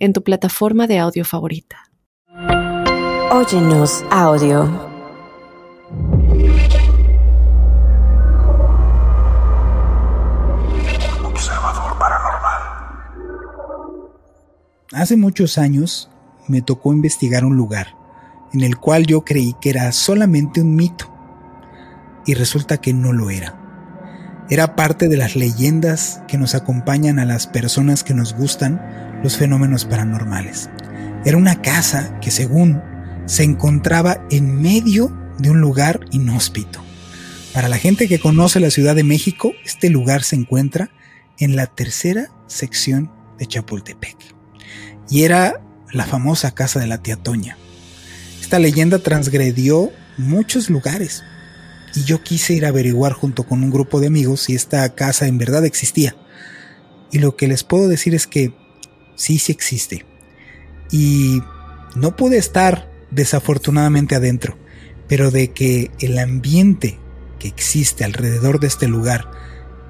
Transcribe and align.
en 0.00 0.14
tu 0.14 0.24
plataforma 0.24 0.86
de 0.86 0.98
audio 0.98 1.24
favorita. 1.24 1.76
Óyenos 3.30 4.02
audio. 4.10 4.62
Observador 11.22 11.98
paranormal. 11.98 12.62
Hace 14.92 15.16
muchos 15.16 15.58
años 15.58 16.10
me 16.48 16.62
tocó 16.62 16.92
investigar 16.92 17.44
un 17.44 17.56
lugar 17.56 17.94
en 18.52 18.62
el 18.62 18.78
cual 18.78 19.06
yo 19.06 19.20
creí 19.20 19.54
que 19.60 19.70
era 19.70 19.92
solamente 19.92 20.62
un 20.62 20.74
mito 20.74 21.08
y 22.26 22.34
resulta 22.34 22.78
que 22.78 22.94
no 22.94 23.12
lo 23.12 23.30
era. 23.30 23.56
Era 24.48 24.74
parte 24.74 25.08
de 25.08 25.16
las 25.16 25.36
leyendas 25.36 26.22
que 26.26 26.38
nos 26.38 26.54
acompañan 26.54 27.18
a 27.18 27.26
las 27.26 27.46
personas 27.46 28.02
que 28.02 28.14
nos 28.14 28.34
gustan 28.34 29.09
los 29.22 29.36
fenómenos 29.36 29.84
paranormales. 29.84 30.70
Era 31.24 31.36
una 31.36 31.60
casa 31.62 32.18
que 32.20 32.30
según 32.30 32.82
se 33.26 33.44
encontraba 33.44 34.26
en 34.30 34.60
medio 34.60 35.16
de 35.38 35.50
un 35.50 35.60
lugar 35.60 36.00
inhóspito. 36.10 36.82
Para 37.52 37.68
la 37.68 37.78
gente 37.78 38.08
que 38.08 38.20
conoce 38.20 38.60
la 38.60 38.70
Ciudad 38.70 38.94
de 38.94 39.04
México, 39.04 39.52
este 39.64 39.90
lugar 39.90 40.22
se 40.22 40.36
encuentra 40.36 40.90
en 41.38 41.56
la 41.56 41.66
tercera 41.66 42.30
sección 42.46 43.10
de 43.38 43.46
Chapultepec. 43.46 44.16
Y 45.08 45.24
era 45.24 45.60
la 45.92 46.06
famosa 46.06 46.52
casa 46.52 46.78
de 46.78 46.86
la 46.86 47.02
tía 47.02 47.16
Toña. 47.16 47.56
Esta 48.40 48.58
leyenda 48.58 48.98
transgredió 48.98 49.90
muchos 50.18 50.70
lugares, 50.70 51.22
y 51.94 52.04
yo 52.04 52.22
quise 52.22 52.54
ir 52.54 52.64
a 52.64 52.68
averiguar 52.68 53.12
junto 53.12 53.44
con 53.44 53.64
un 53.64 53.70
grupo 53.70 54.00
de 54.00 54.06
amigos 54.06 54.42
si 54.42 54.54
esta 54.54 54.88
casa 54.94 55.26
en 55.26 55.38
verdad 55.38 55.64
existía. 55.64 56.14
Y 57.10 57.18
lo 57.18 57.36
que 57.36 57.48
les 57.48 57.64
puedo 57.64 57.88
decir 57.88 58.14
es 58.14 58.26
que 58.26 58.54
sí, 59.20 59.38
sí 59.38 59.52
existe. 59.52 60.06
Y 60.90 61.42
no 61.94 62.16
pude 62.16 62.38
estar 62.38 62.90
desafortunadamente 63.10 64.14
adentro, 64.14 64.56
pero 65.08 65.30
de 65.30 65.50
que 65.50 65.90
el 66.00 66.18
ambiente 66.18 66.98
que 67.38 67.48
existe 67.48 68.04
alrededor 68.04 68.60
de 68.60 68.66
este 68.68 68.88
lugar 68.88 69.30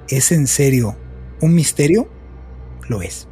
es 0.09 0.31
en 0.31 0.47
serio 0.47 0.97
un 1.39 1.53
misterio, 1.53 2.09
lo 2.89 3.01
es. 3.01 3.27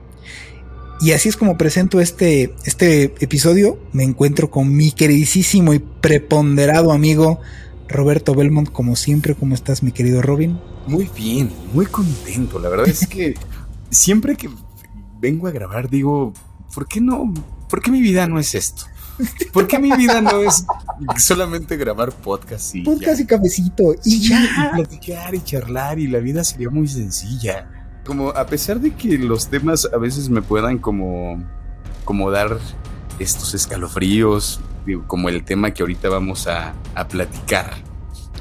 Y 1.01 1.11
así 1.11 1.29
es 1.29 1.37
como 1.37 1.57
presento 1.57 1.99
este, 1.99 2.53
este 2.65 3.13
episodio. 3.19 3.79
Me 3.91 4.03
encuentro 4.03 4.49
con 4.49 4.73
mi 4.75 4.91
queridísimo 4.91 5.73
y 5.73 5.79
preponderado 5.79 6.91
amigo 6.91 7.39
Roberto 7.87 8.35
Belmont, 8.35 8.71
como 8.71 8.95
siempre, 8.95 9.35
¿cómo 9.35 9.55
estás, 9.55 9.83
mi 9.83 9.91
querido 9.91 10.21
Robin? 10.21 10.59
Muy 10.87 11.09
bien, 11.15 11.51
muy 11.73 11.85
contento. 11.85 12.59
La 12.59 12.69
verdad 12.69 12.87
es 12.87 13.07
que 13.07 13.35
siempre 13.89 14.35
que 14.35 14.49
vengo 15.19 15.47
a 15.47 15.51
grabar 15.51 15.89
digo, 15.89 16.33
¿por 16.73 16.87
qué 16.87 17.01
no? 17.01 17.33
¿Por 17.69 17.81
qué 17.81 17.91
mi 17.91 18.01
vida 18.01 18.27
no 18.27 18.39
es 18.39 18.55
esto? 18.55 18.85
¿Por 19.51 19.67
qué 19.67 19.79
mi 19.79 19.91
vida 19.91 20.21
no 20.21 20.41
es 20.41 20.65
solamente 21.17 21.75
grabar 21.75 22.13
podcast 22.13 22.73
y 22.73 22.83
podcast 22.83 23.19
y 23.19 23.25
cafecito 23.25 23.93
y 24.05 24.29
ya 24.29 24.43
y 24.43 24.75
platicar 24.75 25.35
y 25.35 25.41
charlar 25.43 25.99
y 25.99 26.07
la 26.07 26.19
vida 26.19 26.43
sería 26.43 26.69
muy 26.69 26.87
sencilla? 26.87 27.69
Como 28.05 28.29
a 28.29 28.45
pesar 28.45 28.79
de 28.79 28.91
que 28.95 29.17
los 29.17 29.47
temas 29.47 29.87
a 29.91 29.97
veces 29.97 30.29
me 30.29 30.41
puedan 30.41 30.77
como 30.77 31.43
como 32.05 32.31
dar 32.31 32.57
estos 33.19 33.53
escalofríos, 33.53 34.61
como 35.07 35.29
el 35.29 35.43
tema 35.43 35.71
que 35.71 35.83
ahorita 35.83 36.09
vamos 36.09 36.47
a, 36.47 36.73
platicar. 37.09 37.71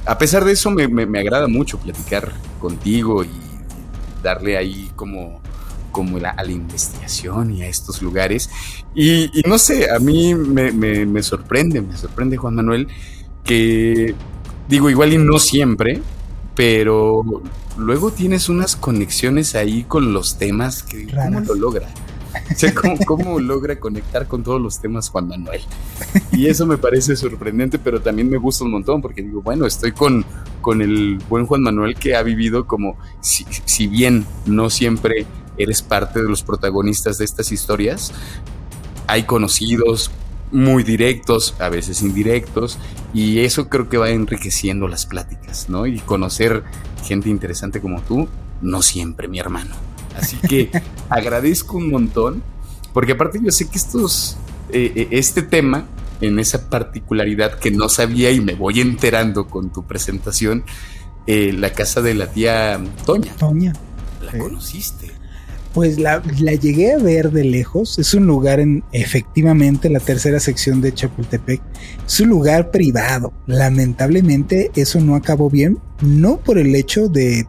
A 0.06 0.17
pesar 0.19 0.44
de 0.44 0.53
eso, 0.53 0.71
me, 0.71 1.19
agrada 1.19 1.49
mucho 1.49 1.78
platicar 1.78 2.33
contigo 2.61 3.25
y 3.25 3.31
darle 4.22 4.56
ahí 4.56 4.91
como, 4.97 5.41
como 5.91 6.19
la, 6.19 6.31
a 6.31 6.44
la 6.44 6.53
investigación 6.53 7.53
y 7.53 7.62
a 7.62 7.69
estos 7.69 8.03
lugares. 8.03 8.50
Y, 8.94 9.31
no 9.47 9.59
sé, 9.59 9.91
a 9.91 9.99
mí 9.99 10.34
me, 10.34 11.22
sorprende, 11.22 11.81
me 11.81 11.97
sorprende 11.97 12.37
Juan 12.37 12.54
Manuel, 12.54 12.88
que 13.44 14.15
digo, 14.69 14.91
igual 14.91 15.12
y 15.12 15.19
no 15.19 15.38
siempre, 15.38 16.00
pero 16.54 17.43
luego 17.76 18.10
tienes 18.10 18.49
unas 18.49 18.76
conexiones 18.76 19.54
ahí 19.54 19.84
con 19.84 20.12
los 20.12 20.38
temas 20.38 20.82
que 20.82 21.06
¿cómo 21.06 21.41
lo 21.41 21.54
logra? 21.54 21.88
¿cómo, 23.06 23.41
logra 23.41 23.78
conectar 23.78 24.26
con 24.26 24.43
todos 24.43 24.60
los 24.60 24.81
temas 24.81 25.09
Juan 25.09 25.28
Manuel? 25.28 25.60
Y 26.32 26.47
eso 26.47 26.66
me 26.66 26.78
parece 26.78 27.16
sorprendente, 27.16 27.78
pero 27.78 28.00
también 28.00 28.28
me 28.28 28.37
gusta 28.37 28.65
un 28.65 28.72
montón 28.72 29.00
porque 29.00 29.22
digo, 29.22 29.43
bueno, 29.43 29.66
estoy 29.66 29.93
con, 29.93 30.25
con 30.60 30.82
el 30.82 31.19
buen 31.28 31.47
Juan 31.47 31.62
Manuel 31.62 31.94
que 31.94 32.16
ha 32.16 32.22
vivido 32.22 32.66
como, 32.66 32.97
si, 33.20 33.47
si 33.65 33.87
bien 33.87 34.26
no 34.47 34.70
siempre 34.70 35.26
eres 35.59 35.83
parte 35.83 36.23
de 36.23 36.29
los 36.29 36.43
protagonistas 36.43 37.19
de 37.19 37.25
estas 37.25 37.53
historias, 37.53 38.13
hay 39.07 39.25
conocidos 39.25 40.11
muy 40.51 40.83
directos, 40.83 41.55
a 41.59 41.69
veces 41.69 42.03
indirectos, 42.03 42.79
y 43.13 43.41
eso 43.41 43.69
creo 43.69 43.89
que 43.89 43.99
va 43.99 44.11
enriqueciendo 44.11 44.89
las 44.89 45.07
pláticas, 45.07 45.69
¿no? 45.69 45.87
Y 45.87 45.99
conocer 46.01 46.65
gente 47.05 47.29
interesante 47.29 47.81
como 47.81 48.01
tú, 48.03 48.29
no 48.61 48.83
siempre, 48.83 49.29
mi 49.29 49.39
hermano. 49.39 49.75
Así 50.17 50.37
que 50.37 50.71
agradezco 51.09 51.77
un 51.77 51.91
montón, 51.91 52.43
porque 52.93 53.13
aparte 53.13 53.41
yo 53.43 53.51
sé 53.51 53.69
que 53.69 53.79
estos, 53.79 54.37
eh, 54.71 54.93
eh, 54.95 55.09
este 55.13 55.43
tema, 55.43 55.87
en 56.21 56.39
esa 56.39 56.69
particularidad 56.69 57.59
que 57.59 57.71
no 57.71 57.89
sabía 57.89 58.31
y 58.31 58.41
me 58.41 58.55
voy 58.55 58.81
enterando 58.81 59.47
con 59.47 59.71
tu 59.71 59.85
presentación, 59.85 60.65
eh, 61.27 61.53
la 61.53 61.73
casa 61.73 62.01
de 62.03 62.15
la 62.15 62.31
tía 62.31 62.81
Toña. 63.07 63.35
Toña. 63.37 63.73
¿La 64.23 64.37
conociste? 64.37 65.13
Pues 65.78 65.97
la, 66.00 66.21
llegué 66.61 66.91
a 66.91 66.99
ver 66.99 67.31
de 67.31 67.44
lejos. 67.44 68.00
Es 68.00 68.12
un 68.12 68.27
lugar 68.27 68.59
en 68.59 68.83
efectivamente 68.91 69.89
la 69.89 70.00
tercera 70.00 70.41
sección 70.41 70.81
de 70.81 70.93
Chapultepec. 70.93 71.62
Es 72.05 72.19
un 72.19 72.31
lugar 72.31 72.72
privado. 72.72 73.33
Lamentablemente 73.47 74.72
eso 74.75 74.99
no 75.00 75.15
acabó 75.15 75.49
bien. 75.49 75.78
No 76.00 76.38
por 76.38 76.59
el 76.59 76.75
hecho 76.75 77.06
de 77.06 77.47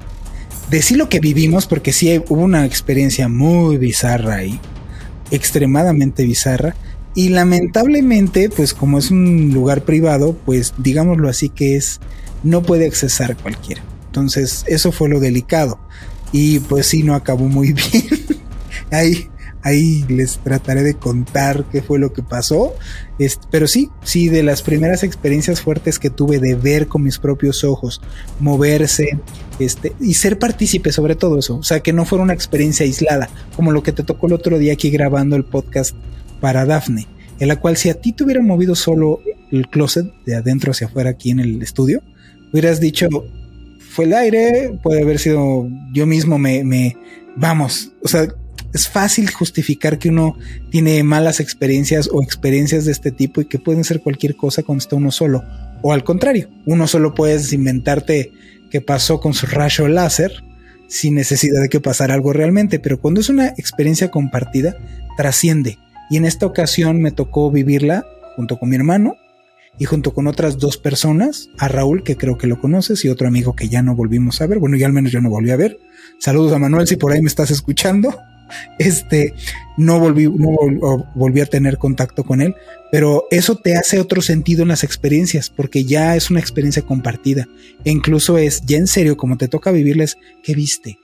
decir 0.70 0.98
lo 0.98 1.10
que 1.10 1.20
vivimos, 1.20 1.66
porque 1.66 1.92
sí 1.92 2.22
hubo 2.30 2.44
una 2.44 2.68
experiencia 2.68 3.28
muy 3.28 3.78
bizarra 3.78 4.36
ahí, 4.36 4.60
extremadamente 5.32 6.24
bizarra. 6.24 6.76
Y 7.16 7.30
lamentablemente, 7.30 8.52
pues 8.52 8.76
como 8.76 9.00
es 9.00 9.10
un 9.10 9.56
lugar 9.56 9.86
privado, 9.86 10.38
pues 10.46 10.76
digámoslo 10.78 11.30
así 11.30 11.50
que 11.50 11.78
es, 11.78 12.00
no 12.44 12.62
puede 12.62 12.86
accesar 12.86 13.36
cualquiera. 13.38 13.82
Entonces, 14.06 14.66
eso 14.68 14.92
fue 14.92 15.10
lo 15.10 15.20
delicado. 15.20 15.80
Y 16.32 16.60
pues 16.60 16.88
sí, 16.88 17.04
no 17.04 17.16
acabó 17.16 17.48
muy 17.48 17.74
bien. 17.92 18.08
ahí, 18.92 19.28
ahí 19.62 20.06
les 20.08 20.38
trataré 20.38 20.84
de 20.84 20.96
contar 20.96 21.66
qué 21.72 21.82
fue 21.82 22.00
lo 22.00 22.14
que 22.14 22.24
pasó. 22.24 22.76
pero 23.52 23.68
sí, 23.68 23.90
sí, 24.04 24.30
de 24.30 24.44
las 24.44 24.62
primeras 24.62 25.04
experiencias 25.04 25.62
fuertes 25.62 26.00
que 26.00 26.10
tuve 26.10 26.40
de 26.40 26.56
ver 26.56 26.88
con 26.88 27.04
mis 27.04 27.20
propios 27.20 27.64
ojos, 27.64 28.02
moverse, 28.40 29.20
este, 29.60 29.94
y 30.00 30.14
ser 30.14 30.40
partícipe 30.40 30.92
sobre 30.92 31.16
todo 31.16 31.40
eso. 31.40 31.58
O 31.58 31.64
sea, 31.64 31.82
que 31.82 31.94
no 31.94 32.06
fuera 32.06 32.24
una 32.24 32.34
experiencia 32.34 32.86
aislada, 32.86 33.30
como 33.56 33.72
lo 33.72 33.84
que 33.84 33.92
te 33.92 34.04
tocó 34.04 34.28
el 34.28 34.34
otro 34.34 34.58
día 34.58 34.74
aquí 34.74 34.90
grabando 34.90 35.36
el 35.36 35.46
podcast 35.46 35.96
para 36.40 36.66
Dafne, 36.66 37.08
en 37.40 37.48
la 37.48 37.58
cual 37.58 37.78
si 37.78 37.90
a 37.90 37.96
ti 37.96 38.14
te 38.14 38.24
hubieran 38.24 38.46
movido 38.46 38.76
solo 38.76 39.20
el 39.52 39.68
closet 39.68 40.12
de 40.26 40.36
adentro 40.36 40.72
hacia 40.72 40.88
afuera 40.88 41.10
aquí 41.12 41.32
en 41.32 41.40
el 41.40 41.62
estudio, 41.62 42.02
hubieras 42.52 42.80
dicho, 42.80 43.08
el 44.02 44.14
aire, 44.14 44.78
puede 44.82 45.02
haber 45.02 45.20
sido 45.20 45.68
yo 45.94 46.06
mismo 46.06 46.38
me, 46.38 46.96
vamos, 47.36 47.92
o 48.04 48.08
sea, 48.08 48.28
es 48.74 48.88
fácil 48.88 49.32
justificar 49.32 49.98
que 49.98 50.10
uno 50.10 50.38
tiene 50.70 51.02
malas 51.04 51.40
experiencias 51.40 52.10
o 52.12 52.22
experiencias 52.22 52.86
de 52.86 52.92
este 52.92 53.12
tipo 53.12 53.42
y 53.42 53.46
que 53.46 53.58
pueden 53.58 53.84
ser 53.84 54.02
cualquier 54.02 54.36
cosa 54.36 54.64
cuando 54.64 54.82
está 54.82 54.96
uno 54.96 55.12
solo. 55.12 55.44
O 55.82 55.92
al 55.92 56.04
contrario, 56.04 56.50
uno 56.66 56.88
solo 56.88 57.16
puedes 57.16 57.52
inventarte 57.52 58.32
que 58.70 58.82
pasó 58.82 59.20
con 59.20 59.34
su 59.34 59.48
rayo 59.48 59.88
láser 59.88 60.44
sin 60.88 61.16
necesidad 61.16 61.62
de 61.62 61.70
que 61.70 61.80
pasara 61.80 62.14
algo 62.14 62.34
realmente, 62.34 62.80
pero 62.80 63.00
cuando 63.00 63.22
es 63.22 63.30
una 63.30 63.48
experiencia 63.48 64.12
compartida, 64.12 64.76
trasciende. 65.18 65.78
Y 66.10 66.18
en 66.18 66.26
esta 66.26 66.46
ocasión 66.46 67.02
me 67.02 67.12
tocó 67.12 67.52
vivirla 67.52 68.06
junto 68.36 68.58
con 68.58 68.70
mi 68.70 68.76
hermano 68.76 69.16
y 69.80 69.86
junto 69.86 70.14
con 70.14 70.28
otras 70.28 70.58
dos 70.58 70.78
personas, 70.78 71.50
a 71.58 71.68
Raúl, 71.68 72.04
que 72.04 72.18
creo 72.18 72.38
que 72.38 72.48
lo 72.48 72.60
conoces, 72.60 73.04
y 73.06 73.10
otro 73.10 73.28
amigo 73.28 73.56
que 73.56 73.70
ya 73.70 73.82
no 73.82 73.96
volvimos 73.96 74.42
a 74.42 74.48
ver, 74.48 74.60
bueno, 74.60 74.78
ya 74.78 74.86
al 74.86 74.94
menos 74.94 75.12
yo 75.12 75.22
no 75.22 75.30
volví 75.30 75.52
a 75.52 75.56
ver. 75.56 75.80
Saludos 76.20 76.54
a 76.54 76.60
Manuel 76.60 76.88
si 76.88 76.98
por 76.98 77.12
ahí 77.12 77.22
me 77.22 77.28
estás 77.28 77.50
escuchando. 77.50 78.14
este, 78.80 79.34
no 79.78 80.00
volví, 80.00 80.28
no 80.28 80.56
volví 81.16 81.42
a 81.42 81.46
tener 81.46 81.78
contacto 81.78 82.24
con 82.24 82.42
él, 82.42 82.56
pero 82.92 83.26
eso 83.32 83.56
te 83.56 83.76
hace 83.76 84.00
otro 84.00 84.22
sentido 84.22 84.64
en 84.64 84.70
las 84.70 84.84
experiencias, 84.84 85.50
porque 85.50 85.86
ya 85.86 86.16
es 86.16 86.30
una 86.30 86.40
experiencia 86.40 86.82
compartida. 86.82 87.48
E 87.84 87.92
incluso 87.92 88.38
es, 88.38 88.62
ya 88.66 88.78
en 88.78 88.88
serio, 88.88 89.18
como 89.18 89.38
te 89.38 89.48
toca 89.48 89.72
vivirles, 89.72 90.18
¿qué 90.44 90.56
viste? 90.56 91.00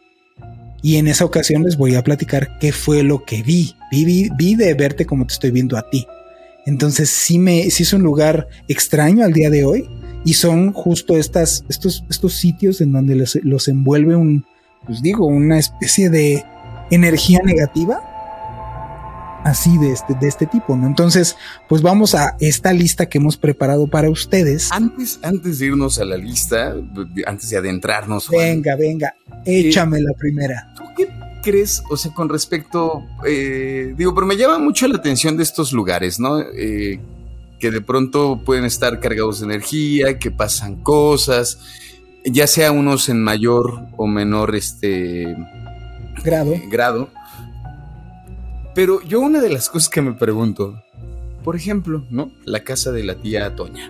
Y 0.82 0.98
en 0.98 1.08
esa 1.08 1.26
ocasión 1.26 1.64
les 1.64 1.78
voy 1.78 1.96
a 1.96 2.04
platicar 2.04 2.60
qué 2.60 2.72
fue 2.72 3.02
lo 3.04 3.26
que 3.26 3.42
vi. 3.42 3.76
Vi, 3.92 4.30
vi, 4.36 4.56
de 4.56 4.74
verte 4.74 5.06
como 5.06 5.26
te 5.26 5.34
estoy 5.34 5.52
viendo 5.52 5.78
a 5.78 5.90
ti. 5.90 6.06
Entonces 6.66 7.10
sí 7.10 7.40
me, 7.40 7.70
sí 7.70 7.84
es 7.84 7.94
un 7.94 8.04
lugar 8.04 8.48
extraño 8.68 9.24
al 9.24 9.34
día 9.34 9.50
de 9.50 9.66
hoy. 9.66 9.90
Y 10.24 10.34
son 10.34 10.74
justo 10.74 11.16
estas, 11.18 11.64
estos, 11.70 12.04
estos 12.10 12.34
sitios 12.34 12.82
en 12.82 12.92
donde 12.92 13.16
los, 13.16 13.36
los 13.44 13.68
envuelve 13.68 14.16
un, 14.16 14.46
pues 14.86 15.02
digo, 15.02 15.28
una 15.28 15.60
especie 15.60 16.10
de 16.10 16.44
energía 16.90 17.40
negativa 17.44 18.02
así 19.46 19.78
de 19.78 19.92
este, 19.92 20.16
de 20.16 20.28
este 20.28 20.48
tipo, 20.48 20.76
¿no? 20.76 20.88
Entonces, 20.88 21.38
pues 21.70 21.84
vamos 21.84 22.16
a 22.16 22.36
esta 22.40 22.74
lista 22.74 23.06
que 23.06 23.20
hemos 23.20 23.38
preparado 23.38 23.86
para 23.86 24.10
ustedes. 24.10 24.72
Antes, 24.72 25.20
antes 25.22 25.60
de 25.60 25.68
irnos 25.68 26.00
a 26.00 26.06
la 26.06 26.18
lista, 26.18 26.76
antes 27.28 27.50
de 27.52 27.58
adentrarnos. 27.58 28.28
Venga, 28.30 28.76
venga, 28.76 29.16
échame 29.46 30.02
la 30.02 30.14
primera. 30.18 30.74
¿Tú 30.76 30.84
qué 30.98 31.08
crees, 31.46 31.84
o 31.92 31.96
sea, 31.96 32.12
con 32.12 32.28
respecto, 32.28 33.06
eh, 33.24 33.94
digo, 33.96 34.16
pero 34.16 34.26
me 34.26 34.36
llama 34.36 34.58
mucho 34.58 34.88
la 34.88 34.98
atención 34.98 35.38
de 35.38 35.44
estos 35.44 35.74
lugares, 35.74 36.20
¿no? 36.20 36.42
Eh, 36.42 37.00
que 37.60 37.70
de 37.70 37.82
pronto 37.82 38.42
pueden 38.44 38.66
estar 38.66 39.00
cargados 39.00 39.40
de 39.40 39.46
energía, 39.46 40.18
que 40.18 40.32
pasan 40.32 40.82
cosas, 40.82 41.60
ya 42.26 42.48
sea 42.48 42.72
unos 42.72 43.10
en 43.10 43.22
mayor 43.22 43.80
o 43.96 44.08
menor 44.08 44.56
este 44.56 45.38
grado. 46.24 46.54
Eh, 46.54 46.64
grado 46.68 47.10
pero 48.76 49.02
yo 49.02 49.22
una 49.22 49.40
de 49.40 49.50
las 49.50 49.70
cosas 49.70 49.88
que 49.88 50.02
me 50.02 50.12
pregunto, 50.12 50.84
por 51.46 51.56
ejemplo, 51.56 52.06
¿no? 52.10 52.30
La 52.44 52.66
casa 52.66 52.92
de 52.92 53.06
la 53.06 53.16
tía 53.16 53.56
Toña. 53.56 53.90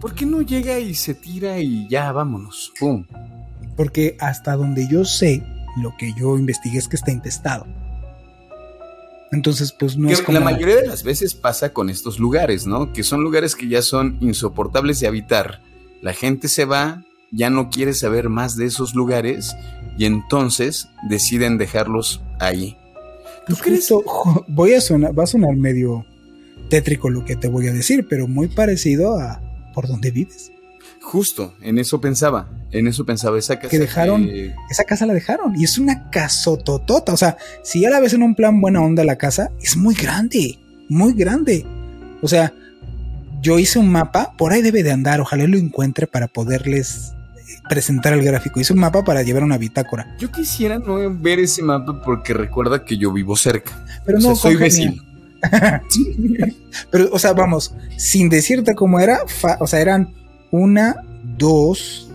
¿Por 0.00 0.14
qué 0.14 0.24
no 0.24 0.40
llega 0.40 0.78
y 0.78 0.94
se 0.94 1.12
tira 1.12 1.58
y 1.58 1.86
ya 1.86 2.10
vámonos? 2.12 2.72
¡Pum! 2.80 3.04
Porque 3.76 4.16
hasta 4.20 4.56
donde 4.56 4.88
yo 4.88 5.04
sé, 5.04 5.44
lo 5.82 5.96
que 5.96 6.12
yo 6.14 6.36
investigué 6.38 6.78
es 6.78 6.88
que 6.88 6.96
está 6.96 7.10
intestado. 7.10 7.66
Entonces, 9.30 9.72
pues 9.72 9.96
no 9.96 10.08
es 10.08 10.22
como... 10.22 10.38
La 10.38 10.44
mayoría 10.44 10.76
de 10.76 10.86
las 10.86 11.02
veces 11.02 11.34
pasa 11.34 11.72
con 11.72 11.90
estos 11.90 12.18
lugares, 12.18 12.66
¿no? 12.66 12.92
Que 12.92 13.02
son 13.02 13.22
lugares 13.22 13.54
que 13.54 13.68
ya 13.68 13.82
son 13.82 14.16
insoportables 14.20 15.00
de 15.00 15.06
habitar. 15.06 15.60
La 16.00 16.14
gente 16.14 16.48
se 16.48 16.64
va, 16.64 17.04
ya 17.30 17.50
no 17.50 17.68
quiere 17.68 17.92
saber 17.92 18.28
más 18.28 18.56
de 18.56 18.66
esos 18.66 18.94
lugares 18.94 19.54
y 19.98 20.06
entonces 20.06 20.88
deciden 21.08 21.58
dejarlos 21.58 22.22
ahí. 22.40 22.76
¿Tú 23.46 23.56
crees? 23.56 23.92
voy 24.46 24.74
a 24.74 24.80
sonar, 24.80 25.18
va 25.18 25.24
a 25.24 25.26
sonar 25.26 25.56
medio 25.56 26.04
tétrico 26.68 27.10
lo 27.10 27.24
que 27.24 27.36
te 27.36 27.48
voy 27.48 27.68
a 27.68 27.72
decir, 27.72 28.06
pero 28.08 28.28
muy 28.28 28.48
parecido 28.48 29.18
a 29.18 29.40
por 29.74 29.88
donde 29.88 30.10
vives. 30.10 30.52
Justo, 31.00 31.54
en 31.62 31.78
eso 31.78 32.00
pensaba, 32.00 32.48
en 32.70 32.86
eso 32.86 33.06
pensaba 33.06 33.38
esa 33.38 33.56
casa. 33.56 33.68
Que 33.68 33.78
dejaron, 33.78 34.28
esa 34.70 34.84
casa 34.84 35.06
la 35.06 35.14
dejaron 35.14 35.58
y 35.58 35.64
es 35.64 35.78
una 35.78 36.10
casototota, 36.10 37.12
o 37.12 37.16
sea, 37.16 37.36
si 37.62 37.80
ya 37.80 37.90
la 37.90 38.00
ves 38.00 38.12
en 38.12 38.22
un 38.22 38.34
plan 38.34 38.60
buena 38.60 38.82
onda 38.82 39.04
la 39.04 39.16
casa, 39.16 39.50
es 39.62 39.76
muy 39.76 39.94
grande, 39.94 40.58
muy 40.88 41.14
grande. 41.14 41.64
O 42.20 42.28
sea, 42.28 42.52
yo 43.40 43.58
hice 43.58 43.78
un 43.78 43.90
mapa, 43.90 44.34
por 44.36 44.52
ahí 44.52 44.62
debe 44.62 44.82
de 44.82 44.92
andar, 44.92 45.20
ojalá 45.20 45.46
lo 45.46 45.56
encuentre 45.56 46.06
para 46.06 46.28
poderles 46.28 47.14
presentar 47.68 48.12
el 48.12 48.24
gráfico. 48.24 48.60
Hice 48.60 48.72
un 48.72 48.80
mapa 48.80 49.04
para 49.04 49.22
llevar 49.22 49.44
una 49.44 49.58
bitácora. 49.58 50.16
Yo 50.18 50.30
quisiera 50.30 50.78
no 50.78 50.98
ver 51.14 51.38
ese 51.38 51.62
mapa 51.62 52.02
porque 52.02 52.34
recuerda 52.34 52.84
que 52.84 52.96
yo 52.96 53.12
vivo 53.12 53.36
cerca. 53.36 53.84
Pero 54.04 54.18
no 54.18 54.34
soy 54.34 54.56
vecino. 54.56 55.02
Pero, 56.90 57.08
o 57.12 57.18
sea, 57.18 57.32
vamos, 57.32 57.74
sin 57.96 58.28
decirte 58.28 58.74
cómo 58.74 58.98
era, 58.98 59.20
o 59.60 59.66
sea, 59.66 59.80
eran 59.80 60.14
una, 60.50 60.96
dos, 61.36 62.10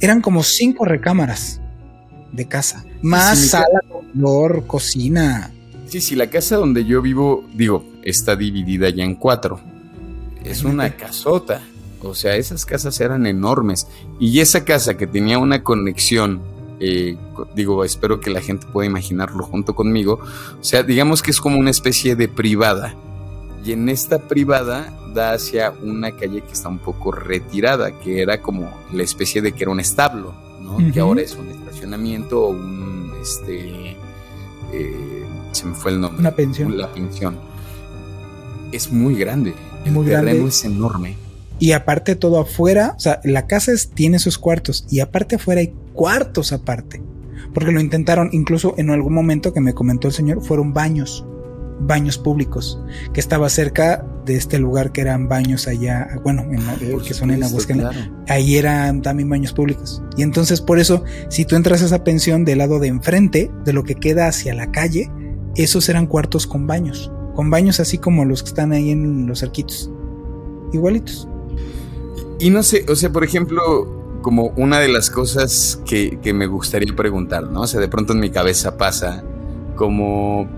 eran 0.00 0.20
como 0.20 0.42
cinco 0.42 0.84
recámaras 0.84 1.60
de 2.32 2.46
casa. 2.46 2.84
Más 3.02 3.38
sala, 3.38 3.80
comedor, 3.88 4.66
cocina. 4.66 5.50
Sí, 5.86 6.00
sí, 6.00 6.16
la 6.16 6.28
casa 6.28 6.56
donde 6.56 6.84
yo 6.84 7.02
vivo, 7.02 7.44
digo, 7.54 7.84
está 8.02 8.36
dividida 8.36 8.88
ya 8.90 9.04
en 9.04 9.14
cuatro. 9.14 9.60
Es 10.44 10.64
una 10.64 10.96
casota. 10.96 11.62
O 12.02 12.14
sea, 12.14 12.36
esas 12.36 12.66
casas 12.66 13.00
eran 13.00 13.26
enormes. 13.26 13.86
Y 14.18 14.40
esa 14.40 14.64
casa 14.64 14.96
que 14.96 15.06
tenía 15.06 15.38
una 15.38 15.62
conexión, 15.62 16.42
eh, 16.80 17.16
digo, 17.54 17.84
espero 17.84 18.18
que 18.18 18.30
la 18.30 18.40
gente 18.40 18.66
pueda 18.72 18.88
imaginarlo 18.88 19.44
junto 19.44 19.74
conmigo. 19.74 20.18
O 20.60 20.64
sea, 20.64 20.82
digamos 20.82 21.22
que 21.22 21.30
es 21.30 21.40
como 21.40 21.58
una 21.58 21.70
especie 21.70 22.16
de 22.16 22.28
privada. 22.28 22.96
Y 23.64 23.72
en 23.72 23.88
esta 23.88 24.18
privada 24.26 24.92
da 25.12 25.32
hacia 25.32 25.72
una 25.82 26.12
calle 26.12 26.42
que 26.42 26.52
está 26.52 26.68
un 26.68 26.78
poco 26.78 27.12
retirada, 27.12 27.98
que 28.00 28.22
era 28.22 28.40
como 28.40 28.70
la 28.92 29.02
especie 29.02 29.42
de 29.42 29.52
que 29.52 29.64
era 29.64 29.70
un 29.70 29.80
establo, 29.80 30.34
¿no? 30.60 30.78
Que 30.92 31.00
ahora 31.00 31.22
es 31.22 31.34
un 31.34 31.48
estacionamiento 31.48 32.44
o 32.44 32.48
un, 32.50 33.12
este, 33.20 33.96
eh, 34.72 35.26
se 35.52 35.66
me 35.66 35.74
fue 35.74 35.92
el 35.92 36.00
nombre. 36.00 36.20
Una 36.20 36.32
pensión. 36.32 36.76
La 36.76 36.92
pensión. 36.92 37.38
Es 38.72 38.90
muy 38.90 39.14
grande. 39.14 39.54
El 39.84 40.04
terreno 40.04 40.48
es 40.48 40.64
enorme. 40.64 41.16
Y 41.58 41.72
aparte 41.72 42.16
todo 42.16 42.40
afuera, 42.40 42.94
o 42.96 43.00
sea, 43.00 43.20
la 43.24 43.46
casa 43.46 43.72
tiene 43.94 44.18
sus 44.18 44.38
cuartos 44.38 44.86
y 44.90 45.00
aparte 45.00 45.36
afuera 45.36 45.60
hay 45.60 45.72
cuartos 45.92 46.52
aparte. 46.52 47.02
Porque 47.54 47.70
lo 47.70 47.80
intentaron, 47.80 48.30
incluso 48.32 48.74
en 48.78 48.90
algún 48.90 49.12
momento 49.12 49.52
que 49.52 49.60
me 49.60 49.74
comentó 49.74 50.08
el 50.08 50.14
señor, 50.14 50.42
fueron 50.42 50.72
baños, 50.72 51.24
baños 51.80 52.18
públicos, 52.18 52.80
que 53.12 53.20
estaba 53.20 53.48
cerca 53.48 54.04
de 54.24 54.36
este 54.36 54.58
lugar 54.58 54.92
que 54.92 55.00
eran 55.00 55.28
baños 55.28 55.66
allá, 55.66 56.08
bueno, 56.22 56.42
en, 56.42 56.60
eh, 56.80 56.96
que 57.06 57.14
son 57.14 57.30
en 57.30 57.42
Aguascalientes. 57.42 58.10
Ahí 58.28 58.56
eran 58.56 59.02
también 59.02 59.28
baños 59.28 59.52
públicos. 59.52 60.02
Y 60.16 60.22
entonces 60.22 60.60
por 60.60 60.78
eso, 60.78 61.04
si 61.28 61.44
tú 61.44 61.56
entras 61.56 61.82
a 61.82 61.86
esa 61.86 62.04
pensión 62.04 62.44
del 62.44 62.58
lado 62.58 62.78
de 62.78 62.88
enfrente, 62.88 63.50
de 63.64 63.72
lo 63.72 63.84
que 63.84 63.94
queda 63.94 64.28
hacia 64.28 64.54
la 64.54 64.70
calle, 64.70 65.10
esos 65.56 65.88
eran 65.88 66.06
cuartos 66.06 66.46
con 66.46 66.66
baños, 66.66 67.12
con 67.34 67.50
baños 67.50 67.80
así 67.80 67.98
como 67.98 68.24
los 68.24 68.42
que 68.42 68.48
están 68.48 68.72
ahí 68.72 68.90
en 68.90 69.26
los 69.26 69.42
arquitos, 69.42 69.90
igualitos. 70.72 71.28
Y 72.38 72.50
no 72.50 72.62
sé, 72.62 72.84
o 72.88 72.96
sea, 72.96 73.10
por 73.10 73.24
ejemplo, 73.24 74.20
como 74.22 74.52
una 74.56 74.80
de 74.80 74.88
las 74.88 75.10
cosas 75.10 75.80
que, 75.84 76.18
me 76.32 76.46
gustaría 76.46 76.94
preguntar, 76.96 77.44
¿no? 77.50 77.62
O 77.62 77.66
sea, 77.66 77.80
de 77.80 77.88
pronto 77.88 78.14
en 78.14 78.20
mi 78.20 78.30
cabeza 78.30 78.78
pasa 78.78 79.22
como 79.76 80.48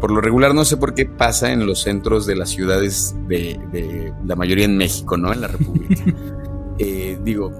por 0.00 0.10
lo 0.10 0.20
regular 0.20 0.54
no 0.54 0.64
sé 0.64 0.76
por 0.76 0.94
qué 0.94 1.06
pasa 1.06 1.52
en 1.52 1.66
los 1.66 1.82
centros 1.82 2.26
de 2.26 2.36
las 2.36 2.50
ciudades 2.50 3.14
de, 3.26 4.12
la 4.24 4.36
mayoría 4.36 4.64
en 4.64 4.76
México, 4.76 5.16
¿no? 5.16 5.32
En 5.32 5.40
la 5.40 5.48
República. 5.48 6.04
Eh, 6.80 7.18
digo, 7.24 7.50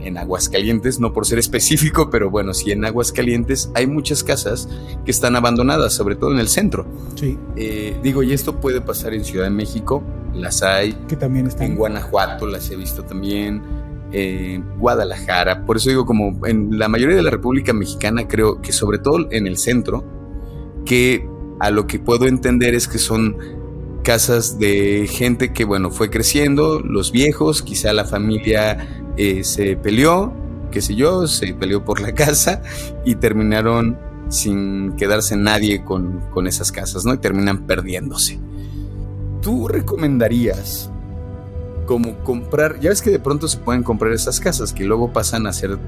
en 0.00 0.18
Aguascalientes, 0.18 0.98
no 0.98 1.12
por 1.12 1.26
ser 1.26 1.38
específico, 1.38 2.10
pero 2.10 2.30
bueno, 2.30 2.54
sí 2.54 2.72
en 2.72 2.84
Aguascalientes 2.84 3.70
hay 3.74 3.86
muchas 3.86 4.24
casas 4.24 4.68
que 5.04 5.10
están 5.10 5.36
abandonadas, 5.36 5.92
sobre 5.92 6.16
todo 6.16 6.32
en 6.32 6.38
el 6.38 6.48
centro. 6.48 6.86
Sí. 7.14 7.38
Eh, 7.56 7.96
digo, 8.02 8.22
y 8.22 8.32
esto 8.32 8.60
puede 8.60 8.80
pasar 8.80 9.14
en 9.14 9.24
Ciudad 9.24 9.44
de 9.44 9.50
México, 9.50 10.02
las 10.34 10.62
hay. 10.62 10.92
Que 11.08 11.16
también 11.16 11.46
están. 11.46 11.66
En 11.66 11.76
Guanajuato 11.76 12.46
las 12.46 12.70
he 12.70 12.76
visto 12.76 13.04
también. 13.04 13.62
En 14.12 14.78
Guadalajara. 14.78 15.64
Por 15.64 15.76
eso 15.76 15.90
digo, 15.90 16.06
como 16.06 16.46
en 16.46 16.78
la 16.78 16.88
mayoría 16.88 17.16
de 17.16 17.22
la 17.22 17.30
República 17.30 17.72
Mexicana, 17.72 18.28
creo 18.28 18.60
que 18.60 18.72
sobre 18.72 18.98
todo 18.98 19.28
en 19.30 19.46
el 19.46 19.58
centro, 19.58 20.04
que 20.86 21.28
a 21.60 21.70
lo 21.70 21.86
que 21.86 21.98
puedo 21.98 22.26
entender 22.26 22.74
es 22.74 22.88
que 22.88 22.98
son 22.98 23.36
casas 24.02 24.58
de 24.58 25.06
gente 25.10 25.52
que, 25.52 25.64
bueno, 25.64 25.90
fue 25.90 26.08
creciendo, 26.08 26.80
los 26.80 27.12
viejos, 27.12 27.60
quizá 27.60 27.92
la 27.92 28.06
familia 28.06 29.04
eh, 29.18 29.44
se 29.44 29.76
peleó, 29.76 30.32
qué 30.70 30.80
sé 30.80 30.94
yo, 30.94 31.26
se 31.26 31.52
peleó 31.52 31.84
por 31.84 32.00
la 32.00 32.12
casa 32.14 32.62
y 33.04 33.16
terminaron 33.16 33.98
sin 34.30 34.96
quedarse 34.96 35.36
nadie 35.36 35.84
con, 35.84 36.22
con 36.32 36.46
esas 36.46 36.72
casas, 36.72 37.04
¿no? 37.04 37.12
Y 37.12 37.18
terminan 37.18 37.66
perdiéndose. 37.66 38.40
¿tú 39.46 39.68
recomendarías 39.68 40.90
como 41.86 42.16
comprar, 42.24 42.80
ya 42.80 42.90
ves 42.90 43.00
que 43.00 43.10
de 43.10 43.20
pronto 43.20 43.46
se 43.46 43.58
pueden 43.58 43.84
comprar 43.84 44.10
esas 44.12 44.40
casas 44.40 44.72
que 44.72 44.82
luego 44.82 45.12
pasan 45.12 45.46
a 45.46 45.52
ser 45.52 45.78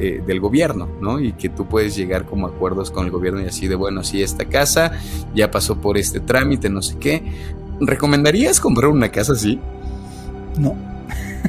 eh, 0.00 0.22
del 0.26 0.40
gobierno, 0.40 0.88
¿no? 1.00 1.20
Y 1.20 1.32
que 1.32 1.48
tú 1.48 1.66
puedes 1.66 1.96
llegar 1.96 2.24
como 2.24 2.46
acuerdos 2.46 2.90
con 2.90 3.04
el 3.04 3.10
gobierno 3.10 3.40
y 3.40 3.46
así 3.46 3.68
de, 3.68 3.74
bueno, 3.74 4.04
si 4.04 4.22
esta 4.22 4.44
casa 4.44 4.92
ya 5.34 5.50
pasó 5.50 5.80
por 5.80 5.98
este 5.98 6.20
trámite, 6.20 6.68
no 6.70 6.82
sé 6.82 6.96
qué. 6.98 7.22
¿Recomendarías 7.80 8.60
comprar 8.60 8.90
una 8.90 9.10
casa 9.10 9.32
así? 9.32 9.60
No. 10.58 10.76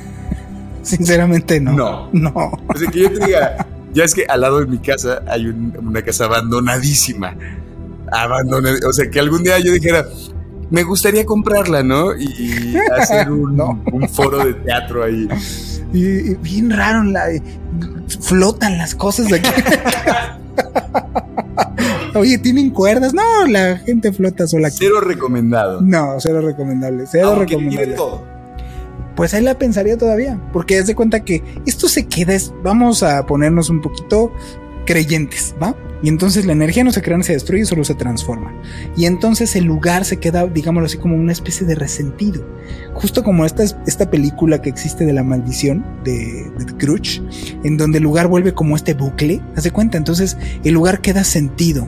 Sinceramente 0.81 1.59
no. 1.59 1.73
No. 1.73 2.09
No. 2.11 2.51
O 2.67 2.77
sea, 2.77 2.89
que 2.91 3.01
yo 3.01 3.11
te 3.11 3.25
diga, 3.25 3.67
ya 3.93 4.03
es 4.03 4.13
que 4.13 4.25
al 4.25 4.41
lado 4.41 4.59
de 4.59 4.67
mi 4.67 4.79
casa 4.79 5.23
hay 5.27 5.47
una 5.47 6.01
casa 6.01 6.25
abandonadísima. 6.25 7.35
Abandonada. 8.11 8.77
O 8.87 8.93
sea, 8.93 9.09
que 9.09 9.19
algún 9.19 9.43
día 9.43 9.59
yo 9.59 9.71
dijera, 9.71 10.05
me 10.69 10.83
gustaría 10.83 11.25
comprarla, 11.25 11.83
¿no? 11.83 12.15
Y, 12.15 12.75
hacer 12.97 13.31
un, 13.31 13.59
un, 13.91 14.09
foro 14.09 14.45
de 14.45 14.53
teatro 14.53 15.03
ahí. 15.03 15.27
Y, 15.93 16.35
bien 16.35 16.69
raro, 16.69 17.03
la, 17.03 17.25
flotan 18.19 18.77
las 18.77 18.95
cosas 18.95 19.27
de 19.27 19.37
aquí. 19.37 19.49
Oye, 22.15 22.37
¿tienen 22.37 22.71
cuerdas? 22.71 23.13
No, 23.13 23.45
la 23.47 23.77
gente 23.77 24.11
flota 24.11 24.47
sola. 24.47 24.69
Cero 24.71 24.99
recomendado. 25.01 25.81
No, 25.81 26.15
cero 26.19 26.41
recomendable. 26.41 27.05
Cero 27.09 27.35
recomendable. 27.35 27.93
todo. 27.93 28.27
Pues 29.15 29.33
ahí 29.33 29.43
la 29.43 29.57
pensaría 29.57 29.97
todavía, 29.97 30.39
porque 30.53 30.79
haz 30.79 30.87
de 30.87 30.95
cuenta 30.95 31.25
que 31.25 31.43
esto 31.65 31.89
se 31.89 32.07
queda, 32.07 32.37
vamos 32.63 33.03
a 33.03 33.25
ponernos 33.25 33.69
un 33.69 33.81
poquito 33.81 34.31
creyentes, 34.89 35.53
¿va? 35.61 35.75
Y 36.01 36.09
entonces 36.09 36.47
la 36.47 36.53
energía 36.53 36.83
no 36.83 36.91
se 36.91 37.03
crea, 37.03 37.15
ni 37.15 37.23
se 37.23 37.33
destruye, 37.33 37.63
solo 37.63 37.83
se 37.83 37.93
transforma. 37.93 38.59
Y 38.97 39.05
entonces 39.05 39.55
el 39.55 39.65
lugar 39.65 40.03
se 40.03 40.17
queda, 40.17 40.47
digámoslo 40.47 40.87
así, 40.87 40.97
como 40.97 41.15
una 41.15 41.31
especie 41.31 41.67
de 41.67 41.75
resentido. 41.75 42.43
Justo 42.95 43.23
como 43.23 43.45
esta, 43.45 43.63
esta 43.85 44.09
película 44.09 44.63
que 44.63 44.69
existe 44.69 45.05
de 45.05 45.13
la 45.13 45.23
maldición 45.23 45.85
de, 46.03 46.51
de 46.57 46.77
Crutch, 46.77 47.21
en 47.63 47.77
donde 47.77 47.99
el 47.99 48.03
lugar 48.03 48.29
vuelve 48.29 48.55
como 48.55 48.75
este 48.75 48.95
bucle, 48.95 49.41
haz 49.55 49.63
de 49.63 49.69
cuenta, 49.69 49.99
entonces 49.99 50.37
el 50.63 50.73
lugar 50.73 51.01
queda 51.01 51.23
sentido 51.23 51.87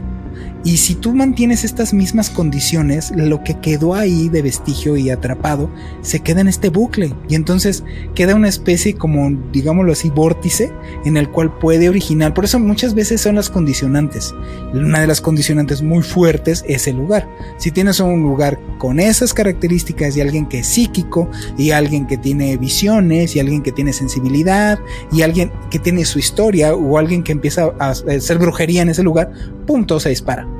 y 0.63 0.77
si 0.77 0.93
tú 0.93 1.13
mantienes 1.13 1.63
estas 1.63 1.91
mismas 1.91 2.29
condiciones, 2.29 3.11
lo 3.15 3.43
que 3.43 3.59
quedó 3.59 3.95
ahí 3.95 4.29
de 4.29 4.43
vestigio 4.43 4.95
y 4.95 5.09
atrapado 5.09 5.71
se 6.01 6.19
queda 6.19 6.41
en 6.41 6.47
este 6.47 6.69
bucle. 6.69 7.15
Y 7.27 7.35
entonces 7.35 7.83
queda 8.13 8.35
una 8.35 8.47
especie 8.47 8.93
como, 8.93 9.31
digámoslo 9.51 9.91
así, 9.91 10.11
vórtice 10.11 10.71
en 11.03 11.17
el 11.17 11.29
cual 11.29 11.57
puede 11.57 11.89
originar. 11.89 12.35
Por 12.35 12.45
eso 12.45 12.59
muchas 12.59 12.93
veces 12.93 13.21
son 13.21 13.35
las 13.35 13.49
condicionantes. 13.49 14.35
Una 14.73 15.01
de 15.01 15.07
las 15.07 15.19
condicionantes 15.19 15.81
muy 15.81 16.03
fuertes 16.03 16.63
es 16.67 16.87
el 16.87 16.97
lugar. 16.97 17.27
Si 17.57 17.71
tienes 17.71 17.99
un 17.99 18.21
lugar 18.21 18.59
con 18.77 18.99
esas 18.99 19.33
características 19.33 20.15
y 20.15 20.21
alguien 20.21 20.45
que 20.45 20.59
es 20.59 20.67
psíquico 20.67 21.27
y 21.57 21.71
alguien 21.71 22.05
que 22.05 22.17
tiene 22.17 22.55
visiones 22.57 23.35
y 23.35 23.39
alguien 23.39 23.63
que 23.63 23.71
tiene 23.71 23.93
sensibilidad 23.93 24.79
y 25.11 25.23
alguien 25.23 25.51
que 25.71 25.79
tiene 25.79 26.05
su 26.05 26.19
historia 26.19 26.75
o 26.75 26.99
alguien 26.99 27.23
que 27.23 27.31
empieza 27.31 27.71
a 27.79 27.89
hacer 27.89 28.37
brujería 28.37 28.83
en 28.83 28.89
ese 28.89 29.01
lugar, 29.01 29.31
punto, 29.65 29.99
se 29.99 30.09
dispara 30.09 30.50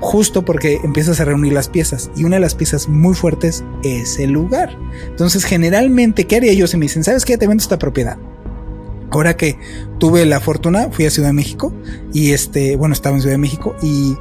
justo 0.00 0.44
porque 0.44 0.80
empiezas 0.84 1.20
a 1.20 1.24
reunir 1.24 1.52
las 1.52 1.68
piezas 1.68 2.10
y 2.16 2.24
una 2.24 2.36
de 2.36 2.40
las 2.40 2.54
piezas 2.54 2.88
muy 2.88 3.14
fuertes 3.14 3.64
es 3.82 4.18
el 4.18 4.30
lugar. 4.30 4.76
Entonces, 5.06 5.44
generalmente, 5.44 6.26
¿qué 6.26 6.36
haría 6.36 6.52
yo 6.52 6.66
si 6.66 6.76
me 6.76 6.86
dicen, 6.86 7.04
sabes 7.04 7.24
qué, 7.24 7.36
te 7.36 7.46
vendo 7.46 7.62
esta 7.62 7.78
propiedad? 7.78 8.18
Ahora 9.10 9.36
que 9.36 9.58
tuve 9.98 10.26
la 10.26 10.40
fortuna, 10.40 10.88
fui 10.90 11.06
a 11.06 11.10
Ciudad 11.10 11.30
de 11.30 11.32
México 11.34 11.72
y 12.12 12.32
este, 12.32 12.76
bueno, 12.76 12.92
estaba 12.92 13.16
en 13.16 13.22
Ciudad 13.22 13.34
de 13.34 13.38
México 13.38 13.74
y, 13.82 14.16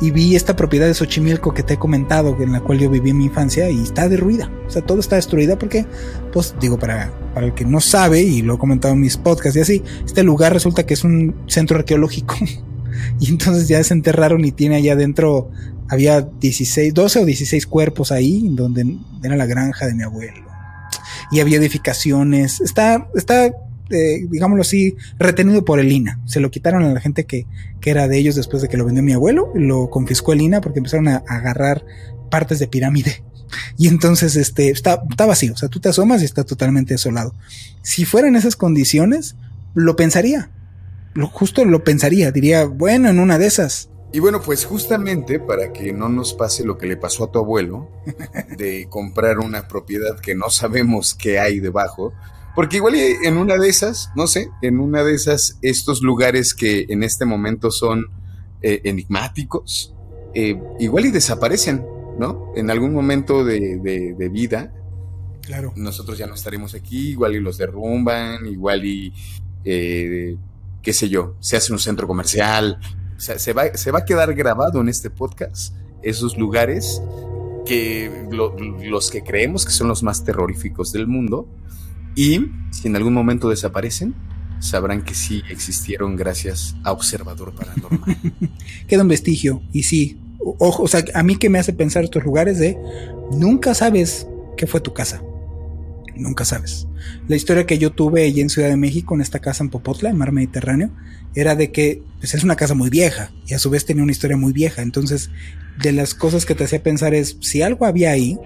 y 0.00 0.10
vi 0.10 0.34
esta 0.34 0.56
propiedad 0.56 0.86
de 0.86 0.94
Xochimilco 0.94 1.54
que 1.54 1.62
te 1.62 1.74
he 1.74 1.78
comentado, 1.78 2.36
en 2.40 2.52
la 2.52 2.60
cual 2.60 2.78
yo 2.78 2.90
viví 2.90 3.12
mi 3.12 3.26
infancia 3.26 3.70
y 3.70 3.80
está 3.80 4.08
derruida. 4.08 4.50
O 4.66 4.70
sea, 4.70 4.82
todo 4.82 4.98
está 4.98 5.16
destruida 5.16 5.56
porque, 5.56 5.86
pues, 6.32 6.54
digo, 6.60 6.78
para, 6.78 7.12
para 7.32 7.46
el 7.46 7.54
que 7.54 7.64
no 7.64 7.80
sabe, 7.80 8.22
y 8.22 8.42
lo 8.42 8.54
he 8.54 8.58
comentado 8.58 8.94
en 8.94 9.00
mis 9.00 9.16
podcasts 9.16 9.56
y 9.56 9.60
así, 9.60 9.82
este 10.04 10.24
lugar 10.24 10.52
resulta 10.52 10.84
que 10.84 10.94
es 10.94 11.04
un 11.04 11.34
centro 11.46 11.78
arqueológico. 11.78 12.34
Y 13.20 13.28
entonces 13.28 13.68
ya 13.68 13.82
se 13.82 13.94
enterraron 13.94 14.44
y 14.44 14.52
tiene 14.52 14.76
allá 14.76 14.92
adentro, 14.92 15.50
había 15.88 16.22
16, 16.22 16.94
12 16.94 17.20
o 17.20 17.24
16 17.24 17.66
cuerpos 17.66 18.12
ahí, 18.12 18.48
donde 18.50 18.98
era 19.22 19.36
la 19.36 19.46
granja 19.46 19.86
de 19.86 19.94
mi 19.94 20.02
abuelo. 20.02 20.44
Y 21.30 21.40
había 21.40 21.58
edificaciones. 21.58 22.60
Está, 22.60 23.08
está, 23.14 23.46
eh, 23.46 24.26
digámoslo 24.30 24.62
así, 24.62 24.96
retenido 25.18 25.64
por 25.64 25.80
el 25.80 25.90
INA. 25.90 26.20
Se 26.26 26.40
lo 26.40 26.50
quitaron 26.50 26.84
a 26.84 26.92
la 26.92 27.00
gente 27.00 27.24
que, 27.24 27.46
que 27.80 27.90
era 27.90 28.08
de 28.08 28.18
ellos 28.18 28.34
después 28.34 28.62
de 28.62 28.68
que 28.68 28.76
lo 28.76 28.84
vendió 28.84 29.02
mi 29.02 29.12
abuelo. 29.12 29.50
Lo 29.54 29.90
confiscó 29.90 30.32
el 30.32 30.42
INA 30.42 30.60
porque 30.60 30.78
empezaron 30.78 31.08
a, 31.08 31.22
agarrar 31.28 31.84
partes 32.30 32.58
de 32.58 32.68
pirámide. 32.68 33.22
Y 33.76 33.86
entonces 33.86 34.34
este 34.34 34.70
está, 34.70 35.04
está 35.08 35.26
vacío, 35.26 35.52
o 35.52 35.56
sea, 35.56 35.68
tú 35.68 35.78
te 35.78 35.88
asomas 35.88 36.22
y 36.22 36.24
está 36.24 36.42
totalmente 36.42 36.94
desolado. 36.94 37.34
Si 37.82 38.04
fueran 38.04 38.34
esas 38.34 38.56
condiciones, 38.56 39.36
lo 39.74 39.94
pensaría, 39.94 40.50
lo 41.14 41.28
justo 41.28 41.64
lo 41.64 41.84
pensaría, 41.84 42.30
diría, 42.32 42.64
bueno, 42.66 43.08
en 43.08 43.20
una 43.20 43.38
de 43.38 43.46
esas. 43.46 43.88
Y 44.12 44.20
bueno, 44.20 44.40
pues 44.40 44.64
justamente 44.64 45.40
para 45.40 45.72
que 45.72 45.92
no 45.92 46.08
nos 46.08 46.34
pase 46.34 46.64
lo 46.64 46.78
que 46.78 46.86
le 46.86 46.96
pasó 46.96 47.24
a 47.24 47.32
tu 47.32 47.38
abuelo, 47.38 47.88
de 48.56 48.86
comprar 48.88 49.38
una 49.38 49.66
propiedad 49.66 50.20
que 50.20 50.34
no 50.34 50.50
sabemos 50.50 51.14
qué 51.14 51.38
hay 51.40 51.58
debajo, 51.58 52.12
porque 52.54 52.76
igual 52.76 52.94
en 52.94 53.36
una 53.36 53.56
de 53.56 53.68
esas, 53.68 54.10
no 54.14 54.28
sé, 54.28 54.50
en 54.62 54.78
una 54.78 55.02
de 55.02 55.14
esas, 55.14 55.58
estos 55.62 56.02
lugares 56.02 56.54
que 56.54 56.86
en 56.88 57.02
este 57.02 57.24
momento 57.24 57.72
son 57.72 58.06
eh, 58.62 58.82
enigmáticos, 58.84 59.92
eh, 60.32 60.60
igual 60.78 61.06
y 61.06 61.10
desaparecen, 61.10 61.84
¿no? 62.18 62.52
En 62.54 62.70
algún 62.70 62.92
momento 62.92 63.44
de, 63.44 63.78
de, 63.78 64.28
vida. 64.28 64.72
Claro. 65.42 65.72
Nosotros 65.74 66.16
ya 66.16 66.26
no 66.26 66.34
estaremos 66.34 66.74
aquí, 66.74 67.10
igual 67.10 67.34
y 67.34 67.40
los 67.40 67.58
derrumban, 67.58 68.46
igual 68.46 68.84
y 68.84 69.12
eh, 69.64 70.36
qué 70.84 70.92
sé 70.92 71.08
yo, 71.08 71.34
se 71.40 71.56
hace 71.56 71.72
un 71.72 71.78
centro 71.78 72.06
comercial, 72.06 72.78
o 73.16 73.20
sea, 73.20 73.38
se 73.38 73.52
va, 73.52 73.74
se 73.74 73.90
va 73.90 74.00
a 74.00 74.04
quedar 74.04 74.34
grabado 74.34 74.80
en 74.80 74.88
este 74.88 75.10
podcast 75.10 75.74
esos 76.02 76.36
lugares 76.36 77.02
que 77.64 78.28
los 78.30 79.10
que 79.10 79.24
creemos 79.24 79.64
que 79.64 79.72
son 79.72 79.88
los 79.88 80.02
más 80.02 80.22
terroríficos 80.24 80.92
del 80.92 81.06
mundo 81.06 81.48
y 82.14 82.50
si 82.70 82.88
en 82.88 82.96
algún 82.96 83.14
momento 83.14 83.48
desaparecen, 83.48 84.14
sabrán 84.60 85.02
que 85.02 85.14
sí 85.14 85.42
existieron 85.50 86.16
gracias 86.16 86.76
a 86.84 86.92
Observador 86.92 87.54
Paranormal. 87.54 88.18
Queda 88.86 89.02
un 89.02 89.08
vestigio 89.08 89.62
y 89.72 89.84
sí, 89.84 90.20
ojo, 90.38 90.82
o 90.82 90.88
sea, 90.88 91.02
a 91.14 91.22
mí 91.22 91.36
que 91.36 91.48
me 91.48 91.58
hace 91.58 91.72
pensar 91.72 92.04
estos 92.04 92.24
lugares 92.24 92.58
de 92.58 92.78
nunca 93.32 93.72
sabes 93.72 94.26
qué 94.58 94.66
fue 94.66 94.80
tu 94.80 94.92
casa. 94.92 95.22
Nunca 96.16 96.44
sabes. 96.44 96.86
La 97.28 97.36
historia 97.36 97.66
que 97.66 97.78
yo 97.78 97.92
tuve 97.92 98.24
allí 98.24 98.40
en 98.40 98.50
Ciudad 98.50 98.68
de 98.68 98.76
México, 98.76 99.14
en 99.14 99.20
esta 99.20 99.40
casa 99.40 99.64
en 99.64 99.70
Popotla, 99.70 100.10
en 100.10 100.16
Mar 100.16 100.32
Mediterráneo, 100.32 100.90
era 101.34 101.56
de 101.56 101.72
que 101.72 102.02
pues, 102.18 102.34
es 102.34 102.44
una 102.44 102.56
casa 102.56 102.74
muy 102.74 102.90
vieja 102.90 103.32
y 103.46 103.54
a 103.54 103.58
su 103.58 103.70
vez 103.70 103.84
tenía 103.84 104.02
una 104.02 104.12
historia 104.12 104.36
muy 104.36 104.52
vieja. 104.52 104.82
Entonces, 104.82 105.30
de 105.82 105.92
las 105.92 106.14
cosas 106.14 106.46
que 106.46 106.54
te 106.54 106.64
hacía 106.64 106.82
pensar 106.82 107.14
es, 107.14 107.36
si 107.40 107.62
algo 107.62 107.86
había 107.86 108.12
ahí, 108.12 108.38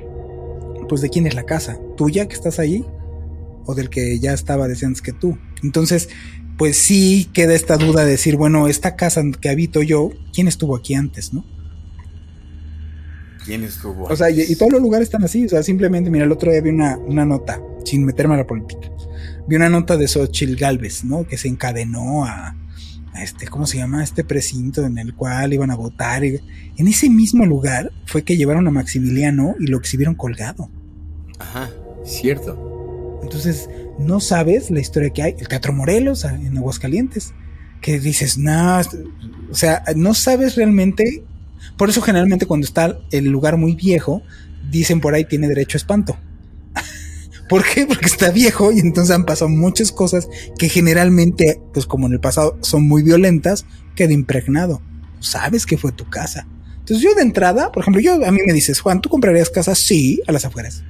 pues 0.89 1.03
de 1.03 1.11
quién 1.11 1.27
es 1.27 1.35
la 1.35 1.45
casa, 1.45 1.79
tuya 1.97 2.27
que 2.27 2.35
estás 2.35 2.59
allí 2.59 2.85
o 3.67 3.75
del 3.75 3.91
que 3.91 4.19
ya 4.19 4.33
estaba 4.33 4.65
antes 4.65 5.03
que 5.03 5.13
tú. 5.13 5.39
Entonces, 5.63 6.09
pues 6.57 6.79
sí 6.79 7.29
queda 7.33 7.55
esta 7.55 7.77
duda 7.77 8.05
de 8.05 8.13
decir, 8.13 8.37
bueno, 8.37 8.67
esta 8.67 8.97
casa 8.97 9.23
que 9.41 9.51
habito 9.51 9.83
yo, 9.83 10.11
¿quién 10.33 10.49
estuvo 10.49 10.75
aquí 10.75 10.95
antes, 10.95 11.33
no? 11.35 11.45
¿Quién 13.49 13.65
estuvo? 13.65 14.05
O 14.05 14.15
sea, 14.15 14.29
y, 14.29 14.55
todos 14.57 14.73
los 14.73 14.83
lugares 14.83 15.07
están 15.07 15.25
así. 15.25 15.47
O 15.47 15.49
sea, 15.49 15.63
simplemente, 15.63 16.11
mira, 16.11 16.27
el 16.27 16.33
otro 16.33 16.53
día 16.53 16.61
vi 16.61 16.69
una, 16.69 16.99
una 16.99 17.25
nota, 17.25 17.59
sin 17.83 18.05
meterme 18.05 18.35
a 18.35 18.37
la 18.37 18.47
política. 18.47 18.91
Vi 19.47 19.57
una 19.57 19.71
nota 19.71 19.97
de 19.97 20.07
Xochitl 20.07 20.55
Galvez, 20.55 21.03
¿no? 21.03 21.27
Que 21.27 21.39
se 21.39 21.49
encadenó 21.49 22.27
a, 22.27 22.55
este, 23.23 23.47
¿cómo 23.47 23.67
se 23.67 23.79
llama? 23.79 24.05
Este 24.05 24.23
precinto 24.23 24.85
en 24.85 24.99
el 24.99 25.15
cual 25.15 25.55
iban 25.55 25.71
a 25.71 25.77
votar. 25.77 26.25
En 26.25 26.89
ese 26.89 27.09
mismo 27.09 27.47
lugar 27.47 27.91
fue 28.05 28.23
que 28.23 28.37
llevaron 28.37 28.69
a 28.69 28.71
Maximiliano 28.71 29.55
y 29.59 29.69
lo 29.69 29.79
exhibieron 29.79 30.15
colgado. 30.15 30.71
Ajá, 31.39 31.71
cierto. 32.05 33.21
Entonces, 33.23 33.71
no 33.99 34.21
sabes 34.21 34.71
la 34.71 34.81
historia 34.81 35.09
que 35.09 35.23
hay. 35.23 35.37
El 35.39 35.49
Teatro 35.49 35.73
Morelos 35.73 36.23
en 36.25 36.55
Aguascalientes. 36.59 37.33
Que 37.81 37.99
dices, 37.99 38.37
no, 38.37 38.81
o 39.51 39.55
sea, 39.55 39.85
no 39.97 40.13
sabes 40.13 40.57
realmente 40.57 41.25
por 41.77 41.89
eso 41.89 42.03
generalmente 42.03 42.47
cuando 42.47 42.67
está 42.67 42.99
el 43.11 43.27
lugar 43.27 43.57
muy 43.57 43.75
viejo, 43.75 44.23
dicen 44.71 45.01
por 45.01 45.15
ahí 45.15 45.25
tiene 45.25 45.49
derecho 45.49 45.77
a 45.77 45.81
espanto. 45.81 46.17
¿Por 47.49 47.65
qué? 47.65 47.87
Porque 47.87 48.07
está 48.07 48.31
viejo 48.31 48.73
y 48.73 48.81
entonces 48.81 49.15
han 49.15 49.25
pasado 49.25 49.49
muchas 49.49 49.93
cosas 49.93 50.29
que 50.59 50.69
generalmente, 50.69 51.61
pues 51.73 51.87
como 51.87 52.07
en 52.07 52.15
el 52.15 52.21
pasado, 52.21 52.59
son 52.61 52.87
muy 52.87 53.03
violentas, 53.03 53.67
queda 53.95 54.13
impregnado. 54.13 54.83
Sabes 55.21 55.67
que 55.67 55.79
fue 55.79 55.93
tu 55.93 56.09
casa. 56.09 56.47
Entonces 56.79 57.03
yo 57.03 57.15
de 57.15 57.23
entrada, 57.23 57.71
por 57.73 57.83
ejemplo, 57.83 58.01
yo 58.01 58.15
a 58.15 58.31
mí 58.31 58.41
me 58.47 58.53
dices, 58.53 58.81
Juan, 58.81 59.01
¿tú 59.01 59.09
comprarías 59.09 59.51
casa? 59.51 59.75
Sí, 59.75 60.23
a 60.27 60.33
las 60.33 60.45
afueras. 60.45 60.85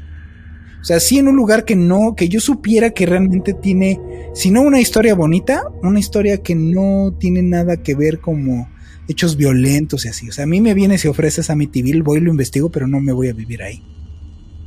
O 0.81 0.85
sea, 0.85 1.01
sí 1.01 1.19
en 1.19 1.29
un 1.29 1.37
lugar 1.37 1.65
que 1.65 1.75
no, 1.75 2.15
que 2.15 2.29
yo 2.29 2.41
supiera 2.41 2.91
que 2.91 3.05
realmente 3.05 3.53
tiene, 3.53 4.01
si 4.33 4.51
no 4.51 4.61
una 4.61 4.81
historia 4.81 5.15
bonita, 5.15 5.65
una 5.83 5.99
historia 5.99 6.39
que 6.39 6.55
no 6.55 7.15
tiene 7.19 7.43
nada 7.43 7.79
que 7.79 7.97
ver 7.97 8.21
como 8.21 8.69
hechos 9.09 9.37
violentos 9.37 10.05
y 10.05 10.09
así. 10.09 10.29
O 10.29 10.33
sea, 10.33 10.45
a 10.45 10.47
mí 10.47 10.61
me 10.61 10.75
viene 10.75 10.99
si 10.99 11.09
ofreces 11.09 11.51
a 11.51 11.57
mi 11.57 11.65
Amityville, 11.65 12.03
voy 12.03 12.19
y 12.19 12.21
lo 12.21 12.31
investigo, 12.31 12.71
pero 12.71 12.87
no 12.87 13.01
me 13.01 13.13
voy 13.13 13.29
a 13.29 13.33
vivir 13.33 13.63
ahí. 13.63 13.83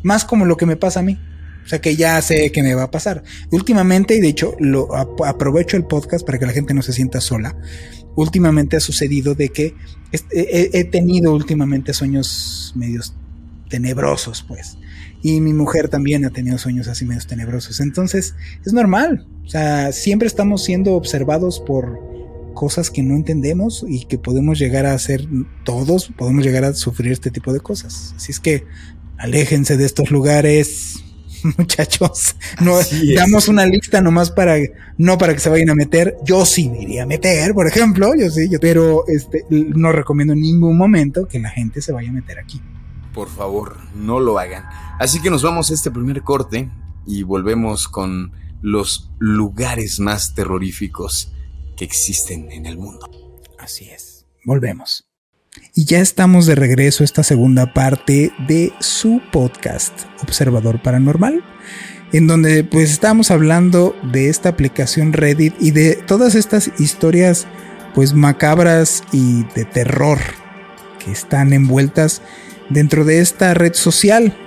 Más 0.03 0.25
como 0.25 0.45
lo 0.45 0.57
que 0.57 0.65
me 0.65 0.75
pasa 0.75 0.99
a 0.99 1.03
mí. 1.03 1.17
O 1.63 1.67
sea, 1.67 1.79
que 1.79 1.95
ya 1.95 2.19
sé 2.21 2.51
que 2.51 2.63
me 2.63 2.73
va 2.73 2.83
a 2.83 2.91
pasar. 2.91 3.23
Últimamente, 3.51 4.15
y 4.15 4.19
de 4.19 4.29
hecho, 4.29 4.55
lo 4.59 4.95
aprovecho 4.95 5.77
el 5.77 5.85
podcast 5.85 6.25
para 6.25 6.39
que 6.39 6.47
la 6.47 6.53
gente 6.53 6.73
no 6.73 6.81
se 6.81 6.91
sienta 6.91 7.21
sola. 7.21 7.55
Últimamente 8.15 8.77
ha 8.77 8.79
sucedido 8.79 9.35
de 9.35 9.49
que 9.49 9.75
he, 10.31 10.83
tenido 10.85 11.33
últimamente 11.33 11.93
sueños 11.93 12.73
medios 12.75 13.15
tenebrosos, 13.69 14.43
pues. 14.47 14.77
Y 15.21 15.39
mi 15.39 15.53
mujer 15.53 15.87
también 15.87 16.25
ha 16.25 16.31
tenido 16.31 16.57
sueños 16.57 16.87
así 16.87 17.05
medios 17.05 17.27
tenebrosos. 17.27 17.79
Entonces, 17.79 18.33
es 18.65 18.73
normal. 18.73 19.27
O 19.45 19.49
sea, 19.49 19.91
siempre 19.91 20.27
estamos 20.27 20.63
siendo 20.63 20.93
observados 20.93 21.59
por, 21.59 22.10
cosas 22.53 22.91
que 22.91 23.03
no 23.03 23.15
entendemos 23.15 23.85
y 23.87 24.05
que 24.05 24.17
podemos 24.17 24.59
llegar 24.59 24.85
a 24.85 24.93
hacer 24.93 25.27
todos, 25.63 26.11
podemos 26.17 26.43
llegar 26.43 26.63
a 26.63 26.73
sufrir 26.73 27.11
este 27.11 27.31
tipo 27.31 27.53
de 27.53 27.59
cosas. 27.59 28.13
Así 28.15 28.31
es 28.31 28.39
que 28.39 28.65
aléjense 29.17 29.77
de 29.77 29.85
estos 29.85 30.11
lugares. 30.11 31.03
muchachos. 31.57 32.35
No 32.59 32.77
damos 33.15 33.47
una 33.47 33.65
lista 33.65 34.01
nomás 34.01 34.31
para 34.31 34.57
no 34.97 35.17
para 35.17 35.33
que 35.33 35.39
se 35.39 35.49
vayan 35.49 35.69
a 35.69 35.75
meter. 35.75 36.17
Yo 36.23 36.45
sí 36.45 36.69
me 36.69 36.81
iría 36.81 37.03
a 37.03 37.05
meter, 37.05 37.53
por 37.53 37.67
ejemplo, 37.67 38.13
yo 38.17 38.29
sí, 38.29 38.49
yo, 38.49 38.59
pero 38.59 39.03
este 39.07 39.45
no 39.49 39.91
recomiendo 39.91 40.33
en 40.33 40.41
ningún 40.41 40.77
momento 40.77 41.27
que 41.27 41.39
la 41.39 41.49
gente 41.49 41.81
se 41.81 41.91
vaya 41.91 42.09
a 42.09 42.13
meter 42.13 42.39
aquí. 42.39 42.61
Por 43.13 43.29
favor, 43.29 43.77
no 43.95 44.19
lo 44.19 44.39
hagan. 44.39 44.63
Así 44.99 45.21
que 45.21 45.29
nos 45.29 45.43
vamos 45.43 45.69
a 45.71 45.73
este 45.73 45.91
primer 45.91 46.21
corte 46.21 46.69
y 47.05 47.23
volvemos 47.23 47.87
con 47.87 48.31
los 48.61 49.11
lugares 49.19 49.99
más 49.99 50.33
terroríficos 50.33 51.33
existen 51.83 52.51
en 52.51 52.65
el 52.65 52.77
mundo. 52.77 53.09
Así 53.57 53.89
es. 53.89 54.25
Volvemos. 54.45 55.07
Y 55.75 55.85
ya 55.85 55.99
estamos 55.99 56.45
de 56.45 56.55
regreso 56.55 57.03
a 57.03 57.05
esta 57.05 57.23
segunda 57.23 57.73
parte 57.73 58.31
de 58.47 58.73
su 58.79 59.21
podcast, 59.31 59.93
Observador 60.23 60.81
Paranormal, 60.81 61.43
en 62.13 62.27
donde 62.27 62.63
pues 62.63 62.91
estamos 62.91 63.31
hablando 63.31 63.95
de 64.11 64.29
esta 64.29 64.49
aplicación 64.49 65.13
Reddit 65.13 65.53
y 65.59 65.71
de 65.71 65.95
todas 65.95 66.35
estas 66.35 66.71
historias 66.79 67.47
pues 67.93 68.13
macabras 68.13 69.03
y 69.11 69.43
de 69.55 69.65
terror 69.65 70.19
que 71.03 71.11
están 71.11 71.51
envueltas 71.51 72.21
dentro 72.69 73.03
de 73.03 73.19
esta 73.19 73.53
red 73.53 73.73
social 73.73 74.37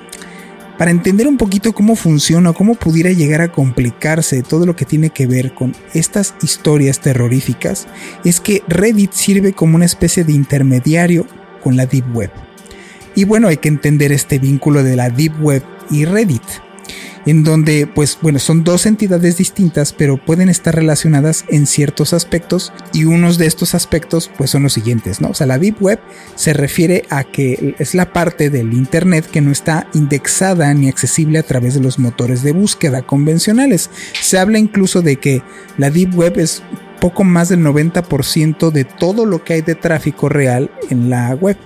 para 0.79 0.91
entender 0.91 1.29
un 1.29 1.37
poquito 1.37 1.73
cómo 1.73 1.97
funciona, 1.97 2.53
cómo 2.53 2.75
pudiera 2.75 3.11
llegar 3.11 3.41
a 3.41 3.53
complicarse 3.53 4.43
todo 4.43 4.67
lo 4.67 4.75
que 4.77 4.85
tiene 4.85 5.11
que 5.11 5.27
ver 5.27 5.55
con 5.55 5.75
estas 5.93 6.35
historias 6.43 7.01
terroríficas, 7.01 7.87
es 8.25 8.41
que 8.41 8.63
Reddit 8.67 9.13
sirve 9.13 9.53
como 9.53 9.77
una 9.77 9.85
especie 9.85 10.25
de 10.25 10.33
intermediario 10.33 11.27
con 11.63 11.77
la 11.77 11.87
Deep 11.87 12.15
Web. 12.15 12.31
Y 13.15 13.25
bueno, 13.25 13.49
hay 13.49 13.59
que 13.59 13.69
entender 13.69 14.11
este 14.11 14.39
vínculo 14.39 14.83
de 14.83 14.97
la 14.97 15.11
Deep 15.11 15.41
Web 15.41 15.63
y 15.91 16.05
Reddit 16.05 16.43
en 17.27 17.45
donde, 17.45 17.87
pues 17.87 18.19
bueno, 18.21 18.39
son 18.39 18.65
dos 18.65 18.87
entidades 18.87 19.37
distintas, 19.37 19.93
pero 19.93 20.17
pueden 20.17 20.49
estar 20.49 20.75
relacionadas 20.75 21.45
en 21.49 21.67
ciertos 21.67 22.13
aspectos 22.13 22.73
y 22.93 23.05
unos 23.05 23.39
de 23.39 23.47
estos 23.47 23.75
aspectos, 23.75 24.31
pues 24.37 24.51
son 24.51 24.63
los 24.63 24.73
siguientes, 24.73 25.21
¿no? 25.21 25.29
O 25.29 25.35
sea, 25.35 25.47
la 25.47 25.59
Deep 25.59 25.83
Web 25.83 26.01
se 26.35 26.53
refiere 26.53 27.05
a 27.11 27.25
que 27.25 27.75
es 27.79 27.95
la 27.95 28.13
parte 28.13 28.51
del 28.51 28.73
Internet 28.73 29.27
que 29.31 29.41
no 29.41 29.51
está 29.51 29.89
indexada 29.95 30.73
ni 30.75 30.89
accesible 30.89 31.39
a 31.39 31.43
través 31.43 31.75
de 31.75 31.81
los 31.81 31.99
motores 31.99 32.43
de 32.43 32.53
búsqueda 32.53 33.03
convencionales. 33.03 33.91
Se 34.21 34.39
habla 34.39 34.59
incluso 34.59 35.03
de 35.03 35.17
que 35.17 35.43
la 35.79 35.91
Deep 35.91 36.15
Web 36.15 36.39
es 36.39 36.63
poco 37.01 37.25
más 37.25 37.51
del 37.51 37.61
90% 37.61 38.71
de 38.71 38.85
todo 38.85 39.27
lo 39.27 39.45
que 39.45 39.55
hay 39.55 39.61
de 39.63 39.75
tráfico 39.75 40.29
real 40.29 40.71
en 40.91 41.11
la 41.11 41.35
web. 41.35 41.57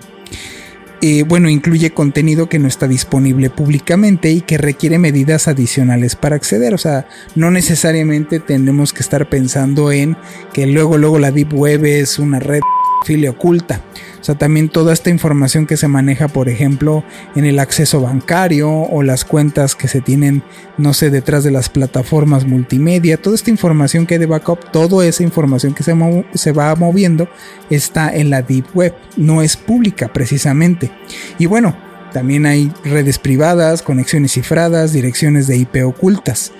Eh, 1.00 1.22
bueno, 1.22 1.48
incluye 1.48 1.90
contenido 1.90 2.48
que 2.48 2.58
no 2.58 2.66
está 2.66 2.88
disponible 2.88 3.50
públicamente 3.50 4.30
y 4.32 4.40
que 4.40 4.58
requiere 4.58 4.98
medidas 4.98 5.46
adicionales 5.46 6.16
para 6.16 6.34
acceder. 6.34 6.74
O 6.74 6.78
sea, 6.78 7.06
no 7.36 7.52
necesariamente 7.52 8.40
tenemos 8.40 8.92
que 8.92 9.02
estar 9.02 9.28
pensando 9.28 9.92
en 9.92 10.16
que 10.52 10.66
luego, 10.66 10.98
luego 10.98 11.20
la 11.20 11.30
Deep 11.30 11.54
Web 11.54 11.84
es 11.84 12.18
una 12.18 12.40
red 12.40 12.60
filia 13.04 13.30
oculta. 13.30 13.82
O 14.20 14.24
sea, 14.24 14.34
también 14.36 14.68
toda 14.68 14.92
esta 14.92 15.10
información 15.10 15.66
que 15.66 15.76
se 15.76 15.88
maneja, 15.88 16.28
por 16.28 16.48
ejemplo, 16.48 17.04
en 17.34 17.44
el 17.44 17.58
acceso 17.58 18.00
bancario 18.00 18.70
o 18.70 19.02
las 19.02 19.24
cuentas 19.24 19.74
que 19.74 19.88
se 19.88 20.00
tienen, 20.00 20.42
no 20.76 20.92
sé, 20.92 21.10
detrás 21.10 21.44
de 21.44 21.50
las 21.50 21.68
plataformas 21.68 22.44
multimedia, 22.44 23.16
toda 23.16 23.36
esta 23.36 23.50
información 23.50 24.06
que 24.06 24.14
hay 24.14 24.20
de 24.20 24.26
backup, 24.26 24.70
toda 24.70 25.06
esa 25.06 25.22
información 25.22 25.74
que 25.74 25.82
se, 25.82 25.94
se 26.34 26.52
va 26.52 26.74
moviendo 26.74 27.28
está 27.70 28.14
en 28.14 28.30
la 28.30 28.42
Deep 28.42 28.66
Web, 28.74 28.94
no 29.16 29.42
es 29.42 29.56
pública 29.56 30.12
precisamente. 30.12 30.90
Y 31.38 31.46
bueno, 31.46 31.76
también 32.12 32.46
hay 32.46 32.72
redes 32.84 33.18
privadas, 33.18 33.82
conexiones 33.82 34.32
cifradas, 34.32 34.92
direcciones 34.92 35.46
de 35.46 35.56
IP 35.56 35.84
ocultas. 35.84 36.52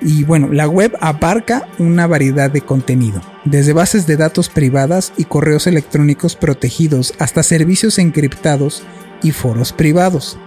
Y 0.00 0.24
bueno, 0.24 0.48
la 0.52 0.68
web 0.68 0.96
abarca 1.00 1.68
una 1.78 2.06
variedad 2.06 2.50
de 2.50 2.60
contenido, 2.60 3.22
desde 3.44 3.72
bases 3.72 4.06
de 4.06 4.16
datos 4.16 4.48
privadas 4.48 5.12
y 5.16 5.24
correos 5.24 5.66
electrónicos 5.66 6.36
protegidos 6.36 7.14
hasta 7.18 7.42
servicios 7.42 7.98
encriptados 7.98 8.82
y 9.22 9.30
foros 9.30 9.72
privados. 9.72 10.38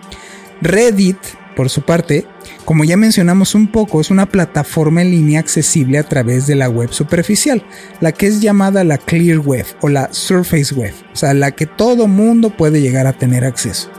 Reddit, 0.61 1.17
por 1.55 1.69
su 1.69 1.81
parte, 1.81 2.25
como 2.63 2.83
ya 2.83 2.95
mencionamos 2.95 3.55
un 3.55 3.71
poco, 3.71 3.99
es 3.99 4.11
una 4.11 4.27
plataforma 4.27 5.01
en 5.01 5.11
línea 5.11 5.39
accesible 5.39 5.97
a 5.97 6.03
través 6.03 6.45
de 6.45 6.55
la 6.55 6.69
web 6.69 6.93
superficial, 6.93 7.63
la 8.01 8.11
que 8.11 8.27
es 8.27 8.41
llamada 8.41 8.83
la 8.83 8.97
Clear 8.97 9.39
Web 9.39 9.65
o 9.81 9.89
la 9.89 10.13
Surface 10.13 10.73
Web, 10.75 10.93
o 11.11 11.15
sea, 11.15 11.33
la 11.33 11.51
que 11.51 11.65
todo 11.65 12.07
mundo 12.07 12.55
puede 12.55 12.81
llegar 12.81 13.07
a 13.07 13.13
tener 13.13 13.45
acceso 13.45 13.89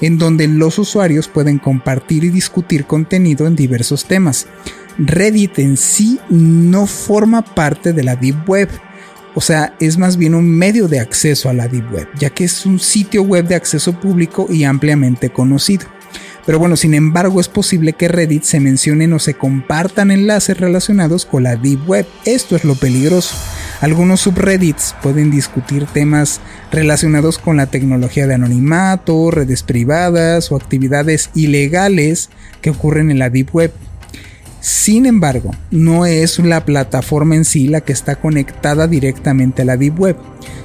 en 0.00 0.18
donde 0.18 0.48
los 0.48 0.78
usuarios 0.78 1.28
pueden 1.28 1.58
compartir 1.58 2.24
y 2.24 2.30
discutir 2.30 2.86
contenido 2.86 3.46
en 3.46 3.56
diversos 3.56 4.04
temas, 4.04 4.46
Reddit 5.00 5.58
en 5.58 5.76
sí 5.78 6.20
no 6.28 6.86
forma 6.86 7.42
parte 7.42 7.92
de 7.92 8.04
la 8.04 8.16
Deep 8.16 8.48
Web. 8.48 8.68
O 9.34 9.40
sea, 9.40 9.74
es 9.80 9.96
más 9.96 10.16
bien 10.16 10.34
un 10.34 10.48
medio 10.48 10.88
de 10.88 11.00
acceso 11.00 11.48
a 11.48 11.54
la 11.54 11.68
Deep 11.68 11.92
Web, 11.92 12.08
ya 12.18 12.30
que 12.30 12.44
es 12.44 12.66
un 12.66 12.78
sitio 12.78 13.22
web 13.22 13.46
de 13.46 13.54
acceso 13.54 13.98
público 13.98 14.46
y 14.50 14.64
ampliamente 14.64 15.30
conocido. 15.30 15.86
Pero 16.44 16.58
bueno, 16.58 16.76
sin 16.76 16.94
embargo 16.94 17.40
es 17.40 17.48
posible 17.48 17.92
que 17.92 18.08
Reddit 18.08 18.42
se 18.42 18.60
mencionen 18.60 19.12
o 19.12 19.18
se 19.18 19.34
compartan 19.34 20.10
enlaces 20.10 20.58
relacionados 20.58 21.24
con 21.24 21.44
la 21.44 21.56
Deep 21.56 21.88
Web. 21.88 22.06
Esto 22.24 22.56
es 22.56 22.64
lo 22.64 22.74
peligroso. 22.74 23.36
Algunos 23.80 24.20
subreddits 24.20 24.94
pueden 25.02 25.30
discutir 25.30 25.86
temas 25.86 26.40
relacionados 26.70 27.38
con 27.38 27.56
la 27.56 27.66
tecnología 27.66 28.26
de 28.26 28.34
anonimato, 28.34 29.30
redes 29.30 29.62
privadas 29.62 30.52
o 30.52 30.56
actividades 30.56 31.30
ilegales 31.34 32.28
que 32.60 32.70
ocurren 32.70 33.10
en 33.10 33.18
la 33.18 33.30
Deep 33.30 33.54
Web. 33.54 33.72
Sin 34.60 35.06
embargo, 35.06 35.52
no 35.70 36.04
es 36.04 36.38
la 36.38 36.64
plataforma 36.64 37.34
en 37.34 37.44
sí 37.44 37.68
la 37.68 37.80
que 37.80 37.92
está 37.92 38.16
conectada 38.16 38.86
directamente 38.86 39.62
a 39.62 39.64
la 39.64 39.76
Deep 39.76 39.98
Web, 39.98 40.16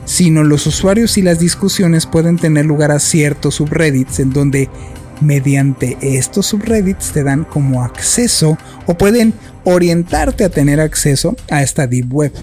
sino 0.05 0.43
los 0.43 0.67
usuarios 0.67 1.17
y 1.17 1.21
las 1.21 1.39
discusiones 1.39 2.05
pueden 2.05 2.37
tener 2.37 2.65
lugar 2.65 2.91
a 2.91 2.99
ciertos 2.99 3.55
subreddits 3.55 4.19
en 4.19 4.31
donde 4.31 4.69
mediante 5.21 5.97
estos 6.01 6.47
subreddits 6.47 7.11
te 7.11 7.23
dan 7.23 7.45
como 7.45 7.83
acceso 7.83 8.57
o 8.85 8.97
pueden 8.97 9.33
orientarte 9.63 10.43
a 10.43 10.49
tener 10.49 10.81
acceso 10.81 11.35
a 11.49 11.63
esta 11.63 11.87
Deep 11.87 12.13
Web. 12.13 12.33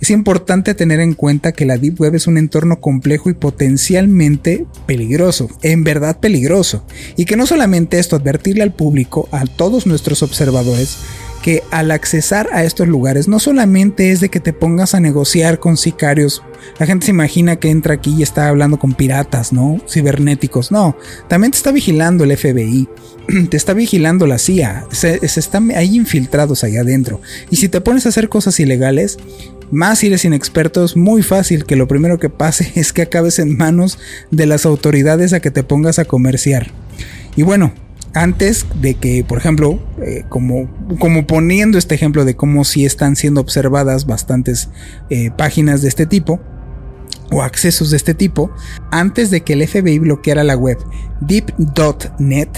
Es 0.00 0.10
importante 0.10 0.74
tener 0.74 1.00
en 1.00 1.14
cuenta 1.14 1.52
que 1.52 1.66
la 1.66 1.76
Deep 1.76 2.00
Web 2.00 2.14
es 2.14 2.26
un 2.26 2.38
entorno 2.38 2.80
complejo 2.80 3.30
y 3.30 3.34
potencialmente 3.34 4.66
peligroso, 4.86 5.48
en 5.62 5.84
verdad 5.84 6.18
peligroso, 6.18 6.84
y 7.16 7.24
que 7.24 7.36
no 7.36 7.46
solamente 7.46 7.98
esto, 7.98 8.16
advertirle 8.16 8.62
al 8.62 8.72
público, 8.72 9.28
a 9.30 9.44
todos 9.46 9.86
nuestros 9.86 10.22
observadores, 10.22 10.98
que 11.42 11.62
al 11.70 11.90
accesar 11.90 12.48
a 12.52 12.64
estos 12.64 12.86
lugares 12.86 13.28
no 13.28 13.38
solamente 13.38 14.12
es 14.12 14.20
de 14.20 14.28
que 14.28 14.40
te 14.40 14.52
pongas 14.52 14.94
a 14.94 15.00
negociar 15.00 15.58
con 15.58 15.76
sicarios, 15.76 16.42
la 16.78 16.86
gente 16.86 17.06
se 17.06 17.12
imagina 17.12 17.56
que 17.56 17.70
entra 17.70 17.94
aquí 17.94 18.14
y 18.18 18.22
está 18.22 18.48
hablando 18.48 18.78
con 18.78 18.94
piratas, 18.94 19.52
¿no? 19.52 19.80
Cibernéticos, 19.88 20.70
no, 20.70 20.96
también 21.28 21.52
te 21.52 21.56
está 21.56 21.72
vigilando 21.72 22.24
el 22.24 22.36
FBI, 22.36 22.88
te 23.50 23.56
está 23.56 23.72
vigilando 23.72 24.26
la 24.26 24.38
CIA, 24.38 24.86
se, 24.90 25.18
están 25.22 25.70
ahí 25.70 25.96
infiltrados 25.96 26.64
allá 26.64 26.82
adentro, 26.82 27.20
y 27.50 27.56
si 27.56 27.68
te 27.68 27.80
pones 27.80 28.06
a 28.06 28.10
hacer 28.10 28.28
cosas 28.28 28.60
ilegales, 28.60 29.18
más 29.70 30.00
si 30.00 30.08
eres 30.08 30.24
inexperto, 30.24 30.84
es 30.84 30.96
muy 30.96 31.22
fácil 31.22 31.64
que 31.64 31.76
lo 31.76 31.88
primero 31.88 32.18
que 32.18 32.30
pase 32.30 32.72
es 32.78 32.92
que 32.92 33.02
acabes 33.02 33.38
en 33.38 33.56
manos 33.56 33.98
de 34.30 34.46
las 34.46 34.66
autoridades 34.66 35.32
a 35.32 35.40
que 35.40 35.50
te 35.50 35.62
pongas 35.62 35.98
a 35.98 36.04
comerciar. 36.04 36.70
Y 37.36 37.42
bueno, 37.42 37.72
antes 38.12 38.66
de 38.80 38.94
que, 38.94 39.24
por 39.24 39.38
ejemplo, 39.38 39.80
eh, 40.02 40.24
como, 40.28 40.68
como 40.98 41.26
poniendo 41.26 41.78
este 41.78 41.94
ejemplo 41.94 42.24
de 42.24 42.34
cómo 42.34 42.64
si 42.64 42.84
están 42.84 43.14
siendo 43.14 43.40
observadas 43.40 44.06
bastantes 44.06 44.68
eh, 45.10 45.30
páginas 45.36 45.82
de 45.82 45.88
este 45.88 46.06
tipo, 46.06 46.40
o 47.32 47.42
accesos 47.42 47.90
de 47.90 47.96
este 47.96 48.14
tipo, 48.14 48.50
antes 48.90 49.30
de 49.30 49.42
que 49.42 49.52
el 49.52 49.66
FBI 49.66 50.00
bloqueara 50.00 50.42
la 50.42 50.56
web 50.56 50.78
deep.net, 51.20 52.48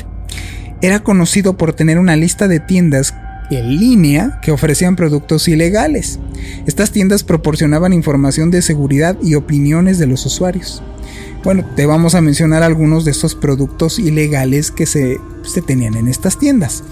era 0.81 1.01
conocido 1.01 1.57
por 1.57 1.75
tener 1.75 1.99
una 1.99 2.17
lista 2.17 2.49
de 2.49 2.59
tiendas 2.59 3.15
en 3.57 3.77
línea 3.79 4.41
que 4.43 4.53
ofrecían 4.53 4.97
productos 4.97 5.49
ilegales. 5.49 6.19
Estas 6.67 6.93
tiendas 6.93 7.25
proporcionaban 7.25 7.93
información 7.93 8.51
de 8.51 8.63
seguridad 8.63 9.17
y 9.23 9.35
opiniones 9.35 9.99
de 9.99 10.07
los 10.07 10.25
usuarios. 10.27 10.83
Bueno, 11.45 11.65
te 11.75 11.87
vamos 11.87 12.15
a 12.15 12.21
mencionar 12.21 12.63
algunos 12.63 13.05
de 13.05 13.11
estos 13.11 13.35
productos 13.35 13.99
ilegales 13.99 14.71
que 14.71 14.87
se, 14.87 15.19
tenían 15.67 15.95
en 15.97 16.09
estas 16.09 16.39
tiendas. 16.39 16.85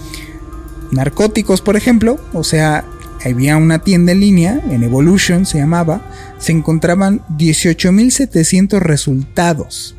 Narcóticos, 0.91 1.61
por 1.61 1.77
ejemplo, 1.77 2.19
o 2.33 2.43
sea, 2.43 2.83
había 3.23 3.55
una 3.55 3.79
tienda 3.79 4.11
en 4.11 4.19
línea, 4.19 4.61
en 4.69 4.83
Evolution 4.83 5.45
se 5.45 5.59
llamaba, 5.59 6.01
se 6.37 6.51
encontraban 6.51 7.21
18.700 7.37 8.79
resultados 8.79 9.95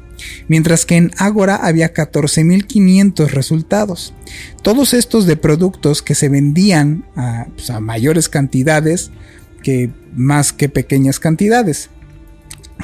mientras 0.48 0.86
que 0.86 0.96
en 0.96 1.10
Agora 1.18 1.56
había 1.56 1.92
14.500 1.92 3.28
resultados. 3.28 4.14
Todos 4.62 4.94
estos 4.94 5.26
de 5.26 5.36
productos 5.36 6.02
que 6.02 6.14
se 6.14 6.28
vendían 6.28 7.04
pues, 7.54 7.70
a, 7.70 7.80
mayores 7.80 8.28
cantidades 8.28 9.10
que 9.62 9.90
más 10.14 10.52
que 10.52 10.68
pequeñas 10.68 11.20
cantidades. 11.20 11.90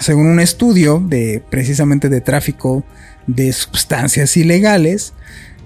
Según 0.01 0.27
un 0.27 0.41
estudio 0.41 1.05
de 1.05 1.43
precisamente 1.51 2.09
de 2.09 2.21
tráfico 2.21 2.85
de 3.27 3.53
sustancias 3.53 4.37
ilegales, 4.37 5.13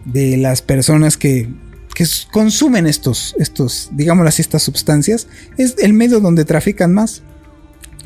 de 0.05 0.37
las 0.37 0.63
personas 0.63 1.17
que 1.17 1.49
que 1.93 2.07
consumen 2.31 2.87
estos, 2.87 3.35
estos, 3.39 3.91
así, 4.27 4.43
estas 4.43 4.63
sustancias, 4.63 5.29
es 5.59 5.77
el 5.79 5.93
medio 5.93 6.21
donde 6.21 6.45
trafican 6.45 6.93
más. 6.93 7.23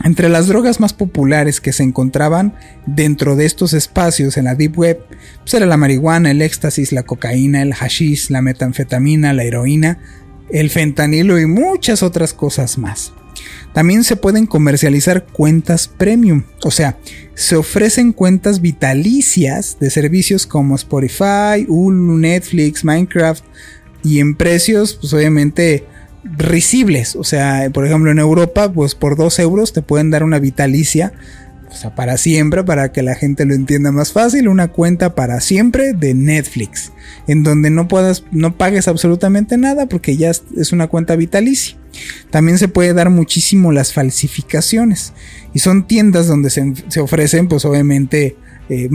Entre 0.04 0.28
las 0.28 0.46
drogas 0.46 0.78
más 0.78 0.92
populares 0.92 1.60
que 1.60 1.72
se 1.72 1.82
encontraban 1.82 2.54
dentro 2.86 3.34
de 3.34 3.46
estos 3.46 3.72
espacios 3.72 4.36
en 4.36 4.44
la 4.44 4.54
Deep 4.54 4.78
Web, 4.78 5.00
pues 5.40 5.54
era 5.54 5.66
la 5.66 5.76
marihuana, 5.76 6.30
el 6.30 6.42
éxtasis, 6.42 6.92
la 6.92 7.02
cocaína, 7.02 7.62
el 7.62 7.74
hashish, 7.74 8.30
la 8.30 8.42
metanfetamina, 8.42 9.32
la 9.32 9.44
heroína, 9.44 9.98
el 10.50 10.70
fentanilo 10.70 11.38
y 11.38 11.46
muchas 11.46 12.02
otras 12.02 12.34
cosas 12.34 12.78
más. 12.78 13.12
También 13.72 14.04
se 14.04 14.16
pueden 14.16 14.46
comercializar 14.46 15.26
cuentas 15.26 15.88
premium, 15.88 16.44
o 16.62 16.70
sea, 16.70 16.98
se 17.34 17.56
ofrecen 17.56 18.12
cuentas 18.12 18.60
vitalicias 18.62 19.78
de 19.78 19.90
servicios 19.90 20.46
como 20.46 20.76
Spotify, 20.76 21.66
Hulu, 21.68 22.16
Netflix, 22.16 22.84
Minecraft 22.84 23.44
y 24.02 24.20
en 24.20 24.34
precios, 24.34 24.94
pues 24.94 25.12
obviamente 25.12 25.84
risibles. 26.36 27.16
O 27.16 27.24
sea, 27.24 27.68
por 27.72 27.86
ejemplo, 27.86 28.10
en 28.10 28.18
Europa, 28.18 28.72
pues 28.72 28.94
por 28.94 29.16
2 29.16 29.38
euros 29.40 29.72
te 29.72 29.82
pueden 29.82 30.10
dar 30.10 30.22
una 30.22 30.38
vitalicia. 30.38 31.12
O 31.68 31.74
sea, 31.74 31.94
para 31.94 32.16
siempre, 32.16 32.64
para 32.64 32.92
que 32.92 33.02
la 33.02 33.14
gente 33.14 33.44
lo 33.44 33.54
entienda 33.54 33.92
más 33.92 34.12
fácil, 34.12 34.48
una 34.48 34.68
cuenta 34.68 35.14
para 35.14 35.40
siempre 35.40 35.92
de 35.92 36.14
Netflix, 36.14 36.92
en 37.26 37.42
donde 37.42 37.70
no 37.70 37.88
puedas, 37.88 38.24
no 38.30 38.56
pagues 38.56 38.88
absolutamente 38.88 39.58
nada 39.58 39.86
porque 39.86 40.16
ya 40.16 40.30
es 40.30 40.72
una 40.72 40.86
cuenta 40.86 41.16
vitalicia. 41.16 41.76
También 42.30 42.58
se 42.58 42.68
puede 42.68 42.94
dar 42.94 43.10
muchísimo 43.10 43.72
las 43.72 43.92
falsificaciones 43.92 45.12
y 45.54 45.58
son 45.58 45.86
tiendas 45.86 46.28
donde 46.28 46.50
se, 46.50 46.72
se 46.88 47.00
ofrecen, 47.00 47.48
pues 47.48 47.64
obviamente 47.64 48.36
eh, 48.68 48.88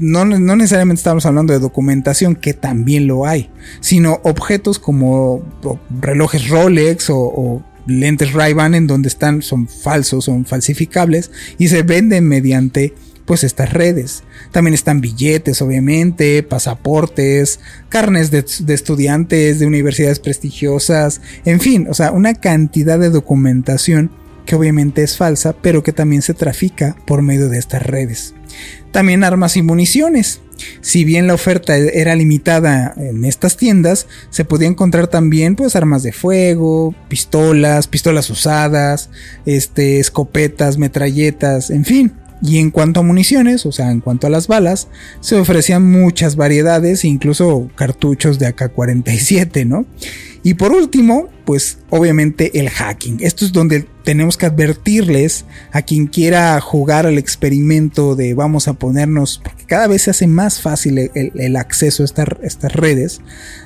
no, 0.00 0.24
necesariamente 0.24 1.00
estamos 1.00 1.26
hablando 1.26 1.52
de 1.52 1.58
documentación, 1.58 2.34
que 2.34 2.54
también 2.54 3.06
lo 3.06 3.26
hay, 3.26 3.50
sino 3.80 4.20
objetos 4.24 4.78
como 4.78 5.42
relojes 6.00 6.48
Rolex 6.48 7.08
o, 7.10 7.62
lentes 7.86 8.32
Ray-Ban 8.32 8.74
en 8.74 8.86
donde 8.86 9.08
están, 9.08 9.42
son 9.42 9.66
falsos, 9.66 10.26
son 10.26 10.44
falsificables 10.44 11.32
y 11.58 11.66
se 11.66 11.82
venden 11.82 12.28
mediante 12.28 12.94
pues 13.24 13.42
estas 13.42 13.72
redes. 13.72 14.22
También 14.52 14.74
están 14.74 15.00
billetes, 15.00 15.62
obviamente, 15.62 16.42
pasaportes, 16.44 17.60
carnes 17.88 18.30
de, 18.30 18.44
de, 18.60 18.74
estudiantes 18.74 19.58
de 19.58 19.66
universidades 19.66 20.20
prestigiosas, 20.20 21.20
en 21.44 21.60
fin, 21.60 21.86
o 21.90 21.94
sea, 21.94 22.12
una 22.12 22.34
cantidad 22.34 22.98
de 22.98 23.10
documentación 23.10 24.10
que 24.46 24.56
obviamente 24.56 25.02
es 25.02 25.16
falsa, 25.16 25.54
pero 25.60 25.82
que 25.82 25.92
también 25.92 26.22
se 26.22 26.34
trafica 26.34 26.96
por 27.06 27.22
medio 27.22 27.48
de 27.48 27.58
estas 27.58 27.82
redes. 27.82 28.34
También 28.92 29.24
armas 29.24 29.56
y 29.56 29.62
municiones. 29.62 30.40
Si 30.80 31.04
bien 31.04 31.26
la 31.26 31.34
oferta 31.34 31.76
era 31.76 32.14
limitada 32.14 32.94
en 32.96 33.24
estas 33.24 33.56
tiendas, 33.56 34.06
se 34.30 34.44
podía 34.44 34.68
encontrar 34.68 35.08
también 35.08 35.56
pues 35.56 35.74
armas 35.74 36.02
de 36.02 36.12
fuego, 36.12 36.94
pistolas, 37.08 37.88
pistolas 37.88 38.30
usadas, 38.30 39.10
este, 39.46 39.98
escopetas, 39.98 40.78
metralletas, 40.78 41.70
en 41.70 41.84
fin. 41.84 42.12
Y 42.42 42.58
en 42.58 42.70
cuanto 42.70 43.00
a 43.00 43.02
municiones, 43.04 43.66
o 43.66 43.72
sea, 43.72 43.92
en 43.92 44.00
cuanto 44.00 44.26
a 44.26 44.30
las 44.30 44.48
balas, 44.48 44.88
se 45.20 45.36
ofrecían 45.36 45.88
muchas 45.88 46.34
variedades, 46.34 47.04
incluso 47.04 47.70
cartuchos 47.76 48.38
de 48.40 48.48
AK-47, 48.48 49.64
¿no? 49.64 49.86
Y 50.42 50.54
por 50.54 50.72
último, 50.72 51.28
pues 51.44 51.78
obviamente 51.90 52.58
el 52.58 52.68
hacking. 52.68 53.18
Esto 53.20 53.44
es 53.44 53.52
donde 53.52 53.86
tenemos 54.04 54.36
que 54.36 54.46
advertirles 54.46 55.44
a 55.70 55.82
quien 55.82 56.06
quiera 56.06 56.60
jugar 56.60 57.06
al 57.06 57.18
experimento 57.18 58.16
de 58.16 58.34
vamos 58.34 58.66
a 58.66 58.74
ponernos, 58.74 59.40
porque 59.42 59.64
cada 59.64 59.86
vez 59.86 60.02
se 60.02 60.10
hace 60.10 60.26
más 60.26 60.60
fácil 60.60 60.98
el, 61.14 61.56
acceso 61.56 62.02
a 62.02 62.06
estas 62.42 62.72
redes, 62.72 63.20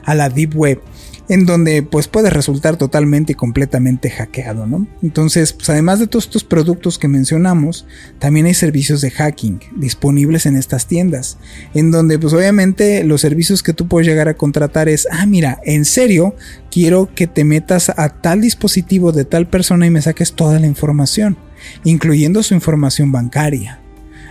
a 0.04 0.14
la 0.14 0.28
deep 0.28 0.54
web 0.54 0.82
en 1.28 1.46
donde 1.46 1.82
pues 1.82 2.08
puede 2.08 2.30
resultar 2.30 2.76
totalmente 2.76 3.32
y 3.32 3.34
completamente 3.34 4.10
hackeado, 4.10 4.66
¿no? 4.66 4.86
Entonces, 5.02 5.52
pues 5.52 5.70
además 5.70 5.98
de 5.98 6.06
todos 6.06 6.26
estos 6.26 6.44
productos 6.44 6.98
que 6.98 7.08
mencionamos, 7.08 7.86
también 8.18 8.46
hay 8.46 8.54
servicios 8.54 9.00
de 9.00 9.10
hacking 9.10 9.60
disponibles 9.76 10.46
en 10.46 10.56
estas 10.56 10.86
tiendas, 10.86 11.38
en 11.74 11.90
donde 11.90 12.18
pues 12.18 12.32
obviamente 12.32 13.04
los 13.04 13.20
servicios 13.20 13.62
que 13.62 13.72
tú 13.72 13.88
puedes 13.88 14.06
llegar 14.06 14.28
a 14.28 14.34
contratar 14.34 14.88
es, 14.88 15.08
ah, 15.10 15.26
mira, 15.26 15.60
en 15.64 15.84
serio, 15.84 16.34
quiero 16.70 17.08
que 17.14 17.26
te 17.26 17.44
metas 17.44 17.90
a 17.96 18.08
tal 18.20 18.40
dispositivo 18.40 19.12
de 19.12 19.24
tal 19.24 19.48
persona 19.48 19.86
y 19.86 19.90
me 19.90 20.02
saques 20.02 20.34
toda 20.34 20.58
la 20.58 20.66
información, 20.66 21.36
incluyendo 21.84 22.42
su 22.42 22.54
información 22.54 23.12
bancaria. 23.12 23.80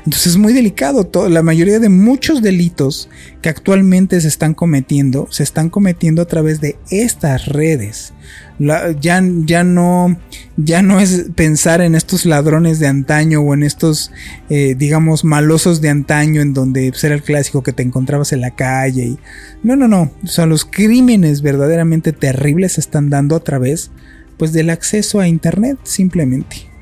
Entonces 0.06 0.34
es 0.34 0.38
muy 0.38 0.54
delicado. 0.54 1.10
la 1.30 1.42
mayoría 1.42 1.80
de 1.80 1.90
muchos 1.90 2.44
delitos 2.44 3.10
que 3.42 3.50
actualmente 3.50 4.22
se 4.22 4.28
están 4.28 4.54
cometiendo, 4.54 5.28
se 5.32 5.42
están 5.42 5.70
cometiendo 5.70 6.22
a 6.22 6.26
través 6.26 6.62
de 6.62 6.78
estas 6.92 7.48
redes. 7.48 8.14
ya, 8.60 9.24
ya, 9.46 9.64
no, 9.64 10.20
ya 10.58 10.84
no 10.84 11.00
es 11.00 11.26
pensar 11.36 11.82
en 11.82 11.96
estos 11.96 12.26
ladrones 12.26 12.80
de 12.80 12.86
antaño 12.86 13.42
o 13.42 13.56
en 13.56 13.64
estos, 13.64 14.12
eh, 14.50 14.76
digamos, 14.78 15.24
malosos 15.24 15.82
de 15.82 15.90
antaño 15.90 16.40
en 16.40 16.54
donde 16.54 16.92
pues, 16.92 17.04
era 17.04 17.16
el 17.16 17.24
clásico 17.24 17.64
que 17.64 17.74
te 17.74 17.82
encontrabas 17.82 18.32
en 18.32 18.42
la 18.42 18.52
calle. 18.52 19.06
Y, 19.06 19.20
no, 19.64 19.76
no, 19.76 19.88
no. 19.88 20.12
O 20.24 20.28
sea, 20.28 20.46
los 20.46 20.66
crímenes 20.66 21.42
verdaderamente 21.42 22.14
terribles 22.14 22.74
se 22.74 22.82
están 22.82 23.10
dando 23.10 23.36
a 23.36 23.44
través 23.44 23.90
pues, 24.38 24.54
del 24.54 24.70
acceso 24.70 25.20
a 25.20 25.28
Internet, 25.28 25.80
simplemente. 25.84 26.75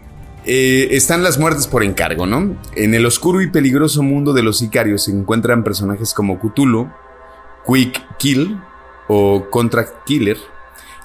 Eh, 0.45 0.89
están 0.91 1.23
las 1.23 1.37
muertes 1.37 1.67
por 1.67 1.83
encargo, 1.83 2.25
¿no? 2.25 2.57
En 2.75 2.93
el 2.93 3.05
oscuro 3.05 3.41
y 3.41 3.49
peligroso 3.49 4.03
mundo 4.03 4.33
de 4.33 4.43
los 4.43 4.57
sicarios 4.57 5.03
se 5.03 5.11
encuentran 5.11 5.63
personajes 5.63 6.13
como 6.13 6.37
Cthulhu, 6.37 6.91
Quick 7.65 8.17
Kill 8.17 8.59
o 9.07 9.49
Contract 9.49 10.03
Killer, 10.05 10.37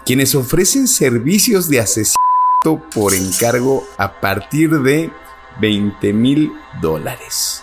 quienes 0.05 0.35
ofrecen 0.35 0.89
servicios 0.89 1.69
de 1.69 1.79
asesinato 1.79 2.83
por 2.93 3.15
encargo 3.15 3.87
a 3.97 4.21
partir 4.21 4.71
de 4.81 5.13
20 5.61 6.13
mil 6.13 6.53
dólares. 6.81 7.63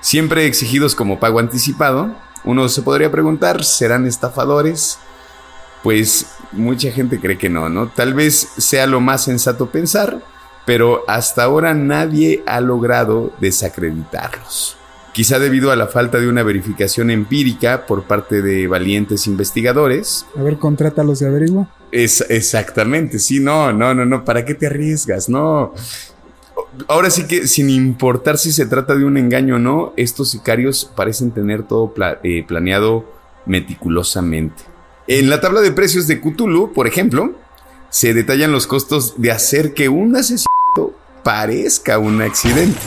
Siempre 0.00 0.46
exigidos 0.46 0.94
como 0.94 1.18
pago 1.18 1.40
anticipado, 1.40 2.14
uno 2.44 2.68
se 2.68 2.82
podría 2.82 3.10
preguntar, 3.10 3.64
¿serán 3.64 4.06
estafadores? 4.06 4.98
Pues 5.82 6.26
mucha 6.52 6.92
gente 6.92 7.18
cree 7.18 7.38
que 7.38 7.48
no, 7.48 7.68
¿no? 7.68 7.88
Tal 7.88 8.14
vez 8.14 8.36
sea 8.56 8.86
lo 8.86 9.00
más 9.00 9.24
sensato 9.24 9.70
pensar, 9.70 10.22
pero 10.64 11.04
hasta 11.08 11.44
ahora 11.44 11.74
nadie 11.74 12.42
ha 12.46 12.60
logrado 12.60 13.32
desacreditarlos. 13.40 14.76
Quizá 15.12 15.38
debido 15.38 15.70
a 15.70 15.76
la 15.76 15.88
falta 15.88 16.18
de 16.18 16.28
una 16.28 16.42
verificación 16.42 17.10
empírica 17.10 17.86
por 17.86 18.04
parte 18.04 18.40
de 18.40 18.66
valientes 18.66 19.26
investigadores. 19.26 20.24
A 20.38 20.42
ver, 20.42 20.56
contrátalos 20.56 21.20
y 21.20 21.26
averigua. 21.26 21.68
Es, 21.90 22.24
exactamente, 22.30 23.18
sí, 23.18 23.38
no, 23.38 23.72
no, 23.72 23.92
no, 23.92 24.06
no, 24.06 24.24
¿para 24.24 24.46
qué 24.46 24.54
te 24.54 24.66
arriesgas? 24.66 25.28
No. 25.28 25.74
Ahora 26.88 27.10
sí 27.10 27.26
que, 27.26 27.46
sin 27.46 27.68
importar 27.68 28.38
si 28.38 28.52
se 28.52 28.64
trata 28.64 28.94
de 28.94 29.04
un 29.04 29.18
engaño 29.18 29.56
o 29.56 29.58
no, 29.58 29.92
estos 29.98 30.30
sicarios 30.30 30.90
parecen 30.96 31.30
tener 31.32 31.64
todo 31.64 31.92
eh, 32.22 32.44
planeado 32.48 33.04
meticulosamente. 33.44 34.62
En 35.06 35.28
la 35.28 35.40
tabla 35.40 35.60
de 35.60 35.72
precios 35.72 36.06
de 36.06 36.20
Cthulhu, 36.20 36.72
por 36.72 36.86
ejemplo, 36.86 37.34
se 37.90 38.14
detallan 38.14 38.52
los 38.52 38.66
costos 38.66 39.20
de 39.20 39.30
hacer 39.30 39.74
que 39.74 39.90
un 39.90 40.16
asesinato 40.16 40.51
parezca 41.22 41.98
un 41.98 42.22
accidente. 42.22 42.78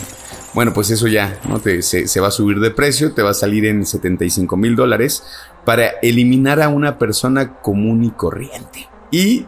Bueno, 0.53 0.73
pues 0.73 0.89
eso 0.89 1.07
ya, 1.07 1.37
¿no? 1.49 1.59
Te, 1.59 1.81
se, 1.81 2.19
va 2.21 2.29
a 2.29 2.31
subir 2.31 2.61
de 2.61 2.71
precio, 2.71 3.11
te 3.11 3.21
va 3.21 3.31
a 3.31 3.33
salir 3.33 3.65
en 3.65 3.85
75 3.85 4.55
mil 4.55 4.77
dólares 4.77 5.23
para 5.65 5.87
eliminar 6.01 6.61
a 6.61 6.69
una 6.69 6.97
persona 6.97 7.57
común 7.59 8.05
y 8.05 8.11
corriente. 8.11 8.87
Y 9.11 9.41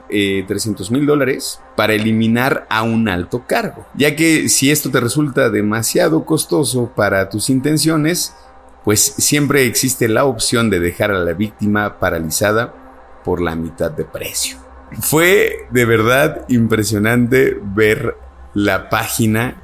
300 0.47 0.89
eh, 0.89 0.93
mil 0.93 1.05
dólares 1.05 1.61
para 1.77 1.93
eliminar 1.93 2.67
a 2.69 2.83
un 2.83 3.07
alto 3.07 3.45
cargo. 3.47 3.87
Ya 3.95 4.15
que 4.15 4.49
si 4.49 4.69
esto 4.69 4.91
te 4.91 4.99
resulta 4.99 5.49
demasiado 5.49 6.25
costoso 6.25 6.91
para 6.93 7.29
tus 7.29 7.49
intenciones, 7.49 8.35
pues 8.83 9.01
siempre 9.01 9.65
existe 9.65 10.09
la 10.09 10.25
opción 10.25 10.69
de 10.69 10.79
dejar 10.79 11.11
a 11.11 11.19
la 11.19 11.33
víctima 11.33 11.99
paralizada 11.99 13.21
por 13.23 13.41
la 13.41 13.55
mitad 13.55 13.91
de 13.91 14.05
precio. 14.05 14.57
Fue 15.01 15.67
de 15.71 15.85
verdad 15.85 16.45
impresionante 16.47 17.57
ver 17.61 18.15
la 18.57 18.89
página, 18.89 19.61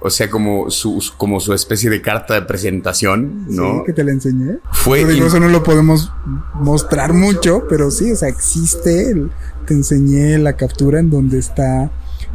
o 0.00 0.10
sea, 0.10 0.28
como 0.28 0.68
su, 0.68 1.00
como 1.16 1.38
su 1.38 1.54
especie 1.54 1.88
de 1.88 2.02
carta 2.02 2.34
de 2.34 2.42
presentación, 2.42 3.46
¿no? 3.48 3.76
Sí, 3.78 3.82
que 3.86 3.92
te 3.92 4.02
la 4.02 4.10
enseñé. 4.10 4.58
Fue 4.72 5.02
eso 5.02 5.38
no 5.38 5.48
lo 5.48 5.62
podemos 5.62 6.12
mostrar 6.54 7.12
mucho, 7.12 7.62
pero 7.68 7.92
sí, 7.92 8.10
o 8.10 8.16
sea, 8.16 8.28
existe. 8.28 9.14
te 9.66 9.74
enseñé 9.74 10.36
la 10.38 10.54
captura 10.54 10.98
en 10.98 11.10
donde 11.10 11.38
está 11.38 11.92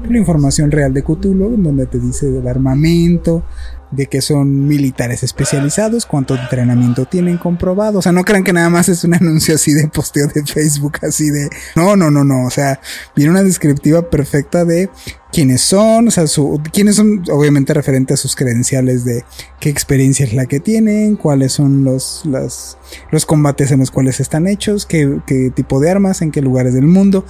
la 0.08 0.18
información 0.18 0.72
real 0.72 0.94
de 0.94 1.04
Cthulhu, 1.04 1.54
en 1.56 1.64
donde 1.64 1.86
te 1.86 2.00
dice 2.00 2.28
del 2.28 2.48
armamento, 2.48 3.44
de 3.92 4.06
que 4.06 4.22
son 4.22 4.68
militares 4.68 5.24
especializados, 5.24 6.06
cuánto 6.06 6.36
entrenamiento 6.36 7.08
tienen 7.08 7.38
comprobado. 7.38 8.00
O 8.00 8.02
sea, 8.02 8.14
no 8.14 8.24
crean 8.24 8.46
que 8.46 8.54
nada 8.54 8.70
más 8.70 8.88
es 8.88 9.04
un 9.04 9.14
anuncio 9.16 9.56
así 9.56 9.74
de 9.74 9.90
posteo 9.90 10.28
de 10.28 10.46
Facebook, 10.46 11.00
así 11.02 11.30
de... 11.30 11.50
No, 11.76 11.98
no, 11.98 12.10
no, 12.10 12.24
no. 12.24 12.46
O 12.46 12.50
sea, 12.50 12.80
viene 13.18 13.32
una 13.32 13.44
descriptiva 13.44 14.10
perfecta 14.10 14.64
de 14.64 14.90
quiénes 15.32 15.62
son, 15.62 16.08
o 16.08 16.12
sea, 16.12 16.28
su, 16.28 16.62
quiénes 16.74 16.96
son, 16.96 17.24
obviamente 17.32 17.74
referente 17.74 18.14
a 18.14 18.18
sus 18.18 18.36
credenciales 18.36 19.06
de 19.06 19.24
qué 19.60 19.70
experiencia 19.70 20.26
es 20.26 20.34
la 20.34 20.46
que 20.46 20.60
tienen, 20.60 21.16
cuáles 21.16 21.54
son 21.54 21.84
los, 21.84 22.24
los, 22.26 22.78
los 23.12 23.26
combates 23.26 23.72
en 23.72 23.80
los 23.80 23.92
cuales 23.92 24.20
están 24.20 24.48
hechos, 24.48 24.86
qué, 24.86 25.20
qué, 25.26 25.52
tipo 25.54 25.80
de 25.80 25.90
armas, 25.90 26.22
en 26.22 26.32
qué 26.32 26.42
lugares 26.42 26.74
del 26.74 26.86
mundo, 26.86 27.26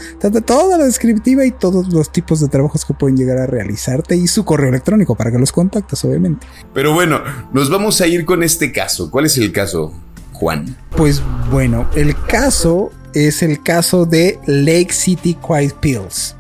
toda 0.46 0.78
la 0.78 0.86
descriptiva 0.86 1.46
y 1.46 1.52
todos 1.52 1.90
los 1.90 2.12
tipos 2.12 2.40
de 2.40 2.48
trabajos 2.48 2.86
que 2.86 2.94
pueden 2.94 3.18
llegar 3.18 3.38
a 3.38 3.48
realizarte 3.48 4.16
y 4.16 4.28
su 4.28 4.46
correo 4.46 4.70
electrónico 4.70 5.16
para 5.16 5.32
que 5.32 5.40
los 5.40 5.52
contactes, 5.52 6.04
obviamente. 6.06 6.48
Pero 6.74 6.94
bueno, 6.94 7.22
nos 7.54 7.70
vamos 7.70 8.00
a 8.02 8.08
ir 8.08 8.26
con 8.26 8.44
este 8.44 8.72
caso. 8.72 9.12
¿Cuál 9.12 9.26
es 9.26 9.38
el 9.38 9.52
caso, 9.52 9.94
Juan? 10.34 10.78
Pues 10.96 11.22
bueno, 11.52 11.88
el 11.96 12.16
caso 12.28 12.92
es 13.14 13.42
el 13.42 13.62
caso 13.62 14.06
de 14.06 14.40
Lake 14.46 14.94
City 14.94 15.36
Quiet 15.36 15.74
Pills. 15.76 16.36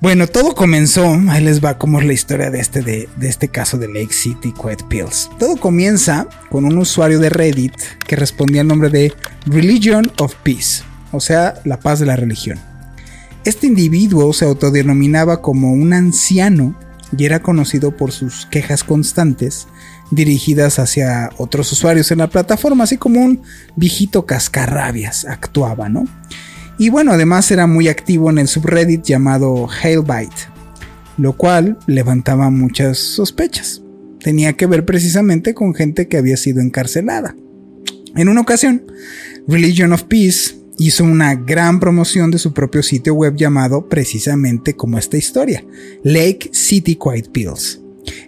Bueno, 0.00 0.28
todo 0.28 0.54
comenzó, 0.54 1.18
ahí 1.28 1.42
les 1.42 1.62
va 1.62 1.76
como 1.76 1.98
es 1.98 2.06
la 2.06 2.12
historia 2.12 2.50
de 2.50 2.60
este, 2.60 2.82
de, 2.82 3.08
este 3.20 3.48
caso 3.48 3.78
de 3.78 3.88
Lake 3.88 4.12
City 4.12 4.52
Quiet 4.52 4.84
Pills. 4.88 5.28
Todo 5.40 5.56
comienza 5.56 6.28
con 6.50 6.64
un 6.64 6.78
usuario 6.78 7.18
de 7.18 7.30
Reddit 7.30 7.74
que 8.06 8.14
respondía 8.14 8.60
al 8.60 8.68
nombre 8.68 8.90
de 8.90 9.12
Religion 9.46 10.08
of 10.20 10.36
Peace, 10.44 10.84
o 11.10 11.18
sea, 11.18 11.54
la 11.64 11.80
paz 11.80 11.98
de 11.98 12.06
la 12.06 12.14
religión. 12.14 12.60
Este 13.44 13.66
individuo 13.66 14.32
se 14.32 14.44
autodenominaba 14.44 15.42
como 15.42 15.72
un 15.72 15.92
anciano 15.92 16.78
y 17.16 17.24
era 17.24 17.42
conocido 17.42 17.96
por 17.96 18.12
sus 18.12 18.46
quejas 18.46 18.84
constantes 18.84 19.66
dirigidas 20.12 20.78
hacia 20.78 21.30
otros 21.38 21.72
usuarios 21.72 22.12
en 22.12 22.18
la 22.18 22.28
plataforma, 22.28 22.84
así 22.84 22.98
como 22.98 23.20
un 23.20 23.42
viejito 23.74 24.26
cascarrabias 24.26 25.24
actuaba, 25.24 25.88
¿no? 25.88 26.04
Y 26.78 26.90
bueno, 26.90 27.12
además 27.12 27.50
era 27.50 27.66
muy 27.66 27.88
activo 27.88 28.30
en 28.30 28.38
el 28.38 28.46
subreddit 28.46 29.02
llamado 29.02 29.68
Hailbite, 29.68 30.48
lo 31.16 31.36
cual 31.36 31.76
levantaba 31.88 32.50
muchas 32.50 32.98
sospechas. 32.98 33.82
Tenía 34.20 34.52
que 34.52 34.66
ver 34.66 34.84
precisamente 34.84 35.54
con 35.54 35.74
gente 35.74 36.06
que 36.06 36.18
había 36.18 36.36
sido 36.36 36.60
encarcelada. 36.60 37.34
En 38.14 38.28
una 38.28 38.40
ocasión, 38.40 38.84
Religion 39.48 39.92
of 39.92 40.04
Peace 40.04 40.54
hizo 40.78 41.02
una 41.02 41.34
gran 41.34 41.80
promoción 41.80 42.30
de 42.30 42.38
su 42.38 42.52
propio 42.52 42.84
sitio 42.84 43.12
web 43.14 43.34
llamado 43.34 43.88
precisamente 43.88 44.74
como 44.74 44.98
esta 44.98 45.16
historia, 45.16 45.64
Lake 46.04 46.50
City 46.52 46.96
Quiet 46.96 47.30
Pills. 47.32 47.80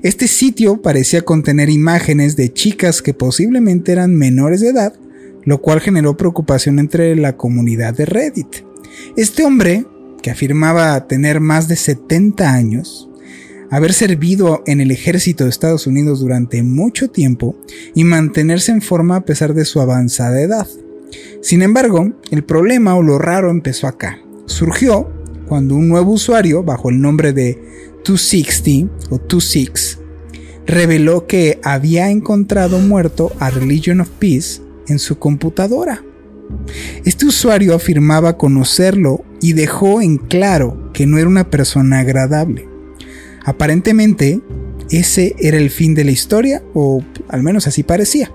Este 0.02 0.26
sitio 0.26 0.82
parecía 0.82 1.22
contener 1.22 1.70
imágenes 1.70 2.34
de 2.34 2.52
chicas 2.52 3.00
que 3.00 3.14
posiblemente 3.14 3.92
eran 3.92 4.16
menores 4.16 4.60
de 4.60 4.70
edad 4.70 4.94
lo 5.44 5.60
cual 5.60 5.80
generó 5.80 6.16
preocupación 6.16 6.78
entre 6.78 7.16
la 7.16 7.36
comunidad 7.36 7.94
de 7.94 8.06
Reddit. 8.06 8.64
Este 9.16 9.44
hombre, 9.44 9.86
que 10.22 10.30
afirmaba 10.30 11.06
tener 11.06 11.40
más 11.40 11.68
de 11.68 11.76
70 11.76 12.52
años, 12.52 13.08
haber 13.70 13.92
servido 13.92 14.62
en 14.66 14.80
el 14.80 14.90
ejército 14.90 15.44
de 15.44 15.50
Estados 15.50 15.86
Unidos 15.86 16.20
durante 16.20 16.62
mucho 16.62 17.08
tiempo 17.08 17.56
y 17.94 18.04
mantenerse 18.04 18.72
en 18.72 18.82
forma 18.82 19.16
a 19.16 19.24
pesar 19.24 19.54
de 19.54 19.64
su 19.64 19.80
avanzada 19.80 20.40
edad. 20.40 20.66
Sin 21.40 21.62
embargo, 21.62 22.12
el 22.30 22.44
problema 22.44 22.96
o 22.96 23.02
lo 23.02 23.18
raro 23.18 23.50
empezó 23.50 23.86
acá. 23.86 24.18
Surgió 24.46 25.08
cuando 25.46 25.74
un 25.74 25.88
nuevo 25.88 26.12
usuario, 26.12 26.62
bajo 26.62 26.90
el 26.90 27.00
nombre 27.00 27.32
de 27.32 27.58
260 28.04 28.92
o 29.10 29.18
26, 29.18 29.98
reveló 30.66 31.26
que 31.26 31.58
había 31.62 32.10
encontrado 32.10 32.78
muerto 32.78 33.32
a 33.40 33.50
Religion 33.50 34.00
of 34.00 34.10
Peace 34.18 34.60
en 34.88 34.98
su 34.98 35.18
computadora. 35.18 36.02
Este 37.04 37.26
usuario 37.26 37.74
afirmaba 37.74 38.36
conocerlo 38.36 39.24
y 39.40 39.52
dejó 39.52 40.00
en 40.00 40.16
claro 40.18 40.90
que 40.92 41.06
no 41.06 41.18
era 41.18 41.28
una 41.28 41.50
persona 41.50 42.00
agradable. 42.00 42.68
Aparentemente, 43.44 44.40
ese 44.90 45.34
era 45.38 45.56
el 45.56 45.70
fin 45.70 45.94
de 45.94 46.04
la 46.04 46.10
historia, 46.10 46.62
o 46.74 47.02
al 47.28 47.42
menos 47.42 47.66
así 47.66 47.82
parecía. 47.82 48.32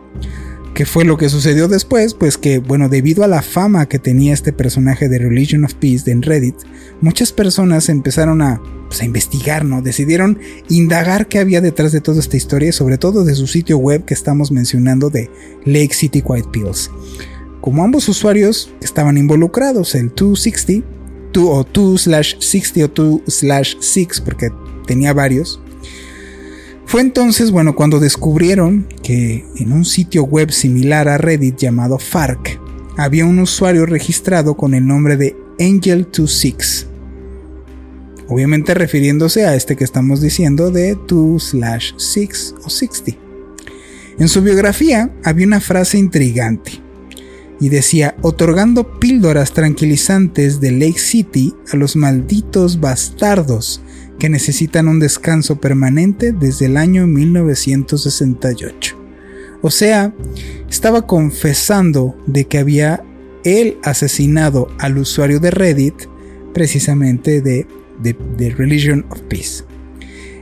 ¿Qué 0.75 0.85
fue 0.85 1.05
lo 1.05 1.15
que 1.15 1.29
sucedió 1.29 1.69
después? 1.69 2.13
Pues 2.13 2.37
que, 2.37 2.59
bueno, 2.59 2.89
debido 2.89 3.23
a 3.23 3.29
la 3.29 3.41
fama 3.41 3.85
que 3.85 3.97
tenía 3.97 4.33
este 4.33 4.51
personaje 4.51 5.07
de 5.07 5.19
Religion 5.19 5.63
of 5.63 5.73
Peace 5.75 6.11
en 6.11 6.21
Reddit, 6.21 6.57
muchas 6.99 7.31
personas 7.31 7.87
empezaron 7.87 8.41
a, 8.41 8.61
pues, 8.89 9.01
investigar, 9.01 9.63
¿no? 9.63 9.81
Decidieron 9.81 10.37
indagar 10.67 11.29
qué 11.29 11.39
había 11.39 11.61
detrás 11.61 11.93
de 11.93 12.01
toda 12.01 12.19
esta 12.19 12.35
historia, 12.35 12.73
sobre 12.73 12.97
todo 12.97 13.23
de 13.23 13.35
su 13.35 13.47
sitio 13.47 13.77
web 13.77 14.03
que 14.03 14.13
estamos 14.13 14.51
mencionando 14.51 15.09
de 15.09 15.31
Lake 15.63 15.93
City 15.93 16.21
Quiet 16.21 16.51
Pills. 16.51 16.91
Como 17.61 17.81
ambos 17.85 18.09
usuarios 18.09 18.73
estaban 18.81 19.17
involucrados, 19.17 19.95
el 19.95 20.09
260, 20.09 20.85
2 21.31 21.45
o 21.47 21.65
2 21.71 22.01
slash 22.01 22.35
60 22.39 22.83
o 22.83 22.87
2 22.89 23.21
slash 23.27 23.75
6, 23.79 24.21
porque 24.25 24.49
tenía 24.85 25.13
varios, 25.13 25.61
fue 26.85 27.01
entonces, 27.01 27.51
bueno, 27.51 27.75
cuando 27.75 27.99
descubrieron 27.99 28.87
que 29.01 29.45
en 29.57 29.71
un 29.71 29.85
sitio 29.85 30.23
web 30.23 30.51
similar 30.51 31.07
a 31.07 31.17
Reddit 31.17 31.57
llamado 31.57 31.97
FARC 31.97 32.59
había 32.97 33.25
un 33.25 33.39
usuario 33.39 33.85
registrado 33.85 34.55
con 34.55 34.73
el 34.73 34.85
nombre 34.85 35.17
de 35.17 35.35
Angel26. 35.59 36.85
Obviamente 38.27 38.73
refiriéndose 38.73 39.45
a 39.45 39.55
este 39.55 39.75
que 39.75 39.83
estamos 39.83 40.21
diciendo 40.21 40.71
de 40.71 40.97
2 41.07 41.55
6 41.97 42.55
o 42.63 42.69
60. 42.69 43.25
En 44.17 44.27
su 44.29 44.41
biografía 44.41 45.13
había 45.23 45.47
una 45.47 45.59
frase 45.59 45.97
intrigante 45.97 46.81
y 47.59 47.69
decía, 47.69 48.15
otorgando 48.21 48.99
píldoras 48.99 49.53
tranquilizantes 49.53 50.59
de 50.59 50.71
Lake 50.71 50.99
City 50.99 51.53
a 51.71 51.77
los 51.77 51.95
malditos 51.95 52.79
bastardos 52.79 53.81
que 54.19 54.29
necesitan 54.29 54.87
un 54.87 54.99
descanso 54.99 55.59
permanente 55.59 56.31
desde 56.31 56.67
el 56.67 56.77
año 56.77 57.07
1968. 57.07 58.97
O 59.61 59.71
sea, 59.71 60.13
estaba 60.69 61.07
confesando 61.07 62.15
de 62.27 62.45
que 62.45 62.59
había 62.59 63.03
él 63.43 63.77
asesinado 63.83 64.67
al 64.79 64.97
usuario 64.97 65.39
de 65.39 65.51
Reddit 65.51 65.95
precisamente 66.53 67.41
de, 67.41 67.67
de, 68.01 68.49
Religion 68.51 69.05
of 69.09 69.21
Peace. 69.21 69.63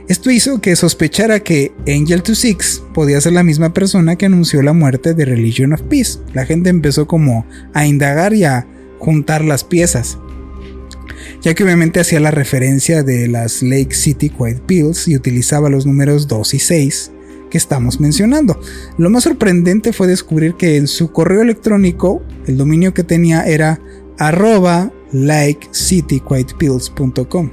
Esto 0.08 0.30
hizo 0.30 0.60
que 0.60 0.76
sospechara 0.76 1.40
que 1.40 1.72
Angel26 1.86 2.92
podía 2.92 3.20
ser 3.20 3.32
la 3.32 3.42
misma 3.42 3.72
persona 3.72 4.16
que 4.16 4.26
anunció 4.26 4.62
la 4.62 4.74
muerte 4.74 5.14
de 5.14 5.24
Religion 5.24 5.72
of 5.72 5.82
Peace. 5.82 6.18
La 6.34 6.44
gente 6.44 6.68
empezó 6.68 7.06
como 7.06 7.46
a 7.72 7.86
indagar 7.86 8.34
y 8.34 8.44
a 8.44 8.66
juntar 8.98 9.44
las 9.44 9.64
piezas 9.64 10.18
ya 11.44 11.54
que 11.54 11.62
obviamente 11.62 12.00
hacía 12.00 12.18
la 12.20 12.30
referencia 12.30 13.02
de 13.02 13.28
las 13.28 13.62
Lake 13.62 13.94
City 13.94 14.30
Quiet 14.30 14.62
Pills 14.62 15.08
y 15.08 15.14
utilizaba 15.14 15.68
los 15.68 15.84
números 15.84 16.26
2 16.26 16.54
y 16.54 16.58
6 16.58 17.10
que 17.50 17.58
estamos 17.58 18.00
mencionando. 18.00 18.58
Lo 18.96 19.10
más 19.10 19.24
sorprendente 19.24 19.92
fue 19.92 20.06
descubrir 20.06 20.54
que 20.54 20.76
en 20.76 20.88
su 20.88 21.12
correo 21.12 21.42
electrónico 21.42 22.22
el 22.46 22.56
dominio 22.56 22.94
que 22.94 23.04
tenía 23.04 23.42
era 23.42 23.78
arroba 24.18 24.90
likecityquietpills.com 25.12 27.50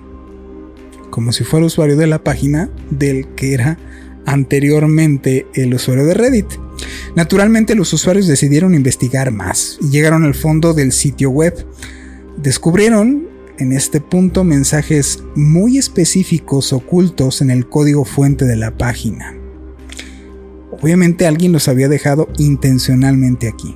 como 1.10 1.34
si 1.34 1.43
fuera 1.43 1.65
usuario 1.65 1.97
de 1.97 2.08
la 2.08 2.23
página 2.23 2.69
del 2.89 3.27
que 3.36 3.54
era 3.54 3.77
anteriormente 4.25 5.45
el 5.54 5.73
usuario 5.73 6.06
de 6.06 6.13
Reddit. 6.13 6.47
Naturalmente 7.15 7.75
los 7.75 7.91
usuarios 7.91 8.27
decidieron 8.27 8.73
investigar 8.73 9.32
más 9.32 9.77
y 9.82 9.89
llegaron 9.89 10.23
al 10.23 10.36
fondo 10.36 10.73
del 10.73 10.93
sitio 10.93 11.30
web. 11.30 11.65
Descubrieron 12.38 13.31
en 13.62 13.74
este 13.74 14.02
punto 14.02 14.43
mensajes 14.43 15.24
muy 15.36 15.78
específicos 15.78 16.74
ocultos 16.74 17.41
en 17.41 17.52
el 17.52 17.69
código 17.69 18.06
fuente 18.06 18.45
de 18.45 18.56
la 18.56 18.76
página. 18.76 19.38
Obviamente 20.71 21.28
alguien 21.28 21.52
los 21.52 21.67
había 21.67 21.88
dejado 21.88 22.28
intencionalmente 22.39 23.47
aquí, 23.47 23.76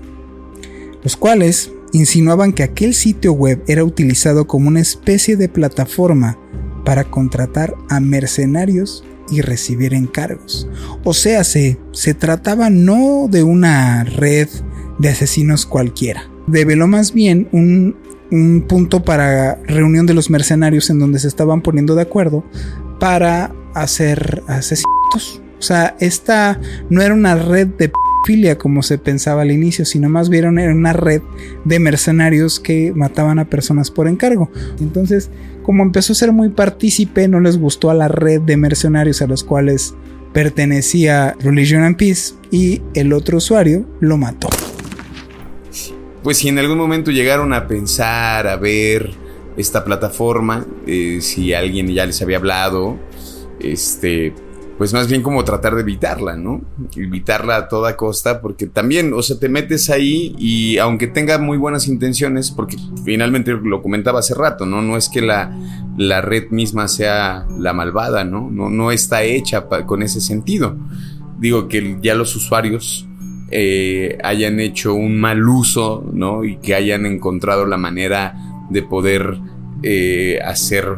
los 1.03 1.15
cuales 1.15 1.71
insinuaban 1.93 2.51
que 2.51 2.63
aquel 2.63 2.95
sitio 2.95 3.33
web 3.33 3.63
era 3.67 3.83
utilizado 3.83 4.47
como 4.47 4.69
una 4.69 4.79
especie 4.79 5.37
de 5.37 5.49
plataforma 5.49 6.39
para 6.83 7.03
contratar 7.03 7.75
a 7.87 7.99
mercenarios 7.99 9.03
y 9.29 9.41
recibir 9.41 9.93
encargos. 9.93 10.67
O 11.03 11.13
sea, 11.13 11.43
se, 11.43 11.77
se 11.91 12.15
trataba 12.15 12.71
no 12.71 13.27
de 13.29 13.43
una 13.43 14.03
red 14.03 14.49
de 14.97 15.09
asesinos 15.09 15.67
cualquiera. 15.67 16.27
Develó 16.47 16.87
más 16.87 17.13
bien 17.13 17.49
un 17.51 17.95
un 18.31 18.65
punto 18.67 19.03
para 19.03 19.55
reunión 19.65 20.05
de 20.05 20.13
los 20.13 20.29
mercenarios 20.29 20.89
en 20.89 20.99
donde 20.99 21.19
se 21.19 21.27
estaban 21.27 21.61
poniendo 21.61 21.95
de 21.95 22.01
acuerdo 22.01 22.43
para 22.99 23.53
hacer 23.73 24.43
asesinatos. 24.47 25.41
O 25.59 25.61
sea, 25.61 25.95
esta 25.99 26.59
no 26.89 27.01
era 27.01 27.13
una 27.13 27.35
red 27.35 27.67
de 27.67 27.91
filia 28.25 28.57
como 28.57 28.81
se 28.81 28.97
pensaba 28.97 29.43
al 29.43 29.51
inicio, 29.51 29.85
sino 29.85 30.09
más 30.09 30.29
bien 30.29 30.57
era 30.57 30.73
una 30.73 30.93
red 30.93 31.21
de 31.63 31.79
mercenarios 31.79 32.59
que 32.59 32.91
mataban 32.95 33.39
a 33.39 33.49
personas 33.49 33.91
por 33.91 34.07
encargo. 34.07 34.49
Entonces, 34.79 35.29
como 35.63 35.83
empezó 35.83 36.13
a 36.13 36.15
ser 36.15 36.31
muy 36.31 36.49
partícipe, 36.49 37.27
no 37.27 37.39
les 37.39 37.57
gustó 37.57 37.89
a 37.89 37.93
la 37.93 38.07
red 38.07 38.41
de 38.41 38.57
mercenarios 38.57 39.21
a 39.21 39.27
los 39.27 39.43
cuales 39.43 39.93
pertenecía 40.33 41.35
Religion 41.39 41.83
and 41.83 41.97
Peace 41.97 42.33
y 42.51 42.81
el 42.93 43.13
otro 43.13 43.37
usuario 43.37 43.85
lo 44.01 44.17
mató 44.17 44.49
pues 46.25 46.39
si 46.39 46.49
en 46.49 46.57
algún 46.57 46.79
momento 46.79 47.11
llegaron 47.11 47.53
a 47.53 47.67
pensar, 47.67 48.47
a 48.47 48.55
ver 48.55 49.11
esta 49.57 49.85
plataforma, 49.85 50.65
eh, 50.87 51.19
si 51.21 51.53
alguien 51.53 51.87
ya 51.89 52.03
les 52.03 52.19
había 52.19 52.37
hablado, 52.37 52.97
este, 53.59 54.33
pues 54.79 54.91
más 54.91 55.07
bien 55.07 55.21
como 55.21 55.43
tratar 55.43 55.75
de 55.75 55.81
evitarla, 55.81 56.35
¿no? 56.35 56.61
Evitarla 56.95 57.57
a 57.57 57.67
toda 57.67 57.95
costa, 57.95 58.41
porque 58.41 58.65
también, 58.65 59.13
o 59.13 59.21
sea, 59.21 59.37
te 59.37 59.49
metes 59.49 59.91
ahí 59.91 60.35
y 60.39 60.79
aunque 60.79 61.05
tenga 61.05 61.37
muy 61.37 61.59
buenas 61.59 61.87
intenciones, 61.87 62.49
porque 62.49 62.77
finalmente 63.05 63.51
lo 63.51 63.83
comentaba 63.83 64.17
hace 64.17 64.33
rato, 64.33 64.65
¿no? 64.65 64.81
No 64.81 64.97
es 64.97 65.09
que 65.09 65.21
la, 65.21 65.55
la 65.95 66.21
red 66.21 66.49
misma 66.49 66.87
sea 66.87 67.45
la 67.59 67.73
malvada, 67.73 68.23
¿no? 68.23 68.49
No, 68.49 68.71
no 68.71 68.91
está 68.91 69.21
hecha 69.21 69.67
con 69.85 70.01
ese 70.01 70.21
sentido. 70.21 70.75
Digo 71.37 71.67
que 71.67 71.99
ya 72.01 72.15
los 72.15 72.35
usuarios 72.35 73.07
eh, 73.57 74.17
hayan 74.21 74.59
hecho 74.59 74.93
un 74.93 75.17
mal 75.17 75.47
uso, 75.47 76.03
¿no? 76.11 76.43
Y 76.43 76.57
que 76.57 76.75
hayan 76.75 77.05
encontrado 77.05 77.65
la 77.65 77.77
manera 77.77 78.35
de 78.69 78.81
poder 78.81 79.39
eh, 79.81 80.39
hacer 80.43 80.97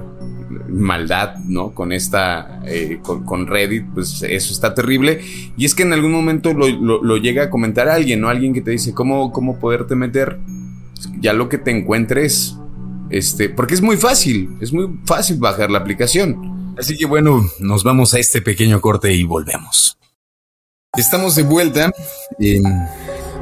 maldad, 0.67 1.35
¿no? 1.45 1.75
Con 1.75 1.91
esta, 1.91 2.63
eh, 2.65 2.97
con, 3.03 3.45
Reddit, 3.45 3.85
pues 3.93 4.23
eso 4.23 4.53
está 4.53 4.73
terrible. 4.73 5.21
Y 5.55 5.65
es 5.65 5.75
que 5.75 5.83
en 5.83 5.93
algún 5.93 6.11
momento 6.11 6.51
lo, 6.55 7.17
llega 7.17 7.43
a 7.43 7.49
comentar 7.51 7.89
alguien, 7.89 8.21
¿no? 8.21 8.27
Alguien 8.27 8.55
que 8.55 8.61
te 8.61 8.71
dice 8.71 8.91
cómo, 8.91 9.31
cómo 9.31 9.59
poderte 9.59 9.93
meter. 9.93 10.39
Ya 11.19 11.33
lo 11.33 11.49
que 11.49 11.59
te 11.59 11.69
encuentres, 11.69 12.57
este, 13.11 13.49
porque 13.49 13.75
es 13.75 13.83
muy 13.83 13.97
fácil, 13.97 14.49
es 14.61 14.73
muy 14.73 14.89
fácil 15.05 15.37
bajar 15.37 15.69
la 15.69 15.77
aplicación. 15.77 16.73
Así 16.75 16.97
que 16.97 17.05
bueno, 17.05 17.47
nos 17.59 17.83
vamos 17.83 18.15
a 18.15 18.19
este 18.19 18.41
pequeño 18.41 18.81
corte 18.81 19.13
y 19.13 19.23
volvemos. 19.25 19.97
Estamos 20.97 21.35
de 21.35 21.43
vuelta. 21.43 21.93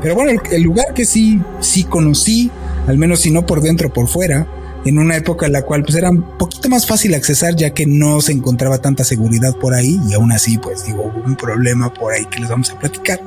Pero 0.02 0.16
bueno, 0.16 0.32
el, 0.32 0.54
el 0.54 0.62
lugar 0.62 0.94
que 0.94 1.06
sí, 1.06 1.42
sí 1.62 1.84
conocí, 1.84 2.52
al 2.88 2.98
menos 2.98 3.22
si 3.22 3.32
no 3.32 3.46
por 3.46 3.62
dentro, 3.62 3.92
por 3.92 4.08
fuera, 4.08 4.46
en 4.86 5.00
una 5.00 5.16
época 5.16 5.48
en 5.48 5.52
la 5.52 5.64
cual 5.64 5.84
pues 5.84 5.96
era 5.96 6.12
un 6.12 6.38
poquito 6.38 6.70
más 6.70 6.86
fácil 6.86 7.14
accesar 7.16 7.56
ya 7.56 7.74
que 7.74 7.86
no 7.86 8.22
se 8.22 8.32
encontraba 8.32 8.78
tanta 8.78 9.04
seguridad 9.04 9.56
por 9.58 9.74
ahí 9.74 10.00
y 10.08 10.14
aún 10.14 10.32
así 10.32 10.58
pues 10.58 10.86
digo 10.86 11.04
hubo 11.04 11.26
un 11.26 11.36
problema 11.36 11.94
por 11.94 12.14
ahí 12.14 12.26
que 12.26 12.40
les 12.40 12.50
vamos 12.50 12.70
a 12.70 12.80
platicar. 12.80 13.20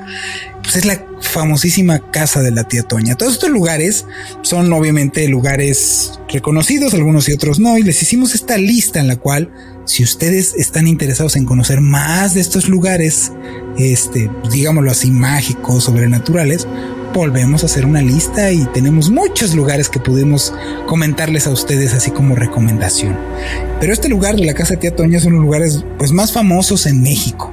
Pues 0.62 0.76
es 0.76 0.84
la 0.84 1.04
famosísima 1.20 2.10
casa 2.10 2.42
de 2.42 2.50
la 2.50 2.64
tía 2.64 2.82
Toña. 2.82 3.16
Todos 3.16 3.34
estos 3.34 3.50
lugares 3.50 4.06
son 4.42 4.72
obviamente 4.72 5.26
lugares 5.28 6.20
reconocidos 6.28 6.94
algunos 6.94 7.28
y 7.28 7.32
otros 7.32 7.58
no 7.58 7.76
y 7.76 7.82
les 7.82 8.02
hicimos 8.02 8.34
esta 8.34 8.56
lista 8.56 9.00
en 9.00 9.08
la 9.08 9.16
cual 9.16 9.50
si 9.84 10.04
ustedes 10.04 10.54
están 10.54 10.86
interesados 10.86 11.34
en 11.36 11.44
conocer 11.44 11.80
más 11.80 12.34
de 12.34 12.40
estos 12.40 12.68
lugares 12.68 13.32
este 13.78 14.30
digámoslo 14.50 14.90
así 14.90 15.10
mágicos 15.10 15.84
sobrenaturales 15.84 16.66
volvemos 17.12 17.62
a 17.62 17.66
hacer 17.66 17.86
una 17.86 18.02
lista 18.02 18.52
y 18.52 18.64
tenemos 18.66 19.10
muchos 19.10 19.54
lugares 19.54 19.88
que 19.88 20.00
pudimos 20.00 20.52
comentarles 20.86 21.46
a 21.46 21.50
ustedes 21.50 21.94
así 21.94 22.10
como 22.10 22.34
recomendación. 22.34 23.16
Pero 23.80 23.92
este 23.92 24.08
lugar 24.08 24.36
de 24.36 24.44
la 24.44 24.54
Casa 24.54 24.74
de 24.74 24.80
Tía 24.80 24.96
Toña 24.96 25.20
son 25.20 25.34
los 25.34 25.42
lugares 25.42 25.84
pues 25.98 26.12
más 26.12 26.32
famosos 26.32 26.86
en 26.86 27.02
México, 27.02 27.52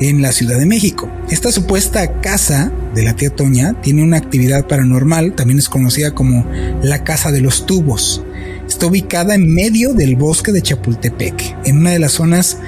en 0.00 0.22
la 0.22 0.32
Ciudad 0.32 0.58
de 0.58 0.66
México. 0.66 1.10
Esta 1.30 1.52
supuesta 1.52 2.20
casa 2.20 2.72
de 2.94 3.02
la 3.02 3.14
Tía 3.14 3.30
Toña 3.30 3.74
tiene 3.80 4.02
una 4.02 4.16
actividad 4.16 4.66
paranormal, 4.66 5.34
también 5.34 5.58
es 5.58 5.68
conocida 5.68 6.12
como 6.12 6.46
la 6.82 7.04
Casa 7.04 7.32
de 7.32 7.40
los 7.40 7.66
Tubos. 7.66 8.22
Está 8.68 8.86
ubicada 8.86 9.34
en 9.34 9.52
medio 9.52 9.94
del 9.94 10.16
bosque 10.16 10.52
de 10.52 10.62
Chapultepec, 10.62 11.56
en 11.64 11.78
una 11.78 11.90
de 11.90 11.98
las 11.98 12.12
zonas 12.12 12.58